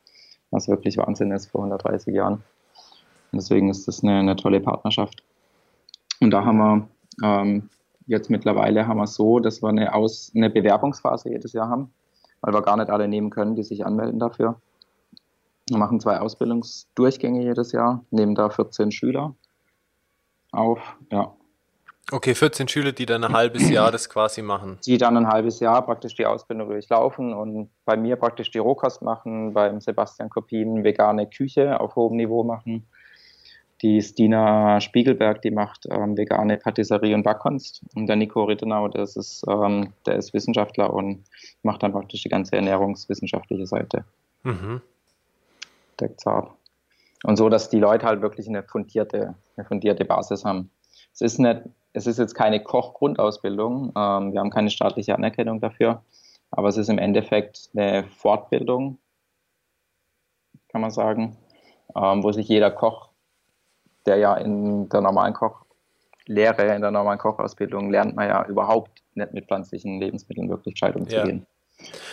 was 0.53 0.69
wirklich 0.69 0.97
Wahnsinn 0.99 1.33
ist 1.33 1.47
vor 1.47 1.63
130 1.63 2.15
Jahren. 2.15 2.45
Deswegen 3.33 3.71
ist 3.71 3.89
das 3.89 4.05
eine, 4.05 4.19
eine 4.19 4.37
tolle 4.37 4.61
Partnerschaft. 4.61 5.25
Und 6.21 6.31
da 6.31 6.45
haben 6.45 6.59
wir 6.59 6.89
ähm, 7.23 7.71
jetzt 8.07 8.31
mittlerweile 8.31 8.87
haben 8.87 8.99
wir 8.99 9.07
so, 9.07 9.41
dass 9.41 9.63
wir 9.63 9.71
eine, 9.71 9.95
Aus-, 9.95 10.33
eine 10.35 10.51
Bewerbungsphase 10.51 11.31
jedes 11.31 11.53
Jahr 11.53 11.69
haben, 11.69 11.93
weil 12.43 12.55
wir 12.55 12.63
gar 12.63 12.77
nicht 12.77 12.91
alle 12.91 13.09
nehmen 13.09 13.31
können, 13.31 13.57
die 13.57 13.63
sich 13.63 13.85
anmelden 13.85 14.21
dafür. 14.21 14.61
Wir 15.69 15.79
machen 15.79 16.01
zwei 16.01 16.21
Ausbildungsdurchgänge 16.21 17.43
jedes 17.43 17.73
Jahr, 17.73 18.05
nehmen 18.11 18.35
da 18.35 18.51
14 18.51 18.93
Schüler 18.93 19.35
auf. 20.51 20.81
Ja. 21.11 21.33
Okay, 22.11 22.35
14 22.35 22.67
Schüler, 22.69 22.93
die 22.93 23.07
dann 23.07 23.23
ein 23.23 23.33
halbes 23.33 23.71
Jahr 23.71 23.93
das 23.93 24.09
quasi 24.09 24.43
machen. 24.43 24.79
Die 24.85 24.99
dann 24.99 25.17
ein 25.17 25.29
halbes 25.29 25.61
Jahr 25.61 25.83
praktisch 25.83 26.15
die 26.15 26.27
Ausbildung 26.27 26.69
durchlaufen 26.69 27.33
und 27.33 27.71
bei 27.85 27.97
mir 27.97 28.17
praktisch 28.17 28.51
die 28.51 28.59
Rohkost 28.59 29.03
machen, 29.03 29.55
beim 29.55 29.81
Sebastian 29.81 30.29
Kopin 30.29 30.83
vegane 30.83 31.29
Küche 31.29 31.81
auf 31.81 31.95
hohem 31.95 32.17
Niveau 32.17 32.43
machen. 32.43 32.87
Die 33.83 34.01
Stina 34.01 34.81
Spiegelberg, 34.81 35.43
die 35.43 35.51
macht 35.51 35.87
ähm, 35.91 36.17
vegane 36.17 36.57
Patisserie 36.57 37.15
und 37.15 37.23
Backkunst. 37.23 37.83
Und 37.95 38.07
der 38.07 38.17
Nico 38.17 38.45
Rittenau, 38.45 38.89
das 38.89 39.17
ist, 39.17 39.45
ähm, 39.49 39.93
der 40.07 40.17
ist 40.17 40.35
Wissenschaftler 40.35 40.93
und 40.93 41.25
macht 41.63 41.83
dann 41.83 41.93
praktisch 41.93 42.23
die 42.23 42.29
ganze 42.29 42.57
ernährungswissenschaftliche 42.57 43.67
Seite. 43.67 44.05
Mhm. 44.43 44.83
Deckt's 46.01 46.27
ab. 46.27 46.57
Und 47.25 47.37
so, 47.37 47.49
dass 47.49 47.71
die 47.71 47.79
Leute 47.79 48.07
halt 48.07 48.23
wirklich 48.23 48.49
eine 48.49 48.63
fundierte, 48.63 49.35
eine 49.57 49.67
fundierte 49.67 50.05
Basis 50.05 50.45
haben. 50.45 50.71
Es 51.13 51.21
ist 51.21 51.39
nicht 51.39 51.63
es 51.93 52.07
ist 52.07 52.19
jetzt 52.19 52.35
keine 52.35 52.63
Kochgrundausbildung, 52.63 53.93
ähm, 53.97 54.33
wir 54.33 54.41
haben 54.41 54.51
keine 54.51 54.71
staatliche 54.71 55.15
Anerkennung 55.15 55.61
dafür, 55.61 56.03
aber 56.51 56.69
es 56.69 56.77
ist 56.77 56.89
im 56.89 56.99
Endeffekt 56.99 57.71
eine 57.75 58.05
Fortbildung, 58.05 58.99
kann 60.69 60.81
man 60.81 60.91
sagen, 60.91 61.37
ähm, 61.95 62.23
wo 62.23 62.33
sich 62.33 62.49
jeder 62.49 62.71
Koch, 62.71 63.11
der 64.07 64.17
ja 64.17 64.35
in 64.35 64.89
der 64.89 65.01
normalen 65.01 65.35
Kochlehre, 65.35 66.75
in 66.75 66.83
der 66.83 66.91
normalen 66.91 67.19
Kochausbildung 67.19 67.91
lernt 67.91 68.17
man 68.17 68.29
ja 68.29 68.47
überhaupt 68.47 69.03
nicht 69.15 69.33
mit 69.33 69.47
pflanzlichen 69.47 70.01
Lebensmitteln 70.01 70.49
wirklich 70.49 70.75
gescheit 70.75 70.97
umzugehen. 70.97 71.47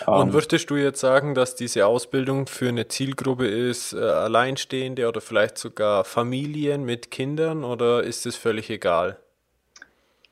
Ja. 0.05 0.13
Und 0.13 0.27
ähm, 0.27 0.33
würdest 0.33 0.69
du 0.69 0.75
jetzt 0.75 0.99
sagen, 0.99 1.35
dass 1.35 1.55
diese 1.55 1.85
Ausbildung 1.85 2.47
für 2.47 2.69
eine 2.69 2.87
Zielgruppe 2.87 3.47
ist, 3.47 3.93
äh, 3.93 3.99
Alleinstehende 3.99 5.07
oder 5.07 5.21
vielleicht 5.21 5.57
sogar 5.57 6.03
Familien 6.03 6.83
mit 6.83 7.11
Kindern 7.11 7.63
oder 7.63 8.03
ist 8.03 8.25
es 8.25 8.35
völlig 8.35 8.69
egal? 8.69 9.19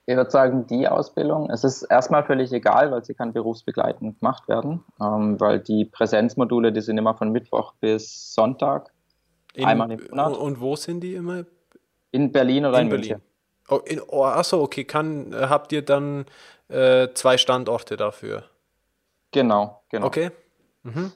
Ich 0.10 0.16
würde 0.16 0.32
sagen, 0.32 0.66
die 0.68 0.88
Ausbildung, 0.88 1.50
es 1.50 1.66
ist 1.66 1.84
erstmal 1.84 2.24
völlig 2.24 2.54
egal, 2.54 2.92
weil 2.92 3.04
sie 3.04 3.14
kann 3.14 3.34
berufsbegleitend 3.34 4.20
gemacht 4.20 4.48
werden, 4.48 4.86
ähm, 5.02 5.38
weil 5.38 5.60
die 5.60 5.84
Präsenzmodule, 5.84 6.72
die 6.72 6.80
sind 6.80 6.98
immer 6.98 7.14
von 7.14 7.30
Mittwoch 7.30 7.74
bis 7.82 8.34
Sonntag, 8.34 8.90
in, 9.54 9.66
einmal 9.66 9.92
im 9.92 10.00
Monat. 10.10 10.38
Und 10.38 10.62
wo 10.62 10.78
sind 10.78 11.02
die 11.02 11.16
immer? 11.16 11.44
In 12.12 12.32
Berlin 12.32 12.66
oder 12.66 12.78
in, 12.78 12.84
in 12.84 12.90
Berlin. 12.90 13.10
München. 13.10 13.22
Oh, 13.68 13.82
in, 13.84 14.02
oh, 14.08 14.24
achso, 14.24 14.62
okay. 14.62 14.86
Kann, 14.86 15.36
habt 15.36 15.74
ihr 15.74 15.82
dann 15.82 16.26
äh, 16.70 17.10
zwei 17.14 17.38
Standorte 17.38 17.98
dafür? 17.98 18.44
Genau, 19.32 19.82
genau. 19.90 20.08
Okay. 20.08 20.32
Mhm. 20.84 21.12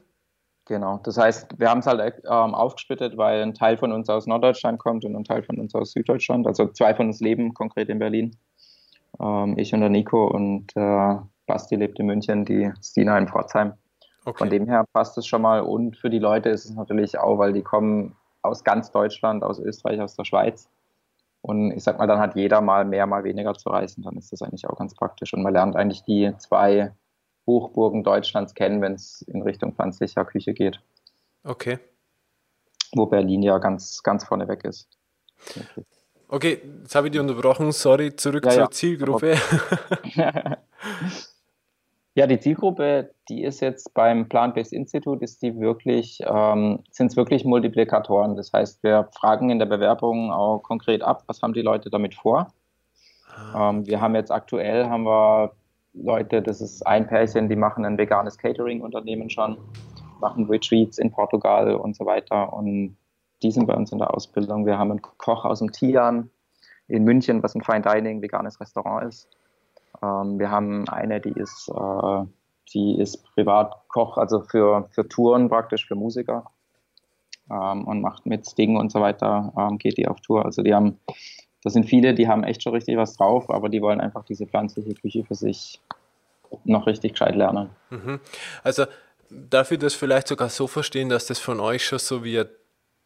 Genau, 0.66 1.00
das 1.04 1.18
heißt, 1.18 1.60
wir 1.60 1.70
haben 1.70 1.80
es 1.80 1.88
halt 1.88 2.22
ähm, 2.26 2.54
aufgesplittet, 2.54 3.16
weil 3.16 3.42
ein 3.42 3.54
Teil 3.54 3.78
von 3.78 3.94
uns 3.94 4.10
aus 4.10 4.28
Norddeutschland 4.28 4.80
kommt 4.80 5.06
und 5.06 5.16
ein 5.16 5.24
Teil 5.24 5.44
von 5.44 5.60
uns 5.60 5.74
aus 5.76 5.94
Süddeutschland. 5.94 6.46
Also 6.46 6.68
zwei 6.68 6.94
von 6.94 7.08
uns 7.08 7.22
leben 7.22 7.54
konkret 7.54 7.88
in 7.88 8.00
Berlin. 8.00 8.36
Ähm, 9.20 9.58
ich 9.58 9.74
und 9.74 9.82
der 9.82 9.90
Nico 9.90 10.26
und 10.28 10.76
äh, 10.76 11.16
Basti 11.48 11.76
lebt 11.76 12.00
in 12.00 12.06
München, 12.06 12.46
die 12.46 12.72
Stina 12.82 13.18
in 13.18 13.28
Pforzheim. 13.28 13.74
Okay. 14.24 14.38
Von 14.38 14.50
dem 14.50 14.68
her 14.68 14.86
passt 14.94 15.18
es 15.18 15.26
schon 15.26 15.42
mal. 15.42 15.62
Und 15.62 15.98
für 15.98 16.10
die 16.10 16.20
Leute 16.20 16.50
ist 16.50 16.66
es 16.66 16.76
natürlich 16.76 17.18
auch, 17.18 17.38
weil 17.40 17.54
die 17.54 17.64
kommen 17.64 18.16
aus 18.42 18.64
ganz 18.64 18.92
Deutschland, 18.92 19.44
aus 19.44 19.60
Österreich, 19.60 20.00
aus 20.00 20.16
der 20.16 20.26
Schweiz. 20.26 20.70
Und 21.42 21.72
ich 21.72 21.84
sag 21.84 21.98
mal, 21.98 22.08
dann 22.08 22.20
hat 22.20 22.36
jeder 22.36 22.62
mal 22.62 22.86
mehr, 22.86 23.08
mal 23.08 23.24
weniger 23.24 23.54
zu 23.56 23.70
reisen. 23.70 24.04
Dann 24.04 24.18
ist 24.18 24.32
das 24.32 24.44
eigentlich 24.44 24.68
auch 24.68 24.78
ganz 24.78 24.94
praktisch. 24.94 25.34
Und 25.34 25.42
man 25.42 25.54
lernt 25.54 25.76
eigentlich 25.76 26.04
die 26.04 26.32
zwei 26.38 26.94
Hochburgen 27.48 28.04
Deutschlands 28.04 28.54
kennen, 28.54 28.82
wenn 28.82 28.94
es 28.94 29.24
in 29.24 29.42
Richtung 29.42 29.74
pflanzlicher 29.74 30.24
Küche 30.24 30.54
geht. 30.54 30.82
Okay. 31.44 31.80
Wo 32.94 33.08
Berlin 33.08 33.42
ja 33.42 33.58
ganz, 33.58 34.04
ganz 34.04 34.24
vorne 34.24 34.48
weg 34.48 34.64
ist. 34.66 34.88
Okay. 35.50 35.84
Okay, 36.34 36.62
jetzt 36.82 36.96
habe 36.96 37.08
ich 37.08 37.12
dich 37.12 37.20
unterbrochen. 37.20 37.74
Sorry, 37.74 38.16
zurück 38.16 38.46
ja, 38.46 38.52
zur 38.52 38.62
ja. 38.62 38.72
Zielgruppe. 38.72 39.36
ja, 42.16 42.26
die 42.26 42.40
Zielgruppe, 42.40 43.14
die 43.28 43.44
ist 43.44 43.60
jetzt 43.60 43.94
beim 43.94 44.30
Plant-Based 44.30 44.72
Institute, 44.72 45.22
ist 45.26 45.42
die 45.42 45.60
wirklich, 45.60 46.22
ähm, 46.26 46.80
sind 46.90 47.08
es 47.08 47.18
wirklich 47.18 47.44
Multiplikatoren. 47.44 48.38
Das 48.38 48.54
heißt, 48.54 48.82
wir 48.82 49.10
fragen 49.14 49.50
in 49.50 49.60
der 49.60 49.66
Bewerbung 49.66 50.32
auch 50.32 50.60
konkret 50.60 51.02
ab, 51.02 51.24
was 51.28 51.42
haben 51.42 51.52
die 51.52 51.64
Leute 51.64 51.90
damit 51.90 52.16
vor. 52.16 52.54
Ah. 53.36 53.72
Ähm, 53.72 53.86
wir 53.86 54.00
haben 54.00 54.16
jetzt 54.16 54.32
aktuell 54.32 54.86
haben 54.88 55.04
wir 55.04 55.52
Leute, 55.94 56.42
das 56.42 56.62
ist 56.62 56.88
ein 56.88 57.08
Pärchen, 57.08 57.50
die 57.50 57.58
machen 57.58 57.84
ein 57.84 57.98
veganes 57.98 58.38
Catering-Unternehmen 58.38 59.30
schon, 59.30 59.58
machen 60.22 60.46
Retreats 60.46 60.98
in 60.98 61.12
Portugal 61.12 61.76
und 61.76 61.94
so 61.94 62.06
weiter. 62.06 62.54
Und 62.54 62.96
die 63.44 63.52
sind 63.52 63.66
bei 63.66 63.74
uns 63.74 63.92
in 63.92 63.98
der 63.98 64.14
Ausbildung. 64.14 64.66
Wir 64.66 64.78
haben 64.78 64.92
einen 64.92 65.02
Koch 65.02 65.46
aus 65.46 65.60
dem 65.60 65.72
Tian 65.72 66.30
in 66.88 67.04
München, 67.04 67.42
was 67.42 67.56
ein 67.56 67.64
Fine 67.64 67.82
Dining, 67.82 68.22
veganes 68.22 68.60
Restaurant 68.60 69.08
ist. 69.08 69.28
Ähm, 70.02 70.40
wir 70.40 70.52
haben 70.52 70.88
eine, 70.90 71.22
die 71.22 71.32
ist, 71.32 71.70
äh, 71.70 72.26
die 72.74 73.00
ist 73.00 73.24
Privatkoch, 73.34 74.18
also 74.18 74.42
für, 74.42 74.88
für 74.92 75.08
Touren 75.08 75.50
praktisch, 75.50 75.88
für 75.88 75.96
Musiker. 75.96 76.46
Ähm, 77.50 77.86
und 77.86 78.02
macht 78.02 78.26
mit 78.26 78.46
Sting 78.46 78.78
und 78.78 78.92
so 78.92 79.02
weiter, 79.02 79.52
ähm, 79.58 79.78
geht 79.78 79.98
die 79.98 80.08
auf 80.08 80.22
Tour. 80.22 80.46
Also 80.46 80.62
die 80.62 80.74
haben, 80.74 81.00
das 81.64 81.74
sind 81.74 81.86
viele, 81.86 82.14
die 82.14 82.28
haben 82.28 82.44
echt 82.44 82.64
schon 82.64 82.74
richtig 82.74 82.98
was 82.98 83.18
drauf, 83.18 83.50
aber 83.50 83.70
die 83.70 83.82
wollen 83.82 84.00
einfach 84.00 84.24
diese 84.24 84.46
pflanzliche 84.46 84.94
Küche 84.94 85.24
für 85.26 85.36
sich 85.36 85.82
noch 86.64 86.88
richtig 86.88 87.14
gescheit 87.14 87.36
lernen. 87.36 87.70
Mhm. 87.90 88.20
Also 88.64 88.86
darf 89.30 89.72
ich 89.72 89.80
das 89.80 89.94
vielleicht 89.94 90.28
sogar 90.28 90.50
so 90.50 90.68
verstehen, 90.68 91.10
dass 91.10 91.26
das 91.26 91.40
von 91.40 91.60
euch 91.60 91.86
schon 91.86 92.00
so 92.00 92.24
wie 92.24 92.40
ein 92.40 92.48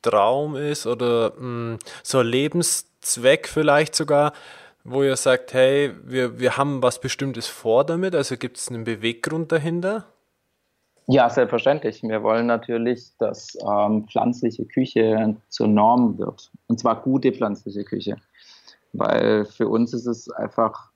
Traum 0.06 0.56
ist 0.56 0.86
oder 0.86 1.32
mh, 1.32 1.38
hm, 1.38 1.80
so 2.04 2.20
ein 2.20 2.28
Lebenszweck 2.28 3.48
vielleicht 3.48 3.96
sogar, 3.96 4.34
wo 4.84 5.04
ihr 5.04 5.16
sagt, 5.16 5.54
hey, 5.54 5.92
wir, 6.04 6.40
wir 6.40 6.58
haben 6.58 6.84
was 6.84 7.00
Bestimmtes 7.00 7.48
vor 7.48 7.84
damit, 7.84 8.14
also 8.14 8.38
gibt 8.38 8.58
es 8.58 8.70
einen 8.70 8.84
Beweggrund 8.84 9.52
dahinter? 9.52 10.06
Ja, 11.08 11.30
selbstverständlich. 11.30 12.02
Wir 12.02 12.24
wollen 12.24 12.48
natürlich, 12.48 13.16
dass 13.20 13.56
ähm, 13.62 14.08
pflanzliche 14.08 14.66
Küche 14.66 15.36
zur 15.50 15.68
Norm 15.68 16.18
wird. 16.18 16.52
Und 16.68 16.80
zwar 16.80 17.02
gute 17.02 17.32
pflanzliche 17.32 17.84
Küche. 17.84 18.18
Weil 18.94 19.46
für 19.46 19.68
uns 19.68 19.94
ist 19.94 20.08
es 20.08 20.32
einfach, 20.32 20.92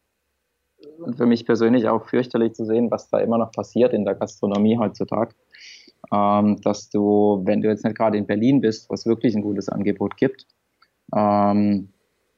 und 0.99 1.17
für 1.17 1.27
mich 1.27 1.45
persönlich 1.45 1.87
auch 1.87 2.07
fürchterlich 2.07 2.53
zu 2.53 2.65
sehen, 2.65 2.89
was 2.89 3.09
da 3.09 3.19
immer 3.19 3.37
noch 3.37 3.51
passiert 3.51 3.93
in 3.93 4.03
der 4.03 4.15
Gastronomie 4.15 4.79
heutzutage 4.79 5.35
ähm, 6.11 6.59
dass 6.61 6.89
du, 6.89 7.41
wenn 7.45 7.61
du 7.61 7.69
jetzt 7.69 7.83
nicht 7.83 7.97
gerade 7.97 8.17
in 8.17 8.25
Berlin 8.25 8.61
bist, 8.61 8.89
was 8.89 9.05
wirklich 9.05 9.35
ein 9.35 9.41
gutes 9.41 9.69
Angebot 9.69 10.17
gibt, 10.17 10.45
ähm, 11.15 11.89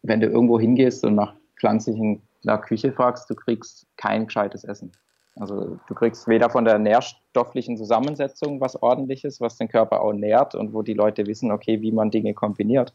wenn 0.04 0.20
du 0.20 0.28
irgendwo 0.28 0.60
hingehst 0.60 1.04
und 1.06 1.16
nach 1.16 1.36
pflanzlichen 1.60 2.22
nach 2.44 2.62
Küche 2.62 2.92
fragst, 2.92 3.30
du 3.30 3.36
kriegst 3.36 3.88
kein 3.98 4.26
gescheites 4.26 4.64
Essen. 4.64 4.92
Also 5.36 5.80
du 5.88 5.94
kriegst 5.94 6.28
weder 6.28 6.50
von 6.50 6.66
der 6.66 6.78
nährstofflichen 6.78 7.78
Zusammensetzung 7.78 8.60
was 8.60 8.82
ordentliches, 8.82 9.40
was 9.40 9.58
den 9.58 9.70
Körper 9.70 10.02
auch 10.02 10.12
nährt 10.12 10.56
und 10.56 10.74
wo 10.74 10.82
die 10.82 10.94
Leute 10.94 11.26
wissen, 11.26 11.52
okay, 11.52 11.82
wie 11.82 11.92
man 11.92 12.12
Dinge 12.12 12.34
kombiniert, 12.34 12.94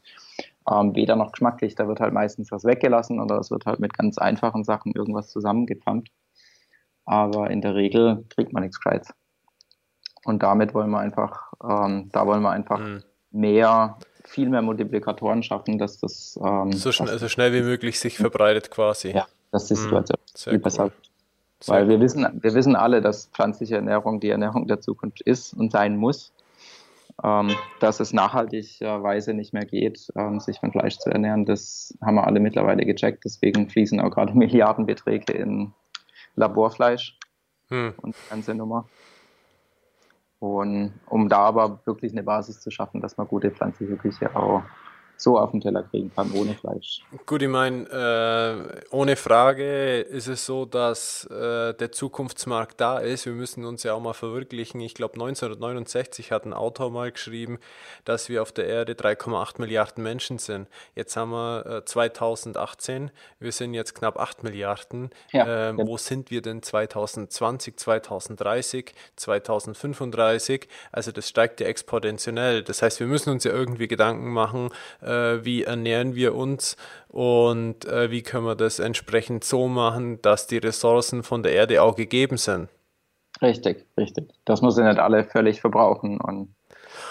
ähm, 0.70 0.94
weder 0.94 1.16
noch 1.16 1.32
geschmacklich. 1.32 1.76
Da 1.76 1.88
wird 1.88 2.00
halt 2.00 2.12
meistens 2.12 2.52
was 2.52 2.64
weggelassen 2.64 3.20
oder 3.20 3.38
es 3.38 3.50
wird 3.50 3.64
halt 3.64 3.80
mit 3.80 3.96
ganz 3.96 4.18
einfachen 4.18 4.64
Sachen 4.64 4.92
irgendwas 4.94 5.28
zusammengepflanzt. 5.30 6.12
Aber 7.06 7.50
in 7.50 7.62
der 7.62 7.74
Regel 7.74 8.24
kriegt 8.28 8.52
man 8.52 8.64
nichts 8.64 8.80
Gescheites. 8.80 9.14
Und 10.26 10.42
damit 10.42 10.74
wollen 10.74 10.90
wir 10.90 10.98
einfach, 10.98 11.52
ähm, 11.62 12.10
da 12.12 12.26
wollen 12.26 12.42
wir 12.42 12.50
einfach 12.50 12.80
mhm. 12.80 13.02
mehr, 13.30 13.96
viel 14.24 14.48
mehr 14.48 14.60
Multiplikatoren 14.60 15.44
schaffen, 15.44 15.78
dass 15.78 15.98
das 15.98 16.38
ähm, 16.44 16.72
so, 16.72 16.90
schn 16.90 17.06
so, 17.06 17.28
schnell 17.28 17.52
wie 17.52 17.62
möglich 17.62 18.00
sich 18.00 18.16
verbreitet 18.16 18.70
quasi. 18.72 19.12
Ja, 19.12 19.26
dass 19.52 19.66
die 19.66 19.74
mhm. 19.74 19.78
Situation 19.78 20.18
mhm. 20.18 20.50
viel 20.50 20.58
besser 20.58 20.84
wird. 20.84 21.10
Weil 21.66 21.88
wir 21.88 22.00
wissen, 22.00 22.26
wir 22.42 22.54
wissen 22.54 22.74
alle, 22.76 23.00
dass 23.00 23.26
pflanzliche 23.28 23.76
Ernährung 23.76 24.20
die 24.20 24.28
Ernährung 24.28 24.66
der 24.66 24.80
Zukunft 24.80 25.22
ist 25.22 25.54
und 25.54 25.70
sein 25.70 25.96
muss. 25.96 26.32
Ähm, 27.24 27.54
dass 27.80 28.00
es 28.00 28.12
nachhaltigerweise 28.12 29.32
nicht 29.32 29.54
mehr 29.54 29.64
geht, 29.64 30.12
ähm, 30.16 30.38
sich 30.38 30.58
von 30.60 30.70
Fleisch 30.70 30.98
zu 30.98 31.08
ernähren, 31.08 31.46
das 31.46 31.96
haben 32.02 32.16
wir 32.16 32.26
alle 32.26 32.40
mittlerweile 32.40 32.84
gecheckt. 32.84 33.24
Deswegen 33.24 33.70
fließen 33.70 34.00
auch 34.00 34.10
gerade 34.10 34.34
Milliardenbeträge 34.34 35.32
in 35.32 35.72
Laborfleisch 36.34 37.16
hm. 37.68 37.94
und 38.02 38.14
die 38.14 38.30
ganze 38.30 38.54
Nummer. 38.54 38.86
Und 40.38 40.92
um 41.06 41.28
da 41.28 41.38
aber 41.38 41.80
wirklich 41.86 42.12
eine 42.12 42.22
Basis 42.22 42.60
zu 42.60 42.70
schaffen, 42.70 43.00
dass 43.00 43.16
man 43.16 43.26
gute 43.26 43.50
pflanzliche 43.50 43.96
Küche 43.96 44.34
auch 44.36 44.62
so 45.16 45.38
auf 45.38 45.50
den 45.50 45.60
Teller 45.60 45.82
kriegen 45.82 46.12
kann, 46.14 46.30
ohne 46.32 46.54
Fleisch. 46.54 47.00
Gut, 47.24 47.42
ich 47.42 47.48
meine, 47.48 47.86
äh, 47.88 48.84
ohne 48.90 49.16
Frage 49.16 50.00
ist 50.00 50.28
es 50.28 50.44
so, 50.44 50.66
dass 50.66 51.24
äh, 51.26 51.74
der 51.74 51.90
Zukunftsmarkt 51.92 52.80
da 52.80 52.98
ist. 52.98 53.24
Wir 53.24 53.32
müssen 53.32 53.64
uns 53.64 53.82
ja 53.82 53.94
auch 53.94 54.00
mal 54.00 54.12
verwirklichen. 54.12 54.80
Ich 54.80 54.94
glaube, 54.94 55.14
1969 55.14 56.32
hat 56.32 56.44
ein 56.44 56.52
Autor 56.52 56.90
mal 56.90 57.10
geschrieben, 57.10 57.58
dass 58.04 58.28
wir 58.28 58.42
auf 58.42 58.52
der 58.52 58.66
Erde 58.66 58.92
3,8 58.92 59.60
Milliarden 59.60 60.02
Menschen 60.02 60.38
sind. 60.38 60.68
Jetzt 60.94 61.16
haben 61.16 61.30
wir 61.30 61.66
äh, 61.66 61.84
2018, 61.84 63.10
wir 63.40 63.52
sind 63.52 63.74
jetzt 63.74 63.94
knapp 63.94 64.18
8 64.18 64.42
Milliarden. 64.44 65.10
Ja, 65.32 65.70
ähm, 65.70 65.78
ja. 65.78 65.86
Wo 65.86 65.96
sind 65.96 66.30
wir 66.30 66.42
denn 66.42 66.62
2020, 66.62 67.76
2030, 67.78 68.94
2035? 69.16 70.68
Also 70.92 71.10
das 71.10 71.28
steigt 71.28 71.60
ja 71.60 71.66
exponentiell. 71.66 72.62
Das 72.62 72.82
heißt, 72.82 73.00
wir 73.00 73.06
müssen 73.06 73.30
uns 73.30 73.44
ja 73.44 73.52
irgendwie 73.52 73.88
Gedanken 73.88 74.32
machen, 74.32 74.70
äh, 75.06 75.44
wie 75.44 75.64
ernähren 75.64 76.14
wir 76.14 76.34
uns 76.34 76.76
und 77.08 77.84
äh, 77.86 78.10
wie 78.10 78.22
können 78.22 78.44
wir 78.44 78.56
das 78.56 78.78
entsprechend 78.78 79.44
so 79.44 79.68
machen, 79.68 80.20
dass 80.22 80.46
die 80.46 80.58
Ressourcen 80.58 81.22
von 81.22 81.42
der 81.42 81.52
Erde 81.52 81.82
auch 81.82 81.96
gegeben 81.96 82.36
sind. 82.36 82.68
Richtig, 83.42 83.86
richtig. 83.96 84.30
Das 84.44 84.62
muss 84.62 84.76
nicht 84.76 84.98
alle 84.98 85.24
völlig 85.24 85.60
verbrauchen. 85.60 86.20
Und, 86.20 86.54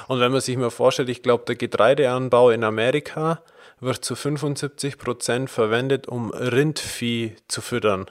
und 0.07 0.19
wenn 0.19 0.31
man 0.31 0.41
sich 0.41 0.57
mal 0.57 0.71
vorstellt, 0.71 1.09
ich 1.09 1.21
glaube, 1.21 1.45
der 1.45 1.55
Getreideanbau 1.55 2.49
in 2.49 2.63
Amerika 2.63 3.41
wird 3.79 4.03
zu 4.03 4.15
75 4.15 4.97
Prozent 4.97 5.49
verwendet, 5.49 6.07
um 6.07 6.31
Rindvieh 6.31 7.35
zu 7.47 7.61
füttern. 7.61 8.09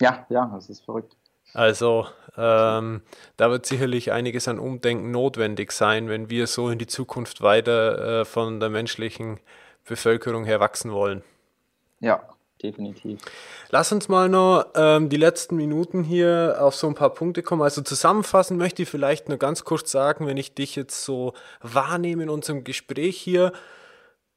Ja, 0.00 0.26
ja, 0.28 0.50
das 0.54 0.68
ist 0.68 0.84
verrückt. 0.84 1.16
Also 1.56 2.06
ähm, 2.36 3.00
da 3.38 3.50
wird 3.50 3.64
sicherlich 3.64 4.12
einiges 4.12 4.46
an 4.46 4.58
Umdenken 4.58 5.10
notwendig 5.10 5.72
sein, 5.72 6.10
wenn 6.10 6.28
wir 6.28 6.46
so 6.46 6.68
in 6.68 6.78
die 6.78 6.86
Zukunft 6.86 7.40
weiter 7.40 8.20
äh, 8.20 8.24
von 8.26 8.60
der 8.60 8.68
menschlichen 8.68 9.40
Bevölkerung 9.86 10.44
her 10.44 10.60
wachsen 10.60 10.92
wollen. 10.92 11.22
Ja, 12.00 12.28
definitiv. 12.62 13.20
Lass 13.70 13.90
uns 13.90 14.10
mal 14.10 14.28
noch 14.28 14.66
ähm, 14.74 15.08
die 15.08 15.16
letzten 15.16 15.56
Minuten 15.56 16.04
hier 16.04 16.58
auf 16.60 16.74
so 16.74 16.88
ein 16.88 16.94
paar 16.94 17.14
Punkte 17.14 17.42
kommen. 17.42 17.62
Also 17.62 17.80
zusammenfassen 17.80 18.58
möchte 18.58 18.82
ich 18.82 18.90
vielleicht 18.90 19.30
nur 19.30 19.38
ganz 19.38 19.64
kurz 19.64 19.90
sagen, 19.90 20.26
wenn 20.26 20.36
ich 20.36 20.52
dich 20.52 20.76
jetzt 20.76 21.04
so 21.04 21.32
wahrnehme 21.62 22.24
in 22.24 22.28
unserem 22.28 22.64
Gespräch 22.64 23.16
hier 23.16 23.52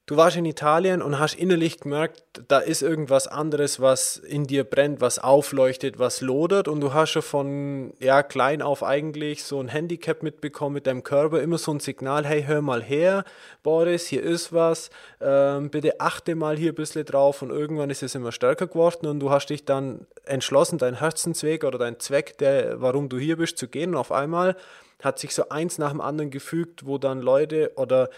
du 0.10 0.18
warst 0.18 0.38
in 0.38 0.45
Italien 0.45 1.03
und 1.03 1.20
hast 1.20 1.36
innerlich 1.36 1.82
gemerkt, 1.82 2.24
da 2.47 2.57
ist 2.57 2.82
irgendwas 2.82 3.28
anderes, 3.28 3.80
was 3.80 4.18
in 4.18 4.45
dir 4.45 4.64
brennt, 4.64 5.01
was 5.01 5.20
aufleuchtet, 5.20 5.99
was 5.99 6.22
lodert. 6.22 6.68
Und 6.68 6.82
du 6.82 6.95
hast 6.95 7.12
schon 7.12 7.22
von 7.22 7.93
ja, 7.99 8.24
klein 8.24 8.64
auf 8.64 8.82
eigentlich 8.82 9.43
so 9.43 9.60
ein 9.60 9.68
Handicap 9.68 10.24
mitbekommen 10.24 10.74
mit 10.74 10.88
deinem 10.88 11.03
Körper, 11.03 11.39
immer 11.43 11.60
so 11.60 11.72
ein 11.72 11.80
Signal, 11.80 12.26
hey, 12.26 12.43
hör 12.43 12.64
mal 12.64 12.82
her, 12.82 13.24
Boris, 13.62 14.07
hier 14.07 14.24
ist 14.24 14.51
was, 14.51 14.89
ähm, 15.22 15.70
bitte 15.70 15.99
achte 15.99 16.34
mal 16.34 16.57
hier 16.57 16.72
ein 16.72 16.76
bisschen 16.76 17.05
drauf. 17.05 17.43
Und 17.43 17.51
irgendwann 17.51 17.91
ist 17.91 18.01
es 18.01 18.16
immer 18.16 18.32
stärker 18.32 18.66
geworden 18.66 19.05
und 19.05 19.20
du 19.20 19.30
hast 19.30 19.51
dich 19.51 19.64
dann 19.64 20.07
entschlossen, 20.26 20.80
deinen 20.80 20.97
Herzensweg 20.97 21.64
oder 21.64 21.78
deinen 21.78 21.99
Zweck, 21.99 22.36
der, 22.39 22.82
warum 22.82 23.10
du 23.10 23.20
hier 23.20 23.38
bist, 23.38 23.60
zu 23.60 23.68
gehen. 23.68 23.91
Und 23.91 23.97
auf 23.97 24.12
einmal 24.12 24.55
hat 25.03 25.20
sich 25.20 25.34
so 25.34 25.49
eins 25.49 25.78
nach 25.78 25.91
dem 25.91 26.01
anderen 26.01 26.30
gefügt, 26.30 26.86
wo 26.86 26.97
dann 26.97 27.22
Leute 27.22 27.72
oder 27.76 28.10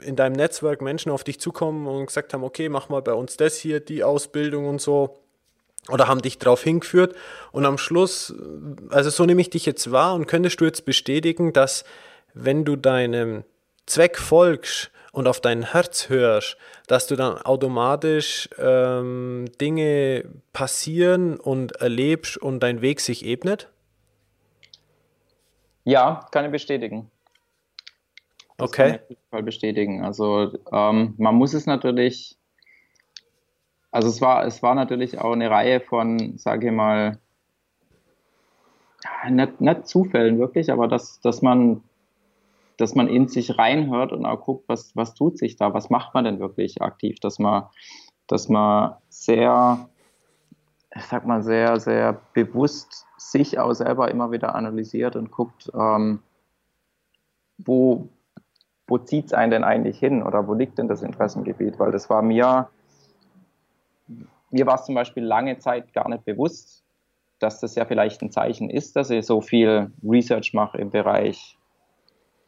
in 0.00 0.16
deinem 0.16 0.34
Netzwerk 0.34 0.80
Menschen 0.80 1.10
auf 1.10 1.24
dich 1.24 1.40
zukommen 1.40 1.86
und 1.86 2.06
gesagt 2.06 2.32
haben, 2.32 2.44
okay, 2.44 2.68
mach 2.68 2.88
mal 2.88 3.02
bei 3.02 3.12
uns 3.12 3.36
das 3.36 3.56
hier, 3.56 3.80
die 3.80 4.04
Ausbildung 4.04 4.66
und 4.66 4.80
so. 4.80 5.18
Oder 5.88 6.06
haben 6.06 6.22
dich 6.22 6.38
darauf 6.38 6.62
hingeführt. 6.62 7.16
Und 7.50 7.64
am 7.64 7.78
Schluss, 7.78 8.34
also 8.90 9.10
so 9.10 9.24
nehme 9.24 9.40
ich 9.40 9.50
dich 9.50 9.66
jetzt 9.66 9.90
wahr 9.90 10.14
und 10.14 10.26
könntest 10.26 10.60
du 10.60 10.64
jetzt 10.64 10.84
bestätigen, 10.84 11.52
dass 11.52 11.84
wenn 12.34 12.64
du 12.64 12.76
deinem 12.76 13.44
Zweck 13.86 14.18
folgst 14.18 14.90
und 15.12 15.26
auf 15.26 15.40
dein 15.40 15.72
Herz 15.72 16.08
hörst, 16.08 16.56
dass 16.86 17.06
du 17.06 17.16
dann 17.16 17.38
automatisch 17.38 18.48
ähm, 18.58 19.46
Dinge 19.60 20.24
passieren 20.52 21.40
und 21.40 21.72
erlebst 21.72 22.36
und 22.36 22.60
dein 22.60 22.82
Weg 22.82 23.00
sich 23.00 23.24
ebnet? 23.24 23.68
Ja, 25.84 26.26
kann 26.30 26.44
ich 26.44 26.50
bestätigen. 26.50 27.10
Das 28.58 28.68
okay. 28.68 28.90
Kann 28.90 29.00
ich 29.08 29.18
Fall 29.30 29.42
bestätigen. 29.42 30.04
Also 30.04 30.52
ähm, 30.72 31.14
man 31.16 31.34
muss 31.34 31.54
es 31.54 31.66
natürlich, 31.66 32.36
also 33.90 34.08
es 34.08 34.20
war, 34.20 34.44
es 34.46 34.62
war 34.62 34.74
natürlich 34.74 35.18
auch 35.18 35.32
eine 35.32 35.50
Reihe 35.50 35.80
von, 35.80 36.36
sage 36.36 36.66
ich 36.68 36.72
mal, 36.72 37.18
nicht, 39.30 39.60
nicht 39.60 39.86
Zufällen 39.86 40.38
wirklich, 40.38 40.70
aber 40.70 40.88
dass, 40.88 41.20
dass 41.20 41.40
man 41.40 41.82
dass 42.78 42.94
man 42.94 43.08
in 43.08 43.28
sich 43.28 43.58
reinhört 43.58 44.12
und 44.12 44.24
auch 44.24 44.40
guckt, 44.40 44.68
was, 44.68 44.94
was 44.94 45.14
tut 45.14 45.36
sich 45.36 45.56
da, 45.56 45.74
was 45.74 45.90
macht 45.90 46.14
man 46.14 46.24
denn 46.24 46.38
wirklich 46.38 46.80
aktiv, 46.80 47.18
dass 47.20 47.38
man, 47.40 47.64
dass 48.28 48.48
man 48.48 48.94
sehr, 49.08 49.88
ich 50.94 51.02
sag 51.02 51.26
mal, 51.26 51.42
sehr, 51.42 51.80
sehr 51.80 52.20
bewusst 52.32 53.04
sich 53.16 53.58
auch 53.58 53.74
selber 53.74 54.10
immer 54.12 54.30
wieder 54.30 54.54
analysiert 54.54 55.16
und 55.16 55.32
guckt, 55.32 55.70
ähm, 55.74 56.22
wo, 57.58 58.08
wo 58.88 58.98
zieht 58.98 59.26
es 59.26 59.32
einen 59.34 59.50
denn 59.50 59.64
eigentlich 59.64 59.98
hin 59.98 60.22
oder 60.22 60.48
wo 60.48 60.54
liegt 60.54 60.78
denn 60.78 60.88
das 60.88 61.02
Interessengebiet? 61.02 61.78
Weil 61.78 61.92
das 61.92 62.10
war 62.10 62.22
mir, 62.22 62.68
mir 64.50 64.66
war 64.66 64.74
es 64.76 64.86
zum 64.86 64.94
Beispiel 64.94 65.22
lange 65.22 65.58
Zeit 65.58 65.92
gar 65.92 66.08
nicht 66.08 66.24
bewusst, 66.24 66.82
dass 67.38 67.60
das 67.60 67.74
ja 67.74 67.84
vielleicht 67.84 68.22
ein 68.22 68.32
Zeichen 68.32 68.70
ist, 68.70 68.96
dass 68.96 69.10
ich 69.10 69.24
so 69.26 69.40
viel 69.40 69.92
Research 70.02 70.54
mache 70.54 70.78
im 70.78 70.90
Bereich 70.90 71.56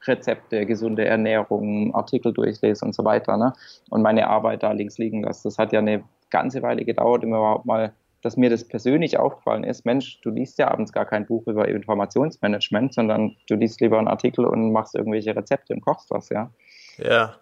Rezepte, 0.06 0.64
gesunde 0.64 1.04
Ernährung, 1.04 1.94
Artikel 1.94 2.32
durchlese 2.32 2.84
und 2.86 2.94
so 2.94 3.04
weiter. 3.04 3.36
Ne? 3.36 3.52
Und 3.90 4.00
meine 4.00 4.28
Arbeit 4.28 4.62
da 4.62 4.72
links 4.72 4.96
liegen 4.96 5.22
lasse. 5.22 5.44
Das 5.44 5.58
hat 5.58 5.72
ja 5.72 5.80
eine 5.80 6.04
ganze 6.30 6.62
Weile 6.62 6.86
gedauert, 6.86 7.22
um 7.22 7.30
überhaupt 7.30 7.66
mal 7.66 7.92
dass 8.22 8.36
mir 8.36 8.50
das 8.50 8.66
persönlich 8.66 9.18
aufgefallen 9.18 9.64
ist, 9.64 9.86
Mensch, 9.86 10.20
du 10.22 10.30
liest 10.30 10.58
ja 10.58 10.70
abends 10.70 10.92
gar 10.92 11.06
kein 11.06 11.26
Buch 11.26 11.46
über 11.46 11.68
Informationsmanagement, 11.68 12.94
sondern 12.94 13.36
du 13.48 13.54
liest 13.54 13.80
lieber 13.80 13.98
einen 13.98 14.08
Artikel 14.08 14.44
und 14.44 14.72
machst 14.72 14.94
irgendwelche 14.94 15.34
Rezepte 15.34 15.74
und 15.74 15.80
kochst 15.80 16.10
was, 16.10 16.28
ja. 16.28 16.50
Ja. 16.98 17.36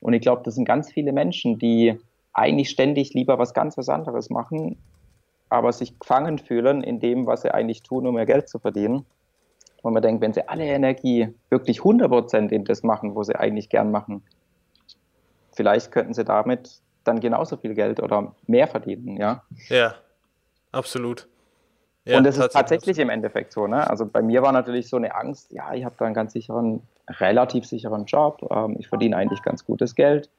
Und 0.00 0.12
ich 0.12 0.22
glaube, 0.22 0.42
das 0.44 0.54
sind 0.54 0.64
ganz 0.64 0.90
viele 0.90 1.12
Menschen, 1.12 1.58
die 1.58 1.98
eigentlich 2.32 2.70
ständig 2.70 3.14
lieber 3.14 3.38
was 3.38 3.52
ganz 3.52 3.76
was 3.76 3.88
anderes 3.88 4.30
machen, 4.30 4.78
aber 5.48 5.72
sich 5.72 5.98
gefangen 5.98 6.38
fühlen 6.38 6.82
in 6.82 7.00
dem, 7.00 7.26
was 7.26 7.42
sie 7.42 7.52
eigentlich 7.52 7.82
tun, 7.82 8.06
um 8.06 8.14
mehr 8.14 8.26
Geld 8.26 8.48
zu 8.48 8.58
verdienen. 8.58 9.04
Und 9.82 9.92
man 9.92 10.02
denkt, 10.02 10.22
wenn 10.22 10.32
sie 10.32 10.48
alle 10.48 10.64
Energie 10.64 11.28
wirklich 11.50 11.80
100% 11.80 12.50
in 12.50 12.64
das 12.64 12.82
machen, 12.82 13.14
wo 13.14 13.22
sie 13.22 13.36
eigentlich 13.36 13.68
gern 13.68 13.90
machen, 13.90 14.22
vielleicht 15.52 15.92
könnten 15.92 16.14
sie 16.14 16.24
damit 16.24 16.80
dann 17.08 17.20
genauso 17.20 17.56
viel 17.56 17.74
Geld 17.74 18.00
oder 18.00 18.34
mehr 18.46 18.68
verdienen, 18.68 19.16
ja. 19.16 19.42
Ja, 19.68 19.94
absolut. 20.72 21.26
Ja, 22.04 22.18
und 22.18 22.26
es 22.26 22.38
ist 22.38 22.52
tatsächlich 22.52 22.98
im 22.98 23.10
Endeffekt 23.10 23.52
so, 23.52 23.66
ne? 23.66 23.88
Also 23.88 24.06
bei 24.06 24.22
mir 24.22 24.42
war 24.42 24.52
natürlich 24.52 24.88
so 24.88 24.96
eine 24.96 25.14
Angst, 25.14 25.52
ja, 25.52 25.74
ich 25.74 25.84
habe 25.84 25.94
da 25.98 26.06
einen 26.06 26.14
ganz 26.14 26.32
sicheren, 26.32 26.80
relativ 27.08 27.66
sicheren 27.66 28.06
Job, 28.06 28.46
ähm, 28.50 28.76
ich 28.78 28.88
verdiene 28.88 29.16
eigentlich 29.16 29.42
ganz 29.42 29.64
gutes 29.64 29.94
Geld. 29.94 30.30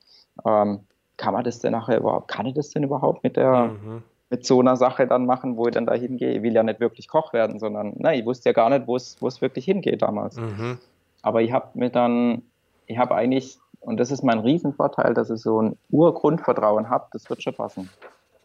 Ähm, 0.46 0.80
kann 1.18 1.34
man 1.34 1.44
das 1.44 1.60
denn 1.60 1.74
nachher 1.74 1.98
überhaupt, 1.98 2.28
kann 2.30 2.46
ich 2.46 2.56
das 2.56 2.70
denn 2.70 2.84
überhaupt 2.84 3.24
mit 3.24 3.36
der, 3.36 3.66
mhm. 3.66 4.04
mit 4.30 4.46
so 4.46 4.62
einer 4.62 4.78
Sache 4.78 5.06
dann 5.06 5.26
machen, 5.26 5.58
wo 5.58 5.68
ich 5.68 5.74
dann 5.74 5.86
da 5.86 5.94
hingehe? 5.94 6.32
Ich 6.32 6.42
will 6.42 6.54
ja 6.54 6.64
nicht 6.64 6.80
wirklich 6.80 7.08
Koch 7.08 7.34
werden, 7.34 7.60
sondern, 7.60 7.94
ne, 7.98 8.16
ich 8.16 8.26
wusste 8.26 8.50
ja 8.50 8.54
gar 8.54 8.70
nicht, 8.70 8.88
wo 8.88 8.96
es 8.96 9.42
wirklich 9.42 9.66
hingeht 9.66 10.02
damals. 10.02 10.38
Mhm. 10.38 10.80
Aber 11.22 11.42
ich 11.42 11.52
habe 11.52 11.68
mir 11.74 11.90
dann, 11.90 12.42
ich 12.88 12.98
habe 12.98 13.14
eigentlich 13.14 13.60
und 13.80 13.98
das 13.98 14.12
ist 14.12 14.24
mein 14.24 14.40
Riesenvorteil, 14.40 15.14
dass 15.14 15.30
ich 15.30 15.42
so 15.42 15.62
ein 15.62 15.78
Urgrundvertrauen 15.90 16.90
habe, 16.90 17.08
das 17.12 17.30
wird 17.30 17.42
schon 17.42 17.54
passen. 17.54 17.90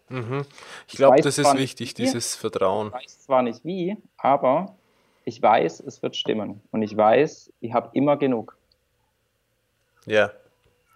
Mhm. 0.08 0.44
Ich 0.86 0.96
glaube, 0.96 1.20
das 1.20 1.38
ist 1.38 1.56
wichtig, 1.56 1.90
wie, 1.90 2.04
dieses 2.04 2.36
Vertrauen. 2.36 2.88
Ich 2.88 2.94
weiß 2.94 3.22
zwar 3.24 3.42
nicht 3.42 3.64
wie, 3.64 3.96
aber 4.16 4.76
ich 5.24 5.40
weiß, 5.40 5.80
es 5.80 6.02
wird 6.02 6.16
stimmen. 6.16 6.60
Und 6.70 6.82
ich 6.82 6.96
weiß, 6.96 7.52
ich 7.60 7.72
habe 7.72 7.90
immer 7.94 8.16
genug. 8.16 8.56
Ja, 10.06 10.30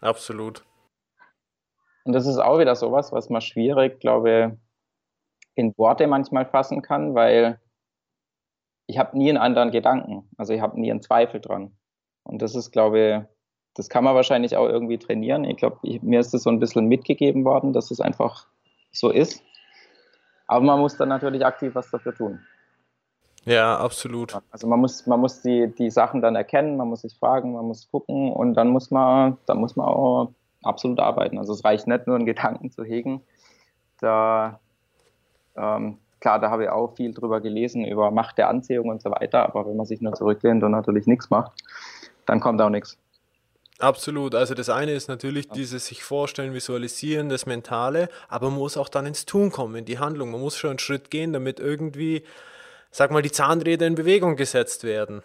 absolut. 0.01 0.65
Und 2.05 2.13
das 2.13 2.27
ist 2.27 2.39
auch 2.39 2.59
wieder 2.59 2.77
sowas, 2.77 3.13
was 3.13 3.31
man 3.31 3.41
schwierig, 3.41 4.01
glaube 4.01 4.31
ich, 4.31 4.59
in 5.55 5.77
Worte 5.77 6.07
manchmal 6.07 6.47
fassen 6.47 6.83
kann, 6.83 7.15
weil 7.15 7.59
ich 8.87 8.99
habe 8.99 9.17
nie 9.19 9.29
einen 9.29 9.39
anderen 9.39 9.71
Gedanken. 9.71 10.29
Also 10.37 10.53
ich 10.53 10.61
habe 10.61 10.81
nie 10.81 10.91
einen 10.91 11.03
Zweifel 11.03 11.41
dran. 11.41 11.77
Und 12.23 12.43
das 12.43 12.55
ist, 12.55 12.71
glaube 12.71 13.01
ich, 13.01 13.38
das 13.79 13.89
kann 13.89 14.03
man 14.03 14.17
wahrscheinlich 14.17 14.57
auch 14.57 14.69
irgendwie 14.69 14.99
trainieren. 14.99 15.45
Ich 15.45 15.57
glaube, 15.57 15.79
mir 16.03 16.19
ist 16.19 16.35
das 16.35 16.43
so 16.43 16.51
ein 16.51 16.59
bisschen 16.59 16.87
mitgegeben 16.87 17.45
worden, 17.45 17.73
dass 17.73 17.93
es 17.93 18.01
einfach 18.01 18.47
so 18.91 19.11
ist. 19.11 19.43
Aber 20.49 20.65
man 20.65 20.81
muss 20.81 20.97
dann 20.97 21.09
natürlich 21.11 21.47
aktiv 21.47 21.75
was 21.75 21.89
dafür 21.91 22.15
tun. 22.15 22.41
Ja, 23.45 23.79
absolut. 23.79 24.37
Also 24.51 24.67
man 24.67 24.81
muss, 24.81 25.07
man 25.07 25.21
muss 25.21 25.43
die, 25.43 25.73
die 25.79 25.91
Sachen 25.91 26.21
dann 26.21 26.35
erkennen, 26.35 26.77
man 26.77 26.89
muss 26.89 27.03
sich 27.03 27.17
fragen, 27.17 27.53
man 27.53 27.67
muss 27.67 27.89
gucken 27.91 28.33
und 28.33 28.55
dann 28.55 28.69
muss 28.69 28.91
man, 28.91 29.39
dann 29.47 29.59
muss 29.59 29.77
man 29.77 29.87
auch 29.87 30.33
absolut 30.65 30.99
arbeiten. 30.99 31.39
Also 31.39 31.53
es 31.53 31.65
reicht 31.65 31.87
nicht 31.87 32.07
nur 32.07 32.17
einen 32.17 32.27
Gedanken 32.27 32.71
zu 32.71 32.83
hegen. 32.83 33.23
Da, 34.01 34.59
ähm, 35.57 35.99
klar, 36.21 36.41
da 36.41 36.51
habe 36.51 36.65
ich 36.65 36.71
auch 36.71 36.97
viel 36.97 37.15
drüber 37.15 37.41
gelesen, 37.41 37.85
über 37.85 38.11
Macht 38.11 38.39
der 38.39 38.49
Anziehung 38.49 38.89
und 38.89 39.03
so 39.03 39.11
weiter, 39.11 39.45
aber 39.45 39.67
wenn 39.67 39.77
man 39.77 39.87
sich 39.87 40.01
nur 40.01 40.15
zurücklehnt 40.15 40.65
und 40.65 40.73
natürlich 40.73 41.07
nichts 41.07 41.31
macht, 41.31 41.53
dann 42.27 42.41
kommt 42.41 42.61
auch 42.61 42.71
nichts. 42.71 42.99
Absolut. 43.79 44.35
Also 44.35 44.55
das 44.55 44.69
eine 44.69 44.93
ist 44.93 45.09
natürlich 45.09 45.49
dieses 45.49 45.87
sich 45.87 46.03
vorstellen, 46.03 46.53
visualisieren, 46.53 47.29
das 47.29 47.47
Mentale, 47.47 48.09
aber 48.29 48.51
man 48.51 48.59
muss 48.59 48.77
auch 48.77 48.89
dann 48.89 49.07
ins 49.07 49.25
Tun 49.25 49.51
kommen, 49.51 49.77
in 49.77 49.85
die 49.85 50.01
Handlung. 50.01 50.33
Man 50.33 50.41
muss 50.41 50.57
schon 50.57 50.71
einen 50.71 50.79
Schritt 50.81 51.11
gehen, 51.11 51.33
damit 51.33 51.61
irgendwie, 51.61 52.25
sag 52.91 53.13
mal, 53.13 53.23
die 53.23 53.31
Zahnräder 53.31 53.87
in 53.87 53.95
Bewegung 53.95 54.35
gesetzt 54.35 54.83
werden. 54.83 55.23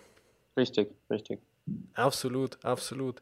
Richtig, 0.55 0.91
richtig. 1.09 1.39
Absolut, 1.93 2.57
absolut. 2.63 3.21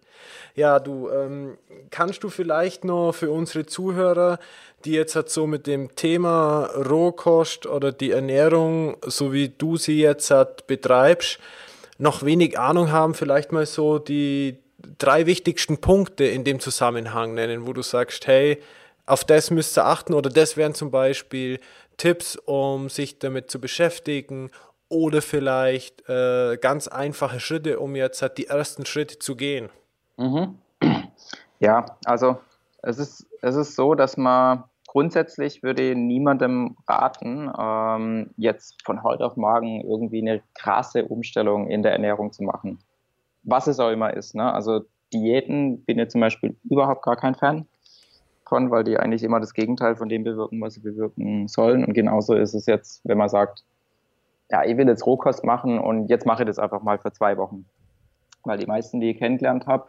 Ja, 0.56 0.80
du, 0.80 1.10
ähm, 1.10 1.58
kannst 1.92 2.24
du 2.24 2.30
vielleicht 2.30 2.84
noch 2.84 3.14
für 3.14 3.32
unsere 3.32 3.68
Zuhörer, 3.68 4.40
die 4.84 4.94
jetzt 4.94 5.16
halt 5.16 5.30
so 5.30 5.46
mit 5.46 5.68
dem 5.68 5.96
Thema 5.96 6.66
Rohkost 6.76 7.68
oder 7.68 7.92
die 7.92 8.12
Ernährung, 8.12 8.98
so 9.06 9.32
wie 9.32 9.50
du 9.50 9.78
sie 9.78 10.02
jetzt 10.02 10.32
halt 10.32 10.66
betreibst, 10.68 11.40
noch 12.00 12.24
wenig 12.24 12.58
Ahnung 12.58 12.92
haben, 12.92 13.14
vielleicht 13.14 13.52
mal 13.52 13.68
so 13.68 14.00
die 14.00 14.58
drei 14.98 15.26
wichtigsten 15.26 15.80
Punkte 15.80 16.26
in 16.26 16.44
dem 16.44 16.60
Zusammenhang 16.60 17.34
nennen, 17.34 17.68
wo 17.68 17.74
du 17.74 17.82
sagst, 17.82 18.28
hey, 18.28 18.62
auf 19.06 19.24
das 19.24 19.52
müsst 19.52 19.78
ihr 19.78 19.86
achten 19.86 20.14
oder 20.14 20.30
das 20.30 20.58
wären 20.58 20.74
zum 20.74 20.92
Beispiel 20.92 21.60
Tipps, 21.98 22.36
um 22.36 22.90
sich 22.90 23.20
damit 23.20 23.52
zu 23.52 23.60
beschäftigen 23.60 24.52
oder 24.90 25.22
vielleicht 25.22 26.08
äh, 26.10 26.58
ganz 26.58 26.88
einfache 26.88 27.40
Schritte, 27.40 27.80
um 27.80 27.96
jetzt 27.96 28.22
halt 28.22 28.38
die 28.38 28.48
ersten 28.48 28.86
Schritte 28.86 29.20
zu 29.20 29.36
gehen? 29.36 29.70
Mhm. 30.18 30.58
Ja, 31.60 31.86
also 32.06 32.40
es 32.82 32.98
ist, 32.98 33.28
es 33.44 33.56
ist 33.56 33.76
so, 33.76 33.94
dass 33.94 34.18
man 34.18 34.64
grundsätzlich 34.88 35.62
würde 35.62 35.96
niemandem 35.96 36.76
raten, 36.88 37.52
ähm, 37.56 38.32
jetzt 38.36 38.84
von 38.84 39.04
heute 39.04 39.26
auf 39.26 39.38
morgen 39.38 39.82
irgendwie 39.82 40.22
eine 40.22 40.42
krasse 40.56 41.06
Umstellung 41.06 41.70
in 41.70 41.84
der 41.84 41.92
Ernährung 41.92 42.34
zu 42.34 42.42
machen. 42.42 42.80
Was 43.44 43.68
es 43.68 43.80
auch 43.80 43.90
immer 43.90 44.14
ist. 44.14 44.36
Ne? 44.36 44.52
Also 44.54 44.82
Diäten 45.14 45.84
bin 45.84 46.00
ich 46.00 46.10
zum 46.10 46.22
Beispiel 46.22 46.56
überhaupt 46.64 47.04
gar 47.04 47.16
kein 47.16 47.36
Fan 47.36 47.66
von, 48.46 48.70
weil 48.70 48.84
die 48.84 48.98
eigentlich 48.98 49.24
immer 49.24 49.40
das 49.40 49.54
Gegenteil 49.54 49.96
von 49.96 50.10
dem 50.10 50.24
bewirken, 50.24 50.60
was 50.62 50.74
sie 50.74 50.82
bewirken 50.82 51.48
sollen. 51.48 51.86
Und 51.86 51.94
genauso 51.94 52.36
ist 52.36 52.54
es 52.54 52.66
jetzt, 52.66 53.02
wenn 53.06 53.18
man 53.18 53.30
sagt, 53.30 53.64
ja, 54.50 54.66
ich 54.66 54.76
will 54.76 54.88
jetzt 54.88 55.06
Rohkost 55.06 55.46
machen 55.46 55.80
und 55.80 56.10
jetzt 56.10 56.26
mache 56.26 56.44
ich 56.44 56.48
das 56.48 56.60
einfach 56.60 56.82
mal 56.82 57.00
für 57.00 57.14
zwei 57.14 57.38
Wochen. 57.38 57.66
Weil 58.44 58.58
die 58.58 58.66
meisten, 58.66 59.00
die 59.00 59.12
ich 59.12 59.18
kennengelernt 59.18 59.68
habe, 59.68 59.86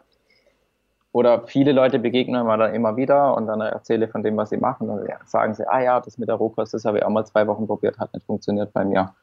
oder 1.11 1.43
viele 1.45 1.73
Leute 1.73 1.99
begegnen 1.99 2.45
mir 2.45 2.57
dann 2.57 2.73
immer 2.73 2.97
wieder 2.97 3.37
und 3.37 3.45
dann 3.45 3.61
erzähle 3.61 4.07
von 4.07 4.23
dem, 4.23 4.35
was 4.35 4.49
sie 4.49 4.57
machen. 4.57 4.89
Und 4.89 5.07
sagen 5.25 5.53
sie, 5.53 5.67
ah 5.69 5.79
ja, 5.79 5.99
das 5.99 6.17
mit 6.17 6.27
der 6.27 6.35
Rohkost, 6.35 6.73
das 6.73 6.85
habe 6.85 6.97
ich 6.97 7.05
auch 7.05 7.09
mal 7.09 7.23
zwei 7.23 7.45
Wochen 7.45 7.67
probiert, 7.67 7.99
hat 7.99 8.13
nicht 8.13 8.25
funktioniert 8.25 8.73
bei 8.73 8.83
mir. 8.83 9.13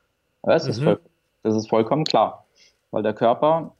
Das, 0.42 0.64
mhm. 0.64 0.70
ist, 0.70 0.82
voll, 0.82 1.00
das 1.42 1.56
ist 1.56 1.68
vollkommen 1.68 2.04
klar. 2.04 2.44
Weil 2.92 3.02
der 3.02 3.12
Körper 3.12 3.72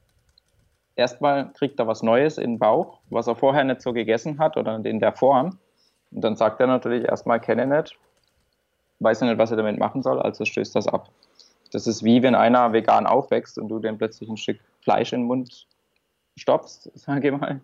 erstmal 0.95 1.51
kriegt 1.53 1.79
er 1.79 1.87
was 1.87 2.03
Neues 2.03 2.37
in 2.37 2.53
den 2.53 2.59
Bauch, 2.59 2.99
was 3.09 3.27
er 3.27 3.35
vorher 3.35 3.63
nicht 3.63 3.81
so 3.81 3.93
gegessen 3.93 4.39
hat 4.39 4.57
oder 4.57 4.83
in 4.83 4.99
der 4.99 5.13
Form. 5.13 5.57
Und 6.11 6.21
dann 6.21 6.35
sagt 6.35 6.59
er 6.59 6.67
natürlich 6.67 7.05
erstmal, 7.05 7.39
kenne 7.39 7.65
nicht, 7.65 7.97
weiß 8.99 9.21
nicht, 9.21 9.37
was 9.37 9.51
er 9.51 9.57
damit 9.57 9.79
machen 9.79 10.01
soll, 10.01 10.21
also 10.21 10.45
stößt 10.45 10.75
das 10.75 10.87
ab. 10.87 11.09
Das 11.71 11.87
ist 11.87 12.03
wie 12.03 12.21
wenn 12.21 12.35
einer 12.35 12.73
vegan 12.73 13.07
aufwächst 13.07 13.57
und 13.57 13.69
du 13.69 13.79
dem 13.79 13.97
plötzlich 13.97 14.29
ein 14.29 14.37
Stück 14.37 14.59
Fleisch 14.81 15.13
in 15.13 15.21
den 15.21 15.27
Mund 15.27 15.67
stopfst, 16.35 16.91
sage 16.95 17.29
ich 17.29 17.37
mal. 17.37 17.61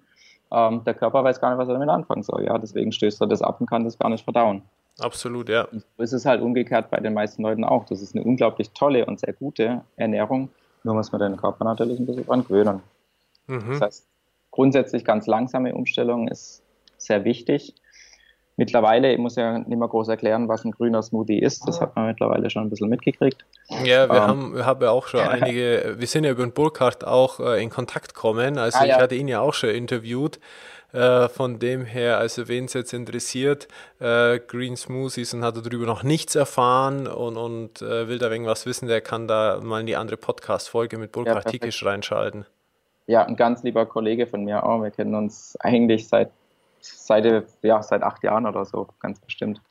Ähm, 0.50 0.84
der 0.86 0.94
Körper 0.94 1.24
weiß 1.24 1.42
gar 1.42 1.50
nicht, 1.50 1.60
was 1.60 1.68
er 1.68 1.74
damit 1.74 1.90
anfangen 1.90 2.24
soll. 2.24 2.46
Ja, 2.46 2.58
deswegen 2.58 2.92
stößt 2.92 3.22
er 3.22 3.28
das 3.28 3.42
ab 3.42 3.60
und 3.60 3.70
kann 3.70 3.84
das 3.84 4.00
gar 4.00 4.10
nicht 4.10 4.24
verdauen. 4.24 4.62
Absolut, 5.00 5.50
ja. 5.50 5.64
Und 5.66 5.84
so 5.98 6.04
ist 6.04 6.14
es 6.14 6.26
halt 6.26 6.42
umgekehrt 6.42 6.90
bei 6.90 7.00
den 7.00 7.14
meisten 7.14 7.44
Leuten 7.44 7.64
auch. 7.64 7.86
Das 7.86 8.02
ist 8.02 8.16
eine 8.16 8.24
unglaublich 8.24 8.72
tolle 8.72 9.06
und 9.06 9.20
sehr 9.20 9.34
gute 9.34 9.82
Ernährung. 9.98 10.50
Nur 10.84 10.96
muss 10.96 11.12
man 11.12 11.20
den 11.20 11.38
Körper 11.38 11.66
natürlich 11.66 12.00
ein 12.00 12.06
bisschen 12.06 12.26
dran 12.26 12.44
gewöhnen. 12.44 12.82
Mhm. 13.48 13.72
Das 13.72 13.82
heißt, 13.82 14.08
grundsätzlich 14.52 15.04
ganz 15.06 15.28
langsame 15.28 15.74
Umstellung 15.74 16.28
ist 16.28 16.64
sehr 16.98 17.24
wichtig. 17.24 17.76
Mittlerweile, 18.60 19.14
ich 19.14 19.20
muss 19.20 19.36
ja 19.36 19.60
nicht 19.60 19.78
mehr 19.78 19.88
groß 19.88 20.08
erklären, 20.08 20.48
was 20.48 20.66
ein 20.66 20.72
grüner 20.72 21.04
Smoothie 21.04 21.38
ist. 21.38 21.68
Das 21.68 21.80
hat 21.80 21.96
man 21.96 22.08
mittlerweile 22.08 22.50
schon 22.50 22.64
ein 22.64 22.70
bisschen 22.72 22.90
mitgekriegt. 22.90 23.46
Ja, 23.84 24.10
wir 24.10 24.16
ähm, 24.16 24.22
haben, 24.22 24.56
wir 24.56 24.66
haben 24.66 24.82
ja 24.82 24.90
auch 24.90 25.06
schon 25.06 25.20
einige, 25.20 25.96
wir 26.00 26.08
sind 26.08 26.24
ja 26.24 26.32
über 26.32 26.44
den 26.44 26.54
Burkhardt 26.54 27.06
auch 27.06 27.40
äh, 27.40 27.62
in 27.62 27.70
Kontakt 27.70 28.16
gekommen. 28.16 28.58
Also 28.58 28.80
ah, 28.80 28.86
ich 28.86 28.90
ja. 28.90 29.00
hatte 29.00 29.14
ihn 29.14 29.28
ja 29.28 29.42
auch 29.42 29.54
schon 29.54 29.70
interviewt. 29.70 30.40
Äh, 30.94 31.28
von 31.28 31.60
dem 31.60 31.86
her, 31.86 32.18
also 32.18 32.48
wen 32.48 32.66
es 32.66 32.74
jetzt 32.74 32.94
interessiert, 32.94 33.68
äh, 34.00 34.40
Green 34.40 34.78
Smoothies 34.78 35.34
und 35.34 35.44
hat 35.44 35.58
darüber 35.58 35.86
noch 35.86 36.02
nichts 36.02 36.34
erfahren 36.34 37.08
und, 37.08 37.36
und 37.36 37.82
äh, 37.82 38.08
will 38.08 38.18
da 38.20 38.32
irgendwas 38.32 38.66
wissen, 38.66 38.88
der 38.88 39.02
kann 39.02 39.28
da 39.28 39.60
mal 39.62 39.82
in 39.82 39.86
die 39.86 39.98
andere 39.98 40.18
Podcast-Folge 40.18 40.98
mit 40.98 41.12
Burkhard 41.12 41.46
ja, 41.46 41.52
Tikisch 41.52 41.86
reinschalten. 41.86 42.46
Ja, 43.08 43.26
ein 43.26 43.36
ganz 43.36 43.64
lieber 43.64 43.86
Kollege 43.86 44.28
von 44.28 44.44
mir 44.44 44.64
auch. 44.64 44.84
Wir 44.84 44.92
kennen 44.92 45.16
uns 45.16 45.58
eigentlich 45.62 46.08
seit 46.08 46.32
seit, 46.82 47.46
ja, 47.62 47.82
seit 47.82 48.04
acht 48.04 48.24
Jahren 48.24 48.46
oder 48.46 48.66
so, 48.66 48.88
ganz 49.00 49.20
bestimmt. 49.20 49.62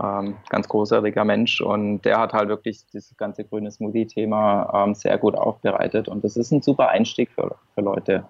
Ähm, 0.00 0.36
ganz 0.48 0.68
großartiger 0.68 1.24
Mensch 1.24 1.60
und 1.60 2.02
der 2.02 2.18
hat 2.18 2.32
halt 2.32 2.48
wirklich 2.48 2.86
dieses 2.92 3.16
ganze 3.16 3.42
grüne 3.44 3.72
Smoothie-Thema 3.72 4.84
ähm, 4.84 4.94
sehr 4.94 5.18
gut 5.18 5.34
aufbereitet 5.34 6.06
und 6.06 6.22
das 6.22 6.36
ist 6.36 6.52
ein 6.52 6.62
super 6.62 6.90
Einstieg 6.90 7.28
für, 7.32 7.56
für 7.74 7.80
Leute. 7.80 8.24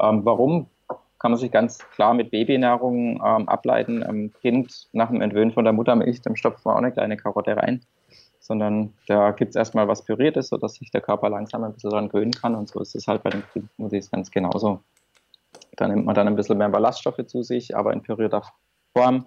Ähm, 0.00 0.24
warum? 0.24 0.66
Kann 1.18 1.32
man 1.32 1.38
sich 1.38 1.50
ganz 1.50 1.78
klar 1.90 2.14
mit 2.14 2.30
Babynahrung 2.30 3.16
ähm, 3.24 3.48
ableiten. 3.48 4.02
Ein 4.02 4.32
Kind 4.40 4.88
nach 4.92 5.10
dem 5.10 5.20
Entwöhnen 5.20 5.52
von 5.52 5.64
der 5.64 5.74
Muttermilch, 5.74 6.22
dem 6.22 6.36
stopft 6.36 6.64
man 6.64 6.74
auch 6.74 6.78
eine 6.78 6.92
kleine 6.92 7.18
Karotte 7.18 7.54
rein, 7.56 7.82
sondern 8.44 8.92
da 9.06 9.30
gibt 9.30 9.50
es 9.50 9.56
erstmal 9.56 9.88
was 9.88 10.04
Püriertes, 10.04 10.48
sodass 10.48 10.74
sich 10.74 10.90
der 10.90 11.00
Körper 11.00 11.30
langsam 11.30 11.64
ein 11.64 11.72
bisschen 11.72 11.88
daran 11.88 12.10
gewöhnen 12.10 12.32
kann 12.32 12.54
und 12.54 12.68
so 12.68 12.78
ist 12.80 12.94
es 12.94 13.06
halt 13.06 13.22
bei 13.22 13.30
den 13.30 13.42
Smoothies 13.76 14.10
ganz 14.10 14.30
genauso. 14.30 14.80
Da 15.76 15.88
nimmt 15.88 16.04
man 16.04 16.14
dann 16.14 16.28
ein 16.28 16.36
bisschen 16.36 16.58
mehr 16.58 16.68
Ballaststoffe 16.68 17.26
zu 17.26 17.42
sich, 17.42 17.74
aber 17.74 17.94
in 17.94 18.02
pürierter 18.02 18.42
Form 18.92 19.24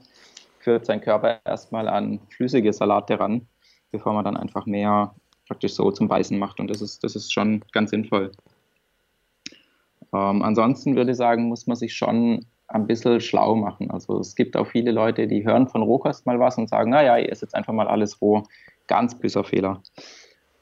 führt 0.59 0.85
sein 0.85 1.01
Körper 1.01 1.39
erstmal 1.45 1.87
an 1.87 2.19
flüssige 2.29 2.71
Salate 2.71 3.19
ran, 3.19 3.47
bevor 3.91 4.13
man 4.13 4.23
dann 4.23 4.37
einfach 4.37 4.67
mehr 4.67 5.15
praktisch 5.47 5.73
so 5.73 5.89
zum 5.89 6.07
Beißen 6.07 6.37
macht. 6.37 6.59
Und 6.59 6.67
das 6.69 6.83
ist, 6.83 7.03
das 7.03 7.15
ist 7.15 7.33
schon 7.33 7.63
ganz 7.71 7.89
sinnvoll. 7.89 8.31
Ähm, 10.13 10.43
ansonsten 10.43 10.95
würde 10.95 11.11
ich 11.11 11.17
sagen, 11.17 11.47
muss 11.47 11.65
man 11.65 11.75
sich 11.75 11.95
schon 11.95 12.45
ein 12.67 12.87
bisschen 12.87 13.21
schlau 13.21 13.55
machen. 13.55 13.91
Also 13.91 14.19
es 14.19 14.35
gibt 14.35 14.57
auch 14.57 14.67
viele 14.67 14.91
Leute, 14.91 15.27
die 15.27 15.45
hören 15.45 15.67
von 15.67 15.81
Rohkost 15.81 16.25
mal 16.25 16.39
was 16.39 16.57
und 16.57 16.69
sagen, 16.69 16.91
naja, 16.91 17.17
ich 17.17 17.31
esse 17.31 17.45
jetzt 17.45 17.55
einfach 17.55 17.73
mal 17.73 17.87
alles 17.87 18.21
roh. 18.21 18.43
Ganz 18.87 19.17
böser 19.17 19.43
Fehler. 19.43 19.81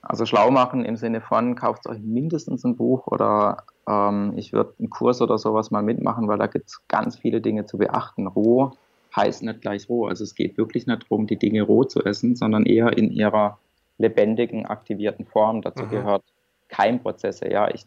Also 0.01 0.25
schlau 0.25 0.51
machen 0.51 0.85
im 0.85 0.97
Sinne 0.97 1.19
von, 1.19 1.55
kauft 1.55 1.87
euch 1.87 1.99
mindestens 1.99 2.63
ein 2.63 2.75
Buch 2.75 3.07
oder 3.07 3.63
ähm, 3.89 4.33
ich 4.35 4.53
würde 4.53 4.73
einen 4.77 4.91
Kurs 4.91 5.21
oder 5.21 5.39
sowas 5.39 5.71
mal 5.71 5.81
mitmachen, 5.81 6.27
weil 6.27 6.37
da 6.37 6.45
gibt 6.45 6.69
es 6.69 6.87
ganz 6.87 7.17
viele 7.17 7.41
Dinge 7.41 7.65
zu 7.65 7.79
beachten. 7.79 8.27
Roh 8.27 8.71
heißt 9.15 9.41
nicht 9.43 9.61
gleich 9.61 9.89
roh. 9.89 10.05
Also 10.05 10.23
es 10.23 10.35
geht 10.35 10.57
wirklich 10.57 10.85
nicht 10.85 11.03
darum, 11.03 11.25
die 11.25 11.37
Dinge 11.37 11.63
roh 11.63 11.85
zu 11.85 12.03
essen, 12.03 12.35
sondern 12.35 12.65
eher 12.65 12.95
in 12.97 13.11
ihrer 13.11 13.57
lebendigen, 13.97 14.65
aktivierten 14.65 15.25
Form. 15.25 15.61
Dazu 15.61 15.85
mhm. 15.85 15.89
gehört 15.89 16.23
Keimprozesse. 16.67 17.49
Ja, 17.51 17.69
ich 17.69 17.85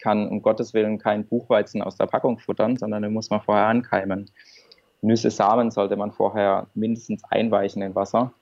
kann 0.00 0.28
um 0.28 0.42
Gottes 0.42 0.74
Willen 0.74 0.98
kein 0.98 1.26
Buchweizen 1.26 1.82
aus 1.82 1.96
der 1.96 2.06
Packung 2.06 2.38
futtern, 2.38 2.76
sondern 2.76 3.02
den 3.02 3.12
muss 3.12 3.30
man 3.30 3.40
vorher 3.40 3.66
ankeimen. 3.66 4.30
Nüsse, 5.00 5.30
Samen 5.30 5.70
sollte 5.70 5.96
man 5.96 6.12
vorher 6.12 6.66
mindestens 6.74 7.22
einweichen 7.30 7.82
in 7.82 7.94
Wasser, 7.94 8.32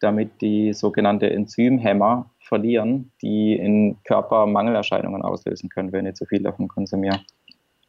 damit 0.00 0.40
die 0.40 0.72
sogenannte 0.72 1.30
Enzymhämmer 1.30 2.30
verlieren, 2.40 3.10
die 3.22 3.54
in 3.54 3.98
Körper 4.04 4.46
Mangelerscheinungen 4.46 5.22
auslösen 5.22 5.68
können, 5.68 5.92
wenn 5.92 6.06
ich 6.06 6.14
zu 6.14 6.26
viel 6.26 6.42
davon 6.42 6.68
konsumiere. 6.68 7.20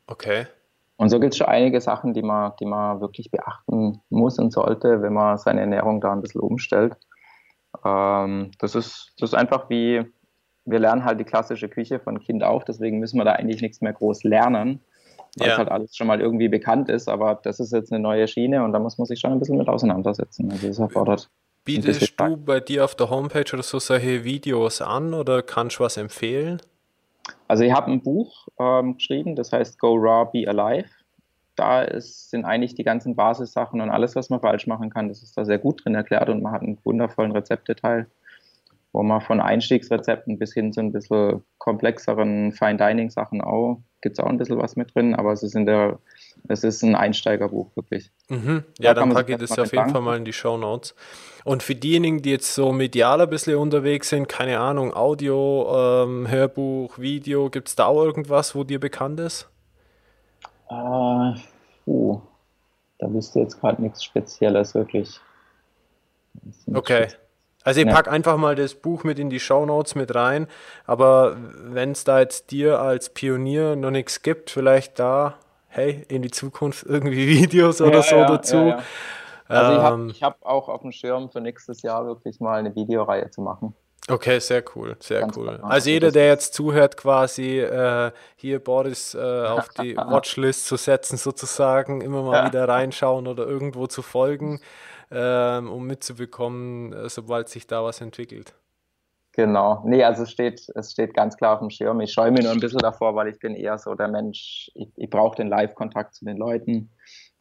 Okay. 0.07 0.45
Und 0.97 1.09
so 1.09 1.19
gibt 1.19 1.33
es 1.33 1.37
schon 1.37 1.47
einige 1.47 1.81
Sachen, 1.81 2.13
die 2.13 2.21
man, 2.21 2.53
die 2.59 2.65
man 2.65 3.01
wirklich 3.01 3.29
beachten 3.29 4.01
muss 4.09 4.39
und 4.39 4.53
sollte, 4.53 5.01
wenn 5.01 5.13
man 5.13 5.37
seine 5.37 5.61
Ernährung 5.61 5.99
da 5.99 6.13
ein 6.13 6.21
bisschen 6.21 6.41
umstellt. 6.41 6.95
Ähm, 7.83 8.51
das, 8.59 8.75
ist, 8.75 9.13
das 9.19 9.31
ist 9.31 9.35
einfach 9.35 9.69
wie, 9.69 10.05
wir 10.65 10.79
lernen 10.79 11.05
halt 11.05 11.19
die 11.19 11.25
klassische 11.25 11.69
Küche 11.69 11.99
von 11.99 12.19
Kind 12.19 12.43
auf, 12.43 12.65
deswegen 12.65 12.99
müssen 12.99 13.17
wir 13.17 13.25
da 13.25 13.33
eigentlich 13.33 13.61
nichts 13.61 13.81
mehr 13.81 13.93
groß 13.93 14.23
lernen, 14.23 14.81
weil 15.37 15.49
ja. 15.49 15.57
halt 15.57 15.69
alles 15.69 15.95
schon 15.95 16.07
mal 16.07 16.19
irgendwie 16.19 16.49
bekannt 16.49 16.89
ist, 16.89 17.07
aber 17.07 17.39
das 17.43 17.59
ist 17.59 17.71
jetzt 17.71 17.91
eine 17.91 18.01
neue 18.01 18.27
Schiene 18.27 18.63
und 18.63 18.73
da 18.73 18.79
muss 18.79 18.97
man 18.97 19.05
sich 19.05 19.19
schon 19.19 19.31
ein 19.31 19.39
bisschen 19.39 19.57
mit 19.57 19.67
auseinandersetzen. 19.67 20.51
Also 20.51 20.67
das 20.67 20.79
erfordert 20.79 21.29
Bietest 21.65 22.19
du 22.19 22.37
bei 22.37 22.59
dir 22.59 22.85
auf 22.85 22.93
der 22.93 23.09
Homepage 23.09 23.51
oder 23.51 23.63
so 23.63 23.79
solche 23.79 24.23
Videos 24.23 24.83
an 24.83 25.15
oder 25.15 25.41
kannst 25.41 25.79
du 25.79 25.83
was 25.83 25.97
empfehlen? 25.97 26.61
Also 27.47 27.63
ich 27.63 27.73
habe 27.73 27.91
ein 27.91 28.03
Buch 28.03 28.47
ähm, 28.59 28.97
geschrieben, 28.97 29.35
das 29.35 29.51
heißt 29.51 29.79
Go 29.79 29.95
Raw, 29.95 30.29
Be 30.31 30.47
Alive. 30.47 30.89
Da 31.55 31.81
ist, 31.81 32.29
sind 32.29 32.45
eigentlich 32.45 32.75
die 32.75 32.83
ganzen 32.83 33.15
Basissachen 33.15 33.81
und 33.81 33.89
alles, 33.89 34.15
was 34.15 34.29
man 34.29 34.41
falsch 34.41 34.67
machen 34.67 34.91
kann, 34.91 35.09
das 35.09 35.23
ist 35.23 35.35
da 35.37 35.43
sehr 35.43 35.57
gut 35.57 35.83
drin 35.83 35.95
erklärt 35.95 36.29
und 36.29 36.43
man 36.43 36.51
hat 36.51 36.61
einen 36.61 36.77
wundervollen 36.83 37.31
Rezepteteil, 37.31 38.07
wo 38.95 39.03
man 39.03 39.19
von 39.19 39.41
Einstiegsrezepten 39.41 40.39
bis 40.39 40.53
hin 40.53 40.71
zu 40.71 40.79
ein 40.79 40.93
bisschen 40.93 41.43
komplexeren 41.57 42.53
Fine 42.53 42.77
Dining 42.77 43.09
Sachen 43.09 43.41
auch, 43.41 43.81
gibt 44.01 44.17
es 44.17 44.23
auch 44.23 44.29
ein 44.29 44.37
bisschen 44.37 44.57
was 44.57 44.77
mit 44.77 44.95
drin, 44.95 45.15
aber 45.15 45.33
es 45.33 45.43
ist 45.43 45.53
in 45.53 45.65
der 45.65 45.99
es 46.47 46.63
ist 46.63 46.81
ein 46.81 46.95
Einsteigerbuch, 46.95 47.75
wirklich. 47.75 48.11
Mhm. 48.29 48.63
Ja, 48.79 48.93
da 48.93 49.01
dann 49.01 49.09
packe 49.09 49.33
ich 49.33 49.37
das 49.37 49.59
auf 49.59 49.73
jeden 49.73 49.89
Fall 49.89 50.01
mal 50.01 50.15
in 50.15 50.23
die 50.23 50.31
Show 50.31 50.55
Notes. 50.55 50.95
Und 51.43 51.61
für 51.61 51.75
diejenigen, 51.75 52.21
die 52.21 52.29
jetzt 52.29 52.53
so 52.55 52.71
medial 52.71 53.19
ein 53.19 53.29
bisschen 53.29 53.57
unterwegs 53.57 54.09
sind, 54.09 54.29
keine 54.29 54.59
Ahnung, 54.59 54.93
Audio, 54.93 55.67
ähm, 55.75 56.29
Hörbuch, 56.29 56.97
Video, 56.97 57.49
gibt 57.49 57.67
es 57.67 57.75
da 57.75 57.87
auch 57.87 58.01
irgendwas, 58.01 58.55
wo 58.55 58.63
dir 58.63 58.79
bekannt 58.79 59.19
ist? 59.19 59.49
Äh, 60.69 61.33
uh, 61.87 62.21
da 62.99 63.11
wüsste 63.11 63.41
jetzt 63.41 63.59
gerade 63.59 63.81
nichts 63.81 64.05
Spezielles 64.05 64.73
wirklich. 64.73 65.19
Okay. 66.73 67.07
Also 67.65 67.81
ich 67.81 67.87
ja. 67.87 67.93
pack 67.93 68.07
einfach 68.07 68.37
mal 68.37 68.55
das 68.55 68.75
Buch 68.75 69.03
mit 69.03 69.17
in 69.17 69.31
die 69.31 69.39
Show 69.39 69.65
Notes 69.65 69.95
mit 69.95 70.13
rein, 70.13 70.47
aber 70.85 71.35
wenn 71.57 71.91
es 71.91 72.03
da 72.03 72.19
jetzt 72.19 72.51
dir 72.51 72.79
als 72.79 73.09
Pionier 73.09 73.75
noch 73.75 73.89
nichts 73.89 74.21
gibt, 74.21 74.51
vielleicht 74.51 74.99
da, 74.99 75.39
hey, 75.67 76.05
in 76.07 76.21
die 76.21 76.29
Zukunft 76.29 76.85
irgendwie 76.85 77.27
Videos 77.41 77.81
oder 77.81 77.97
ja, 77.97 78.03
so 78.03 78.15
ja, 78.17 78.25
dazu. 78.27 78.73
Also 79.47 79.71
ähm, 79.71 79.77
ich 79.77 79.83
habe 79.83 80.11
ich 80.11 80.23
hab 80.23 80.45
auch 80.45 80.69
auf 80.69 80.81
dem 80.81 80.91
Schirm 80.91 81.31
für 81.31 81.41
nächstes 81.41 81.81
Jahr 81.81 82.05
wirklich 82.05 82.39
mal 82.39 82.59
eine 82.59 82.75
Videoreihe 82.75 83.31
zu 83.31 83.41
machen. 83.41 83.73
Okay, 84.07 84.37
sehr 84.37 84.63
cool, 84.75 84.95
sehr 84.99 85.21
Ganz 85.21 85.35
cool. 85.35 85.55
Klar. 85.55 85.71
Also 85.71 85.89
jeder, 85.89 86.11
der 86.11 86.27
jetzt 86.27 86.53
zuhört, 86.53 86.95
quasi 86.95 87.59
äh, 87.59 88.11
hier 88.35 88.63
Boris 88.63 89.15
äh, 89.15 89.17
auf 89.19 89.69
die 89.69 89.97
Watchlist 89.97 90.67
zu 90.67 90.75
setzen, 90.75 91.17
sozusagen, 91.17 92.01
immer 92.01 92.21
mal 92.21 92.45
wieder 92.45 92.67
reinschauen 92.67 93.25
oder 93.25 93.47
irgendwo 93.47 93.87
zu 93.87 94.03
folgen, 94.03 94.61
ähm, 95.11 95.71
um 95.71 95.85
mitzubekommen, 95.85 96.93
äh, 96.93 97.09
sobald 97.09 97.49
sich 97.49 97.67
da 97.67 97.83
was 97.83 98.01
entwickelt. 98.01 98.55
Genau. 99.33 99.83
Nee, 99.85 100.03
also 100.03 100.23
es 100.23 100.31
steht, 100.31 100.65
es 100.75 100.93
steht 100.93 101.13
ganz 101.13 101.35
klar 101.35 101.55
auf 101.55 101.59
dem 101.59 101.69
Schirm. 101.69 101.99
Ich 101.99 102.13
scheue 102.13 102.31
mir 102.31 102.41
nur 102.41 102.53
ein 102.53 102.59
bisschen 102.59 102.79
davor, 102.79 103.15
weil 103.15 103.27
ich 103.27 103.37
bin 103.39 103.53
eher 103.53 103.77
so 103.77 103.93
der 103.93 104.07
Mensch, 104.07 104.71
ich, 104.75 104.87
ich 104.95 105.09
brauche 105.09 105.35
den 105.35 105.49
Live-Kontakt 105.49 106.15
zu 106.15 106.23
den 106.23 106.37
Leuten. 106.37 106.89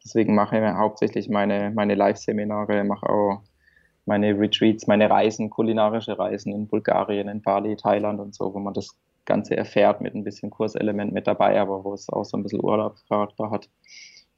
Deswegen 0.04 0.34
mache 0.34 0.58
ich 0.58 0.64
hauptsächlich 0.64 1.28
meine, 1.28 1.70
meine 1.70 1.94
Live-Seminare, 1.94 2.82
mache 2.82 3.08
auch 3.08 3.42
meine 4.06 4.38
Retreats, 4.38 4.86
meine 4.86 5.08
Reisen, 5.08 5.50
kulinarische 5.50 6.18
Reisen 6.18 6.52
in 6.52 6.66
Bulgarien, 6.66 7.28
in 7.28 7.40
Bali, 7.40 7.76
Thailand 7.76 8.20
und 8.20 8.34
so, 8.34 8.52
wo 8.52 8.58
man 8.58 8.74
das 8.74 8.96
Ganze 9.24 9.56
erfährt 9.56 10.00
mit 10.00 10.14
ein 10.14 10.24
bisschen 10.24 10.50
Kurselement 10.50 11.12
mit 11.12 11.26
dabei, 11.26 11.58
aber 11.60 11.84
wo 11.84 11.94
es 11.94 12.08
auch 12.10 12.24
so 12.24 12.36
ein 12.36 12.42
bisschen 12.42 12.62
Urlaubscharakter 12.62 13.50
hat. 13.50 13.68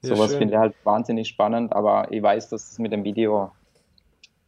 Ja, 0.03 0.15
Sowas 0.15 0.35
finde 0.35 0.55
ich 0.55 0.61
halt 0.61 0.75
wahnsinnig 0.85 1.29
spannend, 1.29 1.73
aber 1.73 2.13
ich 2.13 2.23
weiß, 2.23 2.49
dass 2.51 2.73
es 2.73 2.79
mit 2.79 2.93
dem 2.93 3.05
Video, 3.05 3.53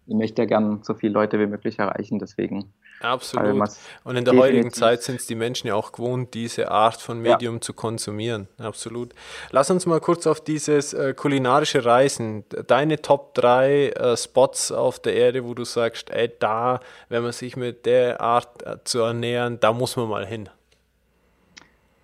ich 0.06 0.14
möchte 0.14 0.42
ja 0.42 0.46
gern 0.46 0.82
so 0.82 0.94
viele 0.94 1.12
Leute 1.12 1.38
wie 1.38 1.46
möglich 1.46 1.78
erreichen, 1.78 2.18
deswegen 2.18 2.72
Absolut. 3.00 3.70
Und 4.04 4.16
in 4.16 4.24
der 4.24 4.36
heutigen 4.36 4.72
Zeit 4.72 5.02
sind 5.02 5.20
es 5.20 5.26
die 5.26 5.34
Menschen 5.34 5.68
ja 5.68 5.74
auch 5.74 5.92
gewohnt, 5.92 6.34
diese 6.34 6.70
Art 6.70 7.00
von 7.00 7.20
Medium 7.20 7.56
ja. 7.56 7.60
zu 7.60 7.72
konsumieren. 7.72 8.48
Absolut. 8.58 9.14
Lass 9.50 9.70
uns 9.70 9.86
mal 9.86 10.00
kurz 10.00 10.26
auf 10.26 10.40
dieses 10.40 10.94
äh, 10.94 11.14
kulinarische 11.14 11.84
Reisen. 11.84 12.44
Deine 12.66 13.00
Top 13.00 13.34
3 13.34 13.88
äh, 13.90 14.16
Spots 14.16 14.72
auf 14.72 14.98
der 14.98 15.14
Erde, 15.14 15.44
wo 15.44 15.54
du 15.54 15.64
sagst, 15.64 16.10
ey, 16.10 16.30
da, 16.38 16.80
wenn 17.08 17.22
man 17.22 17.32
sich 17.32 17.56
mit 17.56 17.86
der 17.86 18.20
Art 18.20 18.66
äh, 18.66 18.76
zu 18.84 19.00
ernähren, 19.00 19.60
da 19.60 19.72
muss 19.72 19.96
man 19.96 20.08
mal 20.08 20.26
hin. 20.26 20.48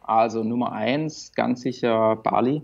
Also 0.03 0.45
Nummer 0.45 0.73
1, 0.73 1.33
ganz 1.35 1.63
sicher 1.63 2.17
Bali. 2.17 2.63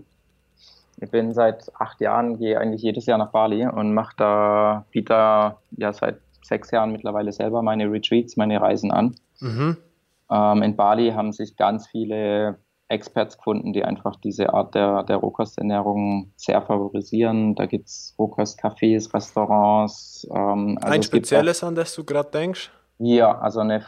Ich 1.01 1.09
bin 1.09 1.33
seit 1.33 1.71
acht 1.79 1.99
Jahren, 1.99 2.37
gehe 2.37 2.59
eigentlich 2.59 2.83
jedes 2.83 3.07
Jahr 3.07 3.17
nach 3.17 3.31
Bali 3.31 3.65
und 3.65 3.93
mache 3.93 4.13
da, 4.17 4.85
biete 4.91 5.55
ja 5.71 5.93
seit 5.93 6.21
sechs 6.43 6.69
Jahren 6.71 6.91
mittlerweile 6.91 7.31
selber 7.31 7.63
meine 7.63 7.91
Retreats, 7.91 8.37
meine 8.37 8.61
Reisen 8.61 8.91
an. 8.91 9.15
Mhm. 9.39 9.77
Ähm, 10.29 10.61
in 10.61 10.75
Bali 10.75 11.11
haben 11.11 11.33
sich 11.33 11.57
ganz 11.57 11.87
viele 11.87 12.59
Experts 12.87 13.37
gefunden, 13.37 13.73
die 13.73 13.83
einfach 13.83 14.15
diese 14.17 14.53
Art 14.53 14.75
der, 14.75 15.03
der 15.03 15.17
Rohkosternährung 15.17 16.31
sehr 16.35 16.61
favorisieren. 16.61 17.55
Da 17.55 17.65
gibt 17.65 17.87
es 17.87 18.13
Rohkostcafés, 18.19 19.11
Restaurants. 19.13 20.27
Ähm, 20.29 20.77
also 20.81 20.93
Ein 20.93 21.03
spezielles, 21.03 21.63
auch, 21.63 21.69
an 21.69 21.75
das 21.75 21.95
du 21.95 22.03
gerade 22.03 22.29
denkst? 22.29 22.69
Ja, 22.99 23.39
also 23.39 23.61
eine 23.61 23.83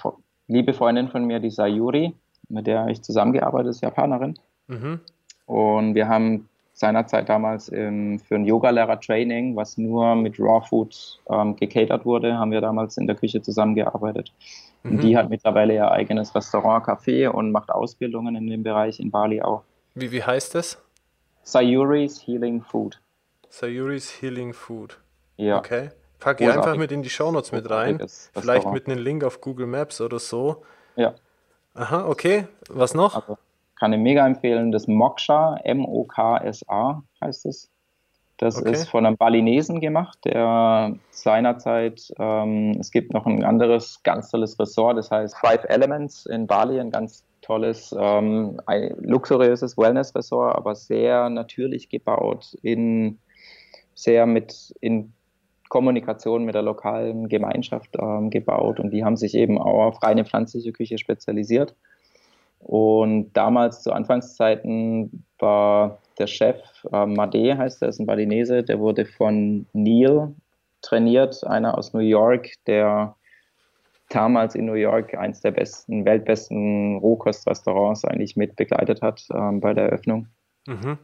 liebe 0.48 0.74
Freundin 0.74 1.10
von 1.10 1.26
mir, 1.26 1.40
die 1.40 1.52
Sayuri, 1.52 2.16
mit 2.50 2.66
der 2.66 2.88
ich 2.88 3.04
zusammengearbeitet 3.04 3.72
ist 3.72 3.82
Japanerin. 3.82 4.40
Mhm. 4.68 5.02
Und 5.46 5.96
wir 5.96 6.08
haben 6.08 6.50
seinerzeit 6.74 7.30
damals 7.30 7.70
im, 7.70 8.20
für 8.20 8.36
ein 8.36 8.46
Yoga-Lehrer-Training, 8.46 9.56
was 9.56 9.78
nur 9.78 10.16
mit 10.16 10.40
Raw 10.40 10.66
Food 10.68 11.20
ähm, 11.30 11.56
gecatert 11.56 12.06
wurde, 12.06 12.38
haben 12.38 12.52
wir 12.52 12.62
damals 12.62 12.98
in 12.98 13.08
der 13.08 13.16
Küche 13.16 13.42
zusammengearbeitet. 13.42 14.34
Mhm. 14.84 14.92
Und 14.92 15.04
die 15.04 15.16
hat 15.16 15.30
mittlerweile 15.30 15.76
ihr 15.76 15.92
eigenes 15.92 16.34
Restaurant, 16.36 16.86
Café 16.86 17.28
und 17.28 17.52
macht 17.52 17.70
Ausbildungen 17.70 18.36
in 18.36 18.48
dem 18.48 18.64
Bereich 18.64 19.00
in 19.00 19.12
Bali 19.12 19.42
auch. 19.42 19.64
Wie, 19.94 20.12
wie 20.12 20.24
heißt 20.24 20.56
das? 20.56 20.82
Sayuri's 21.44 22.26
Healing 22.26 22.62
Food. 22.62 23.00
Sayuri's 23.50 24.22
Healing 24.22 24.54
Food. 24.54 24.98
Ja. 25.38 25.60
Okay. 25.60 25.90
Pack 26.20 26.42
ich 26.42 26.50
einfach 26.50 26.78
mit 26.78 26.92
in 26.92 27.04
die 27.04 27.10
Shownotes 27.10 27.52
mit 27.52 27.70
rein. 27.70 28.02
Vielleicht 28.34 28.66
mit 28.72 28.88
einem 28.88 28.98
Link 29.00 29.24
auf 29.24 29.42
Google 29.42 29.68
Maps 29.68 30.00
oder 30.00 30.20
so. 30.20 30.64
Ja. 30.96 31.14
Aha, 31.74 32.08
okay. 32.08 32.48
Was 32.70 32.94
noch? 32.94 33.16
Also, 33.16 33.38
kann 33.84 33.92
ich 33.92 34.00
mega 34.00 34.26
empfehlen. 34.26 34.72
Das 34.72 34.88
Moksha, 34.88 35.58
M-O-K-S-A 35.62 37.04
heißt 37.20 37.46
es. 37.48 37.70
Das 38.38 38.58
okay. 38.58 38.72
ist 38.72 38.90
von 38.90 39.06
einem 39.06 39.18
Balinesen 39.18 39.82
gemacht, 39.82 40.20
der 40.24 40.96
seinerzeit, 41.10 42.10
ähm, 42.18 42.78
es 42.80 42.92
gibt 42.92 43.14
noch 43.14 43.26
ein 43.26 43.44
anderes 43.44 44.02
ganz 44.04 44.30
tolles 44.30 44.58
Ressort, 44.58 44.98
das 44.98 45.12
heißt 45.12 45.38
Five 45.38 45.66
Elements 45.66 46.26
in 46.26 46.48
Bali, 46.48 46.80
ein 46.80 46.92
ganz 46.92 47.26
tolles, 47.42 47.94
ähm, 48.00 48.62
ein 48.68 48.96
luxuriöses 49.02 49.78
Wellness-Ressort, 49.78 50.56
aber 50.56 50.76
sehr 50.76 51.30
natürlich 51.30 51.90
gebaut, 51.90 52.56
in, 52.62 53.20
sehr 53.96 54.26
mit 54.26 54.74
in 54.80 55.12
Kommunikation 55.68 56.46
mit 56.46 56.56
der 56.56 56.62
lokalen 56.62 57.28
Gemeinschaft 57.28 57.98
ähm, 58.00 58.30
gebaut 58.30 58.80
und 58.80 58.92
die 58.92 59.04
haben 59.04 59.18
sich 59.18 59.36
eben 59.36 59.58
auch 59.58 59.88
auf 59.88 60.04
reine 60.04 60.24
pflanzliche 60.24 60.72
Küche 60.72 60.98
spezialisiert. 60.98 61.76
Und 62.64 63.34
damals 63.34 63.84
zu 63.84 63.92
Anfangszeiten 63.92 65.26
war 65.38 66.00
der 66.18 66.28
Chef, 66.28 66.62
äh, 66.92 67.06
Made 67.06 67.58
heißt 67.58 67.82
er, 67.82 67.90
ist 67.90 68.00
ein 68.00 68.06
Balinese, 68.06 68.64
der 68.64 68.80
wurde 68.80 69.06
von 69.06 69.66
Neil 69.74 70.34
trainiert, 70.82 71.46
einer 71.46 71.78
aus 71.78 71.94
New 71.94 72.00
York, 72.00 72.52
der 72.68 73.16
damals 74.10 74.56
in 74.56 74.66
New 74.66 74.74
York 74.74 75.14
eins 75.16 75.42
der 75.42 75.52
besten, 75.52 76.06
weltbesten 76.06 76.98
Rohkostrestaurants 76.98 78.06
eigentlich 78.06 78.38
mit 78.38 78.56
begleitet 78.56 79.02
hat 79.02 79.26
ähm, 79.34 79.60
bei 79.60 79.74
der 79.74 79.86
Eröffnung. 79.86 80.28
Mhm. 80.68 80.98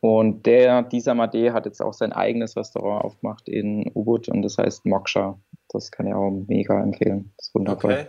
Und 0.00 0.46
der, 0.46 0.82
dieser 0.82 1.14
Made 1.14 1.52
hat 1.52 1.66
jetzt 1.66 1.82
auch 1.82 1.92
sein 1.92 2.12
eigenes 2.12 2.56
Restaurant 2.56 3.04
aufgemacht 3.04 3.48
in 3.48 3.90
Ubud 3.94 4.28
und 4.28 4.42
das 4.42 4.58
heißt 4.58 4.86
Moksha. 4.86 5.38
Das 5.68 5.90
kann 5.90 6.06
ich 6.06 6.14
auch 6.14 6.30
mega 6.30 6.80
empfehlen. 6.82 7.32
Das 7.36 7.48
ist 7.48 7.54
wundervoll. 7.54 7.92
Okay 7.92 8.06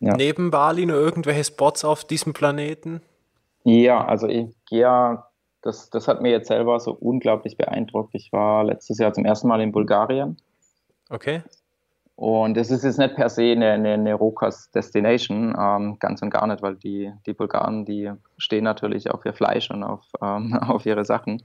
ja. 0.00 0.16
neben 0.16 0.50
Bali 0.50 0.86
nur 0.86 0.96
irgendwelche 0.96 1.44
Spots 1.44 1.84
auf 1.84 2.04
diesem 2.04 2.32
Planeten? 2.32 3.02
Ja, 3.64 4.04
also 4.04 4.28
ich 4.28 4.46
gehe 4.68 4.80
ja, 4.80 5.28
das, 5.62 5.90
das 5.90 6.06
hat 6.06 6.22
mir 6.22 6.30
jetzt 6.30 6.48
selber 6.48 6.78
so 6.78 6.92
unglaublich 6.92 7.56
beeindruckt. 7.56 8.14
Ich 8.14 8.32
war 8.32 8.64
letztes 8.64 8.98
Jahr 8.98 9.12
zum 9.12 9.24
ersten 9.24 9.48
Mal 9.48 9.60
in 9.60 9.72
Bulgarien. 9.72 10.36
Okay. 11.10 11.42
Und 12.16 12.56
es 12.56 12.70
ist 12.70 12.82
jetzt 12.82 12.98
nicht 12.98 13.14
per 13.14 13.28
se 13.28 13.52
eine, 13.52 13.72
eine, 13.72 13.92
eine 13.92 14.14
Rokas-Destination, 14.14 15.54
ähm, 15.58 15.98
ganz 15.98 16.22
und 16.22 16.30
gar 16.30 16.46
nicht, 16.46 16.62
weil 16.62 16.76
die, 16.76 17.12
die 17.26 17.34
Bulgaren, 17.34 17.84
die 17.84 18.10
stehen 18.38 18.64
natürlich 18.64 19.10
auf 19.10 19.26
ihr 19.26 19.34
Fleisch 19.34 19.70
und 19.70 19.82
auf, 19.82 20.02
ähm, 20.22 20.54
auf 20.62 20.86
ihre 20.86 21.04
Sachen. 21.04 21.42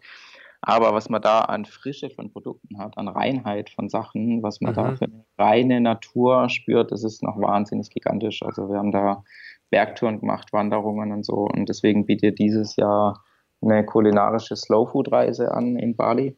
Aber 0.62 0.94
was 0.94 1.10
man 1.10 1.22
da 1.22 1.40
an 1.40 1.66
Frische 1.66 2.12
von 2.12 2.32
Produkten 2.32 2.78
hat, 2.78 2.98
an 2.98 3.08
Reinheit 3.08 3.72
von 3.72 3.90
Sachen, 3.90 4.44
was 4.44 4.62
man 4.62 4.74
mhm. 4.74 4.76
da 4.76 4.96
für 4.96 5.06
eine 5.06 5.26
reine 5.38 5.82
Natur 5.82 6.50
spürt, 6.50 6.92
das 6.92 7.04
ist 7.04 7.24
noch 7.24 7.40
wahnsinnig 7.40 7.90
gigantisch. 7.90 8.44
Also 8.44 8.70
wir 8.70 8.78
haben 8.78 8.92
da 8.92 9.24
Bergtouren 9.72 10.20
gemacht, 10.20 10.54
Wanderungen 10.54 11.12
und 11.12 11.26
so. 11.26 11.48
Und 11.48 11.68
deswegen 11.68 12.06
bietet 12.06 12.38
dieses 12.38 12.76
Jahr 12.76 13.24
eine 13.62 13.86
kulinarische 13.86 14.56
Slow-Food-Reise 14.56 15.52
an 15.52 15.78
in 15.78 15.96
Bali, 15.96 16.38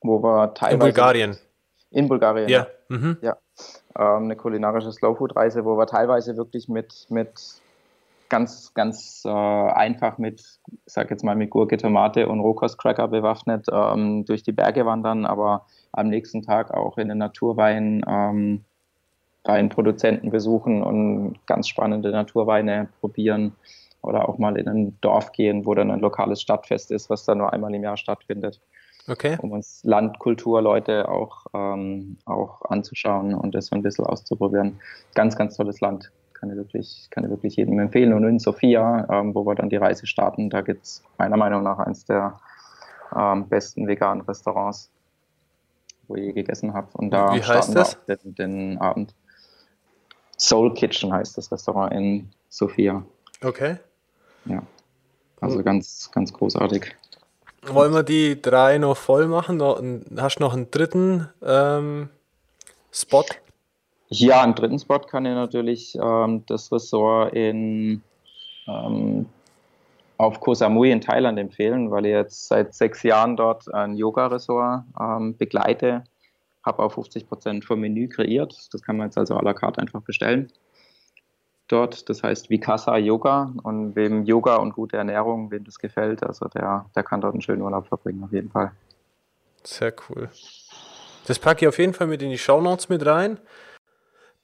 wo 0.00 0.22
wir 0.22 0.54
teilweise... 0.54 0.74
In 0.74 0.78
Bulgarien? 0.80 1.36
In 1.90 2.08
Bulgarien, 2.08 2.48
ja. 2.48 2.66
Ja, 2.88 2.96
mhm. 2.96 3.16
ja. 3.20 3.36
Ähm, 3.96 4.24
eine 4.24 4.36
kulinarische 4.36 4.92
Slow-Food-Reise, 4.92 5.64
wo 5.64 5.76
wir 5.76 5.86
teilweise 5.86 6.36
wirklich 6.36 6.68
mit, 6.68 7.06
mit 7.10 7.60
ganz, 8.28 8.72
ganz 8.74 9.22
äh, 9.24 9.30
einfach 9.30 10.18
mit, 10.18 10.40
ich 10.40 10.92
sag 10.92 11.10
jetzt 11.10 11.24
mal, 11.24 11.36
mit 11.36 11.50
Gurke, 11.50 11.76
Tomate 11.76 12.28
und 12.28 12.40
Rohkostcracker 12.40 13.08
bewaffnet 13.08 13.66
ähm, 13.72 14.24
durch 14.24 14.42
die 14.42 14.52
Berge 14.52 14.86
wandern, 14.86 15.26
aber 15.26 15.66
am 15.92 16.08
nächsten 16.08 16.42
Tag 16.42 16.72
auch 16.72 16.98
in 16.98 17.08
den 17.08 17.18
Naturwein 17.18 18.02
ähm, 18.06 18.64
Weinproduzenten 19.44 20.30
besuchen 20.30 20.82
und 20.82 21.38
ganz 21.46 21.68
spannende 21.68 22.10
Naturweine 22.10 22.88
probieren 23.00 23.54
oder 24.02 24.28
auch 24.28 24.38
mal 24.38 24.56
in 24.58 24.68
ein 24.68 25.00
Dorf 25.00 25.32
gehen, 25.32 25.66
wo 25.66 25.74
dann 25.74 25.90
ein 25.90 26.00
lokales 26.00 26.40
Stadtfest 26.40 26.90
ist, 26.90 27.10
was 27.10 27.24
dann 27.24 27.38
nur 27.38 27.52
einmal 27.52 27.74
im 27.74 27.82
Jahr 27.82 27.96
stattfindet. 27.96 28.60
Okay. 29.08 29.38
Um 29.40 29.52
uns 29.52 29.82
Landkulturleute 29.84 31.08
auch, 31.08 31.46
ähm, 31.54 32.18
auch 32.26 32.62
anzuschauen 32.66 33.34
und 33.34 33.54
das 33.54 33.66
so 33.66 33.76
ein 33.76 33.82
bisschen 33.82 34.04
auszuprobieren. 34.04 34.80
Ganz, 35.14 35.34
ganz 35.36 35.56
tolles 35.56 35.80
Land 35.80 36.12
kann 36.38 36.50
ich 36.50 36.56
wirklich, 36.56 37.08
kann 37.10 37.24
ich 37.24 37.30
wirklich 37.30 37.56
jedem 37.56 37.78
empfehlen. 37.78 38.12
Und 38.12 38.24
in 38.24 38.38
Sofia, 38.38 39.06
ähm, 39.10 39.34
wo 39.34 39.44
wir 39.44 39.54
dann 39.54 39.68
die 39.68 39.76
Reise 39.76 40.06
starten, 40.06 40.50
da 40.50 40.60
gibt 40.60 40.84
es 40.84 41.02
meiner 41.18 41.36
Meinung 41.36 41.62
nach 41.62 41.78
eines 41.78 42.04
der 42.04 42.40
ähm, 43.14 43.48
besten 43.48 43.86
veganen 43.86 44.22
Restaurants, 44.22 44.90
wo 46.06 46.16
ich 46.16 46.24
je 46.24 46.32
gegessen 46.32 46.74
habe. 46.74 46.88
Und 46.94 47.10
da 47.10 47.34
Wie 47.34 47.42
heißt 47.42 47.74
das? 47.74 47.98
wir 48.06 48.16
den, 48.16 48.34
den 48.34 48.78
Abend. 48.78 49.14
Soul 50.36 50.72
Kitchen 50.74 51.12
heißt 51.12 51.36
das 51.36 51.50
Restaurant 51.50 51.92
in 51.92 52.30
Sofia. 52.48 53.02
Okay. 53.42 53.76
Ja. 54.44 54.62
Also 55.40 55.62
ganz, 55.62 56.10
ganz 56.12 56.32
großartig. 56.32 56.94
Wollen 57.66 57.92
wir 57.92 58.02
die 58.02 58.40
drei 58.40 58.78
noch 58.78 58.96
voll 58.96 59.26
machen? 59.26 59.60
Hast 60.16 60.36
du 60.38 60.42
noch 60.42 60.54
einen 60.54 60.70
dritten 60.70 61.28
ähm, 61.42 62.08
Spot? 62.92 63.24
Ja, 64.08 64.42
einen 64.42 64.54
dritten 64.54 64.78
Spot 64.78 65.00
kann 65.00 65.26
ich 65.26 65.34
natürlich 65.34 65.98
ähm, 66.00 66.44
das 66.46 66.72
Ressort 66.72 67.34
in, 67.34 68.02
ähm, 68.66 69.26
auf 70.16 70.40
Koh 70.40 70.54
Samui 70.54 70.90
in 70.90 71.00
Thailand 71.00 71.38
empfehlen, 71.38 71.90
weil 71.90 72.06
ich 72.06 72.12
jetzt 72.12 72.48
seit 72.48 72.74
sechs 72.74 73.02
Jahren 73.02 73.36
dort 73.36 73.72
ein 73.72 73.96
Yoga-Ressort 73.96 74.84
ähm, 74.98 75.36
begleite. 75.36 76.04
Habe 76.64 76.82
auch 76.82 76.92
50 76.92 77.28
Prozent 77.28 77.64
vom 77.64 77.80
Menü 77.80 78.08
kreiert. 78.08 78.68
Das 78.72 78.82
kann 78.82 78.96
man 78.96 79.08
jetzt 79.08 79.18
also 79.18 79.36
à 79.36 79.44
la 79.44 79.54
carte 79.54 79.80
einfach 79.80 80.02
bestellen 80.02 80.50
dort. 81.68 82.08
Das 82.08 82.22
heißt 82.22 82.50
Vikasa 82.50 82.96
Yoga. 82.96 83.52
Und 83.62 83.94
wem 83.94 84.24
Yoga 84.24 84.56
und 84.56 84.72
gute 84.72 84.96
Ernährung, 84.96 85.50
wem 85.50 85.64
das 85.64 85.78
gefällt, 85.78 86.22
also 86.22 86.46
der, 86.48 86.86
der 86.96 87.02
kann 87.02 87.20
dort 87.20 87.34
einen 87.34 87.42
schönen 87.42 87.62
Urlaub 87.62 87.86
verbringen, 87.86 88.24
auf 88.24 88.32
jeden 88.32 88.50
Fall. 88.50 88.72
Sehr 89.62 89.92
cool. 90.08 90.28
Das 91.26 91.38
packe 91.38 91.64
ich 91.64 91.68
auf 91.68 91.78
jeden 91.78 91.94
Fall 91.94 92.06
mit 92.06 92.22
in 92.22 92.30
die 92.30 92.38
Show 92.38 92.60
Notes 92.60 92.88
mit 92.88 93.04
rein. 93.04 93.38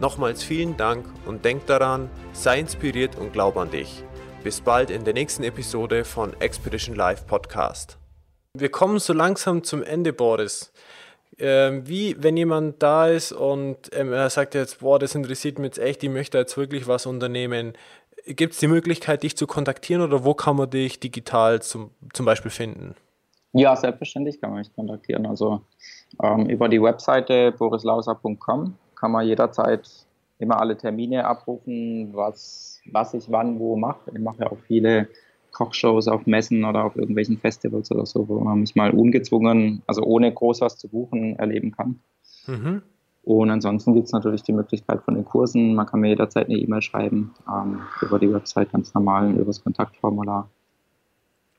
Nochmals 0.00 0.42
vielen 0.42 0.76
Dank 0.76 1.06
und 1.26 1.44
denk 1.44 1.66
daran, 1.66 2.10
sei 2.32 2.60
inspiriert 2.60 3.16
und 3.16 3.32
glaub 3.32 3.56
an 3.56 3.70
dich. 3.70 4.02
Bis 4.44 4.60
bald 4.60 4.90
in 4.90 5.04
der 5.04 5.14
nächsten 5.14 5.42
Episode 5.42 6.04
von 6.04 6.32
Expedition 6.40 6.94
Live 6.94 7.26
Podcast. 7.26 7.98
Wir 8.54 8.70
kommen 8.70 8.98
so 8.98 9.12
langsam 9.12 9.64
zum 9.64 9.82
Ende, 9.82 10.12
Boris. 10.12 10.72
Ähm, 11.38 11.86
wie, 11.86 12.16
wenn 12.22 12.36
jemand 12.36 12.82
da 12.82 13.08
ist 13.08 13.32
und 13.32 13.90
ähm, 13.92 14.12
er 14.12 14.30
sagt 14.30 14.54
jetzt, 14.54 14.80
boah, 14.80 14.98
das 14.98 15.14
interessiert 15.14 15.58
mich 15.58 15.66
jetzt 15.66 15.78
echt, 15.78 16.02
ich 16.02 16.08
möchte 16.08 16.38
jetzt 16.38 16.56
wirklich 16.56 16.86
was 16.86 17.04
unternehmen 17.04 17.74
gibt 18.26 18.54
es 18.54 18.60
die 18.60 18.66
Möglichkeit, 18.66 19.22
dich 19.22 19.36
zu 19.36 19.46
kontaktieren 19.46 20.02
oder 20.02 20.24
wo 20.24 20.34
kann 20.34 20.56
man 20.56 20.68
dich 20.68 21.00
digital 21.00 21.62
zum, 21.62 21.90
zum 22.12 22.26
Beispiel 22.26 22.50
finden? 22.50 22.94
Ja, 23.52 23.74
selbstverständlich 23.76 24.40
kann 24.40 24.50
man 24.50 24.58
mich 24.58 24.74
kontaktieren. 24.74 25.26
Also 25.26 25.62
ähm, 26.22 26.46
über 26.46 26.68
die 26.68 26.82
Webseite 26.82 27.52
borislauser.com 27.52 28.74
kann 28.96 29.12
man 29.12 29.26
jederzeit 29.26 29.88
immer 30.38 30.60
alle 30.60 30.76
Termine 30.76 31.26
abrufen, 31.26 32.10
was, 32.12 32.80
was 32.90 33.14
ich 33.14 33.30
wann 33.30 33.58
wo 33.58 33.76
mache. 33.76 34.10
Ich 34.12 34.18
mache 34.18 34.42
ja 34.42 34.50
auch 34.50 34.58
viele 34.66 35.08
Kochshows 35.52 36.08
auf 36.08 36.26
Messen 36.26 36.64
oder 36.64 36.84
auf 36.84 36.96
irgendwelchen 36.96 37.38
Festivals 37.38 37.90
oder 37.90 38.04
so, 38.04 38.28
wo 38.28 38.40
man 38.40 38.60
mich 38.60 38.74
mal 38.74 38.90
ungezwungen, 38.90 39.82
also 39.86 40.02
ohne 40.02 40.32
groß 40.32 40.60
was 40.60 40.76
zu 40.76 40.88
buchen, 40.88 41.38
erleben 41.38 41.72
kann. 41.72 42.00
Mhm. 42.46 42.82
Und 43.24 43.50
ansonsten 43.50 43.94
gibt 43.94 44.06
es 44.06 44.12
natürlich 44.12 44.42
die 44.42 44.52
Möglichkeit 44.52 45.02
von 45.02 45.14
den 45.14 45.24
Kursen. 45.24 45.74
Man 45.74 45.86
kann 45.86 46.00
mir 46.00 46.08
jederzeit 46.08 46.46
eine 46.46 46.58
E-Mail 46.58 46.82
schreiben, 46.82 47.34
ähm, 47.48 47.80
über 48.02 48.18
die 48.18 48.32
Website 48.32 48.70
ganz 48.70 48.94
normal, 48.94 49.32
über 49.32 49.46
das 49.46 49.64
Kontaktformular. 49.64 50.48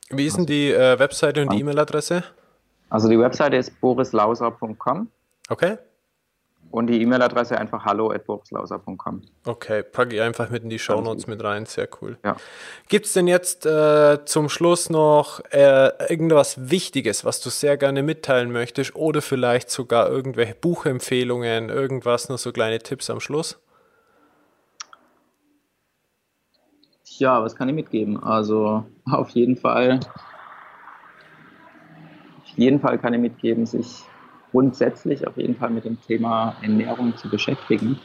Wie 0.09 0.25
ist 0.25 0.37
denn 0.37 0.43
also, 0.43 0.53
die 0.53 0.71
äh, 0.71 0.97
Webseite 0.97 1.41
und 1.41 1.51
die 1.51 1.59
E-Mail-Adresse? 1.59 2.23
Also 2.89 3.09
die 3.09 3.19
Webseite 3.19 3.57
ist 3.57 3.81
borislauser.com. 3.81 5.09
Okay. 5.49 5.77
Und 6.69 6.87
die 6.87 7.01
E-Mail-Adresse 7.01 7.57
einfach 7.57 7.85
hallo.burgslauser.com. 7.85 9.21
Okay, 9.45 9.83
packe 9.83 10.15
ich 10.15 10.21
einfach 10.21 10.49
mit 10.49 10.63
in 10.63 10.69
die 10.69 10.79
Show 10.79 10.99
Notes 11.01 11.25
mit 11.25 11.43
rein. 11.43 11.65
Sehr 11.65 11.87
cool. 12.01 12.17
Ja. 12.25 12.35
Gibt 12.89 13.05
es 13.05 13.13
denn 13.13 13.27
jetzt 13.27 13.65
äh, 13.65 14.25
zum 14.25 14.49
Schluss 14.49 14.89
noch 14.89 15.39
äh, 15.51 15.91
irgendwas 16.09 16.69
Wichtiges, 16.69 17.23
was 17.23 17.39
du 17.39 17.49
sehr 17.49 17.77
gerne 17.77 18.03
mitteilen 18.03 18.51
möchtest? 18.51 18.95
Oder 18.95 19.21
vielleicht 19.21 19.69
sogar 19.69 20.09
irgendwelche 20.09 20.55
Buchempfehlungen, 20.55 21.69
irgendwas, 21.69 22.27
nur 22.27 22.37
so 22.37 22.51
kleine 22.51 22.79
Tipps 22.79 23.09
am 23.09 23.21
Schluss? 23.21 23.59
Ja, 27.17 27.41
was 27.41 27.55
kann 27.55 27.69
ich 27.69 27.75
mitgeben? 27.75 28.21
Also 28.21 28.85
auf 29.09 29.29
jeden 29.29 29.55
Fall, 29.55 29.99
auf 32.43 32.57
jeden 32.57 32.79
Fall 32.79 32.99
kann 32.99 33.13
ich 33.13 33.19
mitgeben, 33.19 33.65
sich 33.65 34.03
grundsätzlich 34.51 35.27
auf 35.27 35.37
jeden 35.37 35.55
Fall 35.55 35.69
mit 35.69 35.85
dem 35.85 36.01
Thema 36.01 36.55
Ernährung 36.61 37.15
zu 37.17 37.29
beschäftigen. 37.29 37.99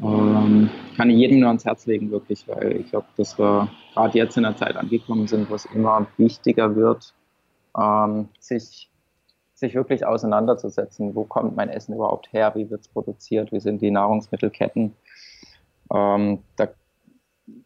Ähm, 0.00 0.70
kann 0.96 1.10
ich 1.10 1.16
jedem 1.16 1.40
nur 1.40 1.48
ans 1.48 1.64
Herz 1.64 1.86
legen, 1.86 2.10
wirklich, 2.10 2.46
weil 2.46 2.76
ich 2.76 2.90
glaube, 2.90 3.08
dass 3.16 3.38
wir 3.38 3.68
gerade 3.94 4.16
jetzt 4.16 4.36
in 4.36 4.44
der 4.44 4.56
Zeit 4.56 4.76
angekommen 4.76 5.26
sind, 5.26 5.50
wo 5.50 5.54
es 5.54 5.64
immer 5.66 6.06
wichtiger 6.16 6.76
wird, 6.76 7.14
ähm, 7.76 8.28
sich, 8.38 8.90
sich 9.54 9.74
wirklich 9.74 10.06
auseinanderzusetzen. 10.06 11.16
Wo 11.16 11.24
kommt 11.24 11.56
mein 11.56 11.68
Essen 11.68 11.94
überhaupt 11.94 12.32
her? 12.32 12.52
Wie 12.54 12.70
wird 12.70 12.82
es 12.82 12.88
produziert? 12.88 13.50
Wie 13.50 13.60
sind 13.60 13.82
die 13.82 13.90
Nahrungsmittelketten? 13.90 14.94
Ähm, 15.92 16.38
da 16.56 16.68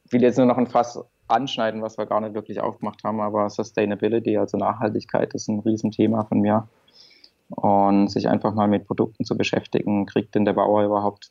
will 0.09 0.23
jetzt 0.23 0.39
nur 0.39 0.47
noch 0.47 0.57
ein 0.59 0.67
Fass 0.69 1.05
anschneiden, 1.29 1.83
was 1.83 1.99
wir 1.99 2.07
gar 2.07 2.21
nicht 2.21 2.35
wirklich 2.35 2.61
aufgemacht 2.61 3.05
haben, 3.05 3.21
aber 3.21 3.51
Sustainability, 3.51 4.39
also 4.39 4.57
Nachhaltigkeit, 4.57 5.35
ist 5.35 5.49
ein 5.49 5.61
Riesenthema 5.61 6.25
von 6.25 6.41
mir 6.41 6.69
und 7.51 8.09
sich 8.09 8.29
einfach 8.29 8.55
mal 8.55 8.69
mit 8.69 8.87
Produkten 8.87 9.25
zu 9.25 9.37
beschäftigen. 9.37 10.07
Kriegt 10.07 10.35
denn 10.35 10.45
der 10.45 10.55
Bauer 10.55 10.85
überhaupt 10.85 11.31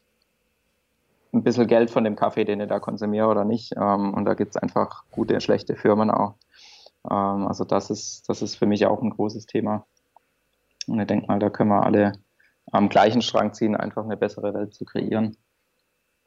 ein 1.34 1.44
bisschen 1.44 1.68
Geld 1.68 1.90
von 1.92 2.04
dem 2.04 2.16
Kaffee, 2.16 2.46
den 2.46 2.60
er 2.60 2.68
da 2.68 2.80
konsumiert 2.80 3.28
oder 3.28 3.46
nicht? 3.46 3.74
Ähm, 3.78 4.14
und 4.14 4.26
da 4.26 4.34
gibt 4.34 4.56
es 4.56 4.62
einfach 4.62 5.04
gute, 5.12 5.40
schlechte 5.42 5.76
Firmen 5.76 6.12
auch. 6.12 6.36
Ähm, 7.10 7.48
also 7.48 7.64
das 7.64 7.90
ist, 7.90 8.28
das 8.28 8.42
ist 8.42 8.56
für 8.56 8.66
mich 8.66 8.86
auch 8.86 9.02
ein 9.02 9.12
großes 9.12 9.46
Thema. 9.46 9.86
Und 10.88 11.00
ich 11.00 11.08
denke 11.08 11.28
mal, 11.28 11.40
da 11.40 11.50
können 11.50 11.70
wir 11.70 11.84
alle 11.84 12.14
am 12.72 12.90
gleichen 12.90 13.22
Strang 13.22 13.54
ziehen, 13.54 13.76
einfach 13.76 14.04
eine 14.04 14.18
bessere 14.18 14.54
Welt 14.54 14.74
zu 14.74 14.86
kreieren. 14.86 15.38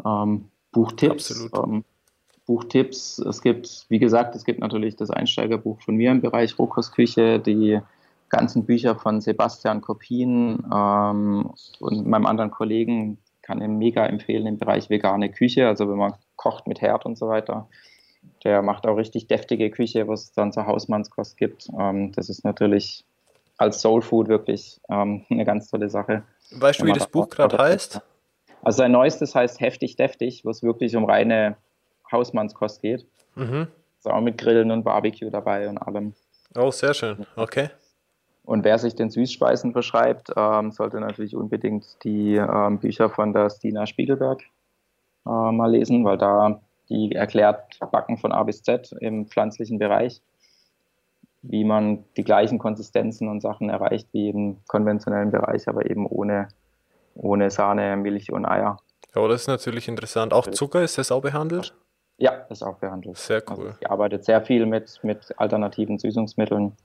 Ähm, 0.05 0.51
Buchtipps. 0.73 1.51
Ähm, 1.57 1.85
Buchtipps. 2.47 3.19
Es 3.19 3.41
gibt, 3.41 3.87
wie 3.89 3.99
gesagt, 3.99 4.35
es 4.35 4.45
gibt 4.45 4.61
natürlich 4.61 4.97
das 4.97 5.11
Einsteigerbuch 5.11 5.81
von 5.81 5.97
mir 5.97 6.11
im 6.11 6.21
Bereich 6.21 6.59
Rohkostküche, 6.59 7.39
die 7.39 7.81
ganzen 8.35 8.65
Bücher 8.65 8.97
von 8.97 9.21
Sebastian 9.21 9.81
Kopien 9.81 10.65
ähm, 10.73 11.51
und 11.81 12.07
meinem 12.07 12.27
anderen 12.27 12.51
Kollegen 12.51 13.19
kann 13.43 13.61
ich 13.61 13.69
mega 13.69 14.07
empfehlen 14.07 14.47
im 14.47 14.59
Bereich 14.59 14.91
vegane 14.91 15.31
Küche, 15.31 15.69
also 15.69 15.89
wenn 15.89 15.99
man 15.99 16.15
kocht 16.37 16.67
mit 16.67 16.81
Herd 16.81 17.07
und 17.07 17.17
so 17.17 17.29
weiter. 17.29 17.69
Der 18.43 18.63
macht 18.63 18.87
auch 18.87 18.97
richtig 18.97 19.27
deftige 19.27 19.71
Küche, 19.71 20.09
was 20.09 20.25
es 20.25 20.33
dann 20.33 20.53
zur 20.53 20.67
Hausmannskost 20.67 21.37
gibt. 21.37 21.69
Ähm, 21.79 22.13
das 22.13 22.29
ist 22.29 22.45
natürlich 22.45 23.05
als 23.59 23.81
Soul 23.81 24.03
Food 24.03 24.29
wirklich 24.29 24.81
ähm, 24.89 25.25
eine 25.31 25.45
ganz 25.45 25.71
tolle 25.71 25.89
Sache. 25.89 26.23
Weißt 26.51 26.81
du, 26.81 26.87
wie 26.87 26.93
das 26.93 27.07
Buch 27.07 27.29
gerade 27.29 27.57
heißt? 27.57 28.01
Also 28.63 28.79
sein 28.79 28.93
neuestes 28.93 29.35
heißt 29.35 29.61
Heftig 29.61 29.97
Deftig, 29.97 30.45
wo 30.45 30.51
es 30.51 30.63
wirklich 30.63 30.97
um 30.97 31.05
reine 31.05 31.57
Hausmannskost 32.11 32.81
geht. 32.81 33.07
Mhm. 33.35 33.69
Ist 33.99 34.09
auch 34.09 34.21
mit 34.21 34.39
Grillen 34.39 34.71
und 34.71 34.85
Barbecue 34.85 35.31
dabei 35.31 35.69
und 35.69 35.79
allem. 35.79 36.15
Oh, 36.57 36.71
sehr 36.71 36.95
schön. 36.95 37.27
Okay. 37.37 37.69
Und 38.45 38.65
wer 38.65 38.79
sich 38.79 38.95
den 38.95 39.11
Süßspeisen 39.11 39.73
verschreibt, 39.73 40.33
ähm, 40.37 40.71
sollte 40.71 41.01
natürlich 41.01 41.35
unbedingt 41.35 42.05
die 42.05 42.37
ähm, 42.37 42.79
Bücher 42.79 43.09
von 43.09 43.33
der 43.33 43.49
Stina 43.49 43.87
Spiegelberg 43.87 44.43
äh, 45.27 45.31
mal 45.53 45.71
lesen, 45.71 46.05
weil 46.05 46.19
da 46.19 46.61
die 46.91 47.13
erklärt 47.13 47.79
Backen 47.91 48.19
von 48.19 48.33
A 48.33 48.43
bis 48.43 48.63
Z 48.63 48.93
im 49.01 49.27
pflanzlichen 49.27 49.79
Bereich, 49.79 50.21
wie 51.41 51.65
man 51.65 52.05
die 52.19 52.25
gleichen 52.25 52.59
Konsistenzen 52.59 53.29
und 53.29 53.41
Sachen 53.41 53.71
erreicht 53.71 54.09
wie 54.13 54.29
im 54.29 54.59
konventionellen 54.67 55.31
Bereich, 55.31 55.67
aber 55.67 55.89
eben 55.89 56.07
ohne, 56.07 56.49
ohne 57.15 57.51
Sahne, 57.51 57.97
Milch 57.97 58.31
und 58.31 58.45
Eier. 58.45 58.77
Ja, 59.15 59.27
das 59.27 59.43
ist 59.43 59.49
natürlich 59.49 59.89
interessant. 59.89 60.35
Auch 60.35 60.49
Zucker, 60.49 60.83
ist 60.83 60.99
das 60.99 61.11
auch 61.11 61.23
behandelt? 61.23 61.75
Ja, 62.19 62.33
ist 62.51 62.63
auch 62.63 62.77
behandelt. 62.77 63.17
Sehr 63.17 63.43
cool. 63.49 63.69
Also, 63.69 63.79
sie 63.81 63.87
arbeitet 63.87 64.25
sehr 64.25 64.43
viel 64.43 64.67
mit, 64.67 65.01
mit 65.03 65.33
alternativen 65.39 65.99
Süßungsmitteln 65.99 66.77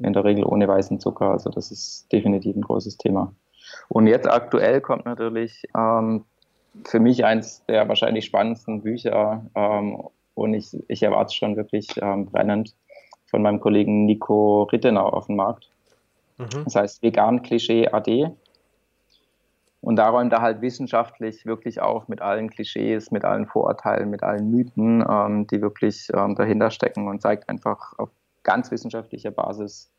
in 0.00 0.12
der 0.12 0.24
Regel 0.24 0.44
ohne 0.44 0.66
weißen 0.68 1.00
Zucker. 1.00 1.30
Also 1.30 1.50
das 1.50 1.70
ist 1.70 2.10
definitiv 2.12 2.56
ein 2.56 2.62
großes 2.62 2.96
Thema. 2.96 3.32
Und 3.88 4.06
jetzt 4.06 4.28
aktuell 4.28 4.80
kommt 4.80 5.04
natürlich 5.04 5.64
ähm, 5.76 6.24
für 6.84 7.00
mich 7.00 7.24
eins 7.24 7.64
der 7.66 7.88
wahrscheinlich 7.88 8.24
spannendsten 8.24 8.82
Bücher 8.82 9.44
ähm, 9.54 10.02
und 10.34 10.54
ich, 10.54 10.76
ich 10.88 11.02
erwarte 11.02 11.28
es 11.28 11.34
schon 11.34 11.56
wirklich 11.56 11.88
ähm, 12.02 12.26
brennend 12.26 12.74
von 13.26 13.42
meinem 13.42 13.60
Kollegen 13.60 14.04
Nico 14.04 14.64
Rittenau 14.64 15.08
auf 15.08 15.26
dem 15.26 15.36
Markt. 15.36 15.70
Mhm. 16.38 16.64
Das 16.64 16.74
heißt 16.74 17.02
Vegan 17.02 17.42
Klischee 17.42 17.88
AD. 17.88 18.30
Und 19.80 19.96
da 19.96 20.08
räumt 20.08 20.32
er 20.32 20.40
halt 20.40 20.62
wissenschaftlich 20.62 21.44
wirklich 21.44 21.80
auf 21.82 22.08
mit 22.08 22.22
allen 22.22 22.48
Klischees, 22.48 23.10
mit 23.10 23.24
allen 23.24 23.46
Vorurteilen, 23.46 24.08
mit 24.08 24.22
allen 24.22 24.50
Mythen, 24.50 25.04
ähm, 25.06 25.46
die 25.46 25.60
wirklich 25.60 26.08
ähm, 26.14 26.34
dahinter 26.34 26.70
stecken 26.70 27.06
und 27.06 27.20
zeigt 27.20 27.48
einfach 27.50 27.92
auf 27.98 28.08
ganz 28.44 28.70
wissenschaftlicher 28.70 29.30
Basis, 29.32 29.90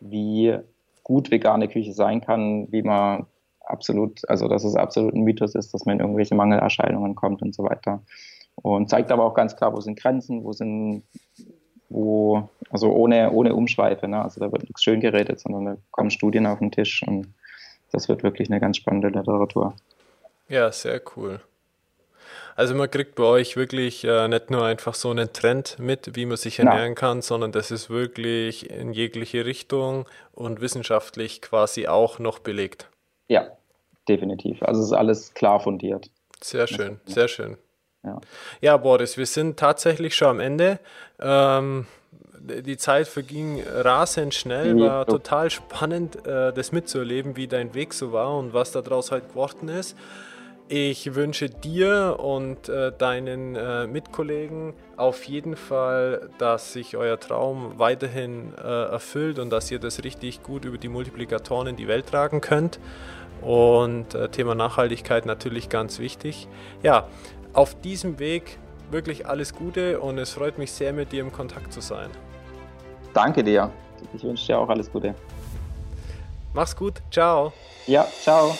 wie 0.00 0.58
gut 1.04 1.30
vegane 1.30 1.68
Küche 1.68 1.92
sein 1.92 2.20
kann, 2.20 2.70
wie 2.72 2.82
man 2.82 3.26
absolut, 3.60 4.28
also 4.28 4.48
dass 4.48 4.64
es 4.64 4.74
absolut 4.74 5.14
ein 5.14 5.22
Mythos 5.22 5.54
ist, 5.54 5.72
dass 5.72 5.84
man 5.84 5.96
in 5.96 6.00
irgendwelche 6.00 6.34
Mangelerscheinungen 6.34 7.14
kommt 7.14 7.42
und 7.42 7.54
so 7.54 7.62
weiter. 7.64 8.02
Und 8.56 8.90
zeigt 8.90 9.10
aber 9.10 9.24
auch 9.24 9.34
ganz 9.34 9.56
klar, 9.56 9.74
wo 9.74 9.80
sind 9.80 9.98
Grenzen, 9.98 10.44
wo 10.44 10.52
sind, 10.52 11.04
wo, 11.88 12.48
also 12.70 12.92
ohne, 12.92 13.30
ohne 13.32 13.54
Umschweife, 13.54 14.08
ne? 14.08 14.22
also 14.22 14.40
da 14.40 14.50
wird 14.52 14.64
nichts 14.64 14.82
schön 14.82 15.00
geredet, 15.00 15.40
sondern 15.40 15.64
da 15.64 15.76
kommen 15.90 16.10
Studien 16.10 16.46
auf 16.46 16.58
den 16.58 16.70
Tisch 16.70 17.02
und 17.06 17.32
das 17.92 18.08
wird 18.08 18.22
wirklich 18.22 18.50
eine 18.50 18.60
ganz 18.60 18.76
spannende 18.76 19.08
Literatur. 19.08 19.74
Ja, 20.48 20.70
sehr 20.72 21.00
cool. 21.16 21.40
Also 22.56 22.74
man 22.74 22.90
kriegt 22.90 23.14
bei 23.14 23.24
euch 23.24 23.56
wirklich 23.56 24.04
äh, 24.04 24.28
nicht 24.28 24.50
nur 24.50 24.64
einfach 24.64 24.94
so 24.94 25.10
einen 25.10 25.32
Trend 25.32 25.78
mit, 25.78 26.16
wie 26.16 26.26
man 26.26 26.36
sich 26.36 26.58
ernähren 26.58 26.94
Na. 26.94 26.94
kann, 26.94 27.22
sondern 27.22 27.52
das 27.52 27.70
ist 27.70 27.90
wirklich 27.90 28.70
in 28.70 28.92
jegliche 28.92 29.44
Richtung 29.44 30.06
und 30.32 30.60
wissenschaftlich 30.60 31.42
quasi 31.42 31.86
auch 31.86 32.18
noch 32.18 32.38
belegt. 32.38 32.88
Ja, 33.28 33.48
definitiv. 34.08 34.62
Also 34.62 34.80
es 34.80 34.88
ist 34.88 34.92
alles 34.92 35.34
klar 35.34 35.60
fundiert. 35.60 36.10
Sehr 36.42 36.66
schön, 36.66 37.00
sehr 37.04 37.28
schön. 37.28 37.56
Ja. 38.02 38.18
ja, 38.62 38.76
Boris, 38.78 39.18
wir 39.18 39.26
sind 39.26 39.58
tatsächlich 39.58 40.14
schon 40.14 40.28
am 40.28 40.40
Ende. 40.40 40.78
Ähm, 41.20 41.86
die 42.40 42.78
Zeit 42.78 43.06
verging 43.06 43.62
rasend 43.66 44.34
schnell, 44.34 44.78
war 44.80 45.06
total 45.06 45.50
spannend, 45.50 46.26
äh, 46.26 46.52
das 46.52 46.72
mitzuerleben, 46.72 47.36
wie 47.36 47.46
dein 47.46 47.74
Weg 47.74 47.92
so 47.92 48.12
war 48.12 48.36
und 48.38 48.54
was 48.54 48.72
daraus 48.72 49.10
heute 49.10 49.28
geworden 49.28 49.68
ist. 49.68 49.96
Ich 50.72 51.16
wünsche 51.16 51.50
dir 51.50 52.20
und 52.20 52.68
äh, 52.68 52.92
deinen 52.96 53.56
äh, 53.56 53.88
Mitkollegen 53.88 54.72
auf 54.96 55.24
jeden 55.24 55.56
Fall, 55.56 56.30
dass 56.38 56.74
sich 56.74 56.96
euer 56.96 57.18
Traum 57.18 57.80
weiterhin 57.80 58.52
äh, 58.56 58.84
erfüllt 58.84 59.40
und 59.40 59.50
dass 59.50 59.68
ihr 59.72 59.80
das 59.80 60.04
richtig 60.04 60.44
gut 60.44 60.64
über 60.64 60.78
die 60.78 60.86
Multiplikatoren 60.88 61.66
in 61.66 61.74
die 61.74 61.88
Welt 61.88 62.06
tragen 62.06 62.40
könnt. 62.40 62.78
Und 63.42 64.14
äh, 64.14 64.28
Thema 64.28 64.54
Nachhaltigkeit 64.54 65.26
natürlich 65.26 65.70
ganz 65.70 65.98
wichtig. 65.98 66.46
Ja, 66.84 67.08
auf 67.52 67.74
diesem 67.80 68.20
Weg 68.20 68.56
wirklich 68.92 69.26
alles 69.26 69.56
Gute 69.56 69.98
und 69.98 70.18
es 70.18 70.30
freut 70.30 70.56
mich 70.56 70.70
sehr, 70.70 70.92
mit 70.92 71.10
dir 71.10 71.22
im 71.22 71.32
Kontakt 71.32 71.72
zu 71.72 71.80
sein. 71.80 72.10
Danke 73.12 73.42
dir. 73.42 73.72
Ich 74.14 74.22
wünsche 74.22 74.46
dir 74.46 74.60
auch 74.60 74.68
alles 74.68 74.88
Gute. 74.88 75.16
Mach's 76.54 76.76
gut. 76.76 77.02
Ciao. 77.10 77.52
Ja, 77.88 78.06
ciao. 78.22 78.54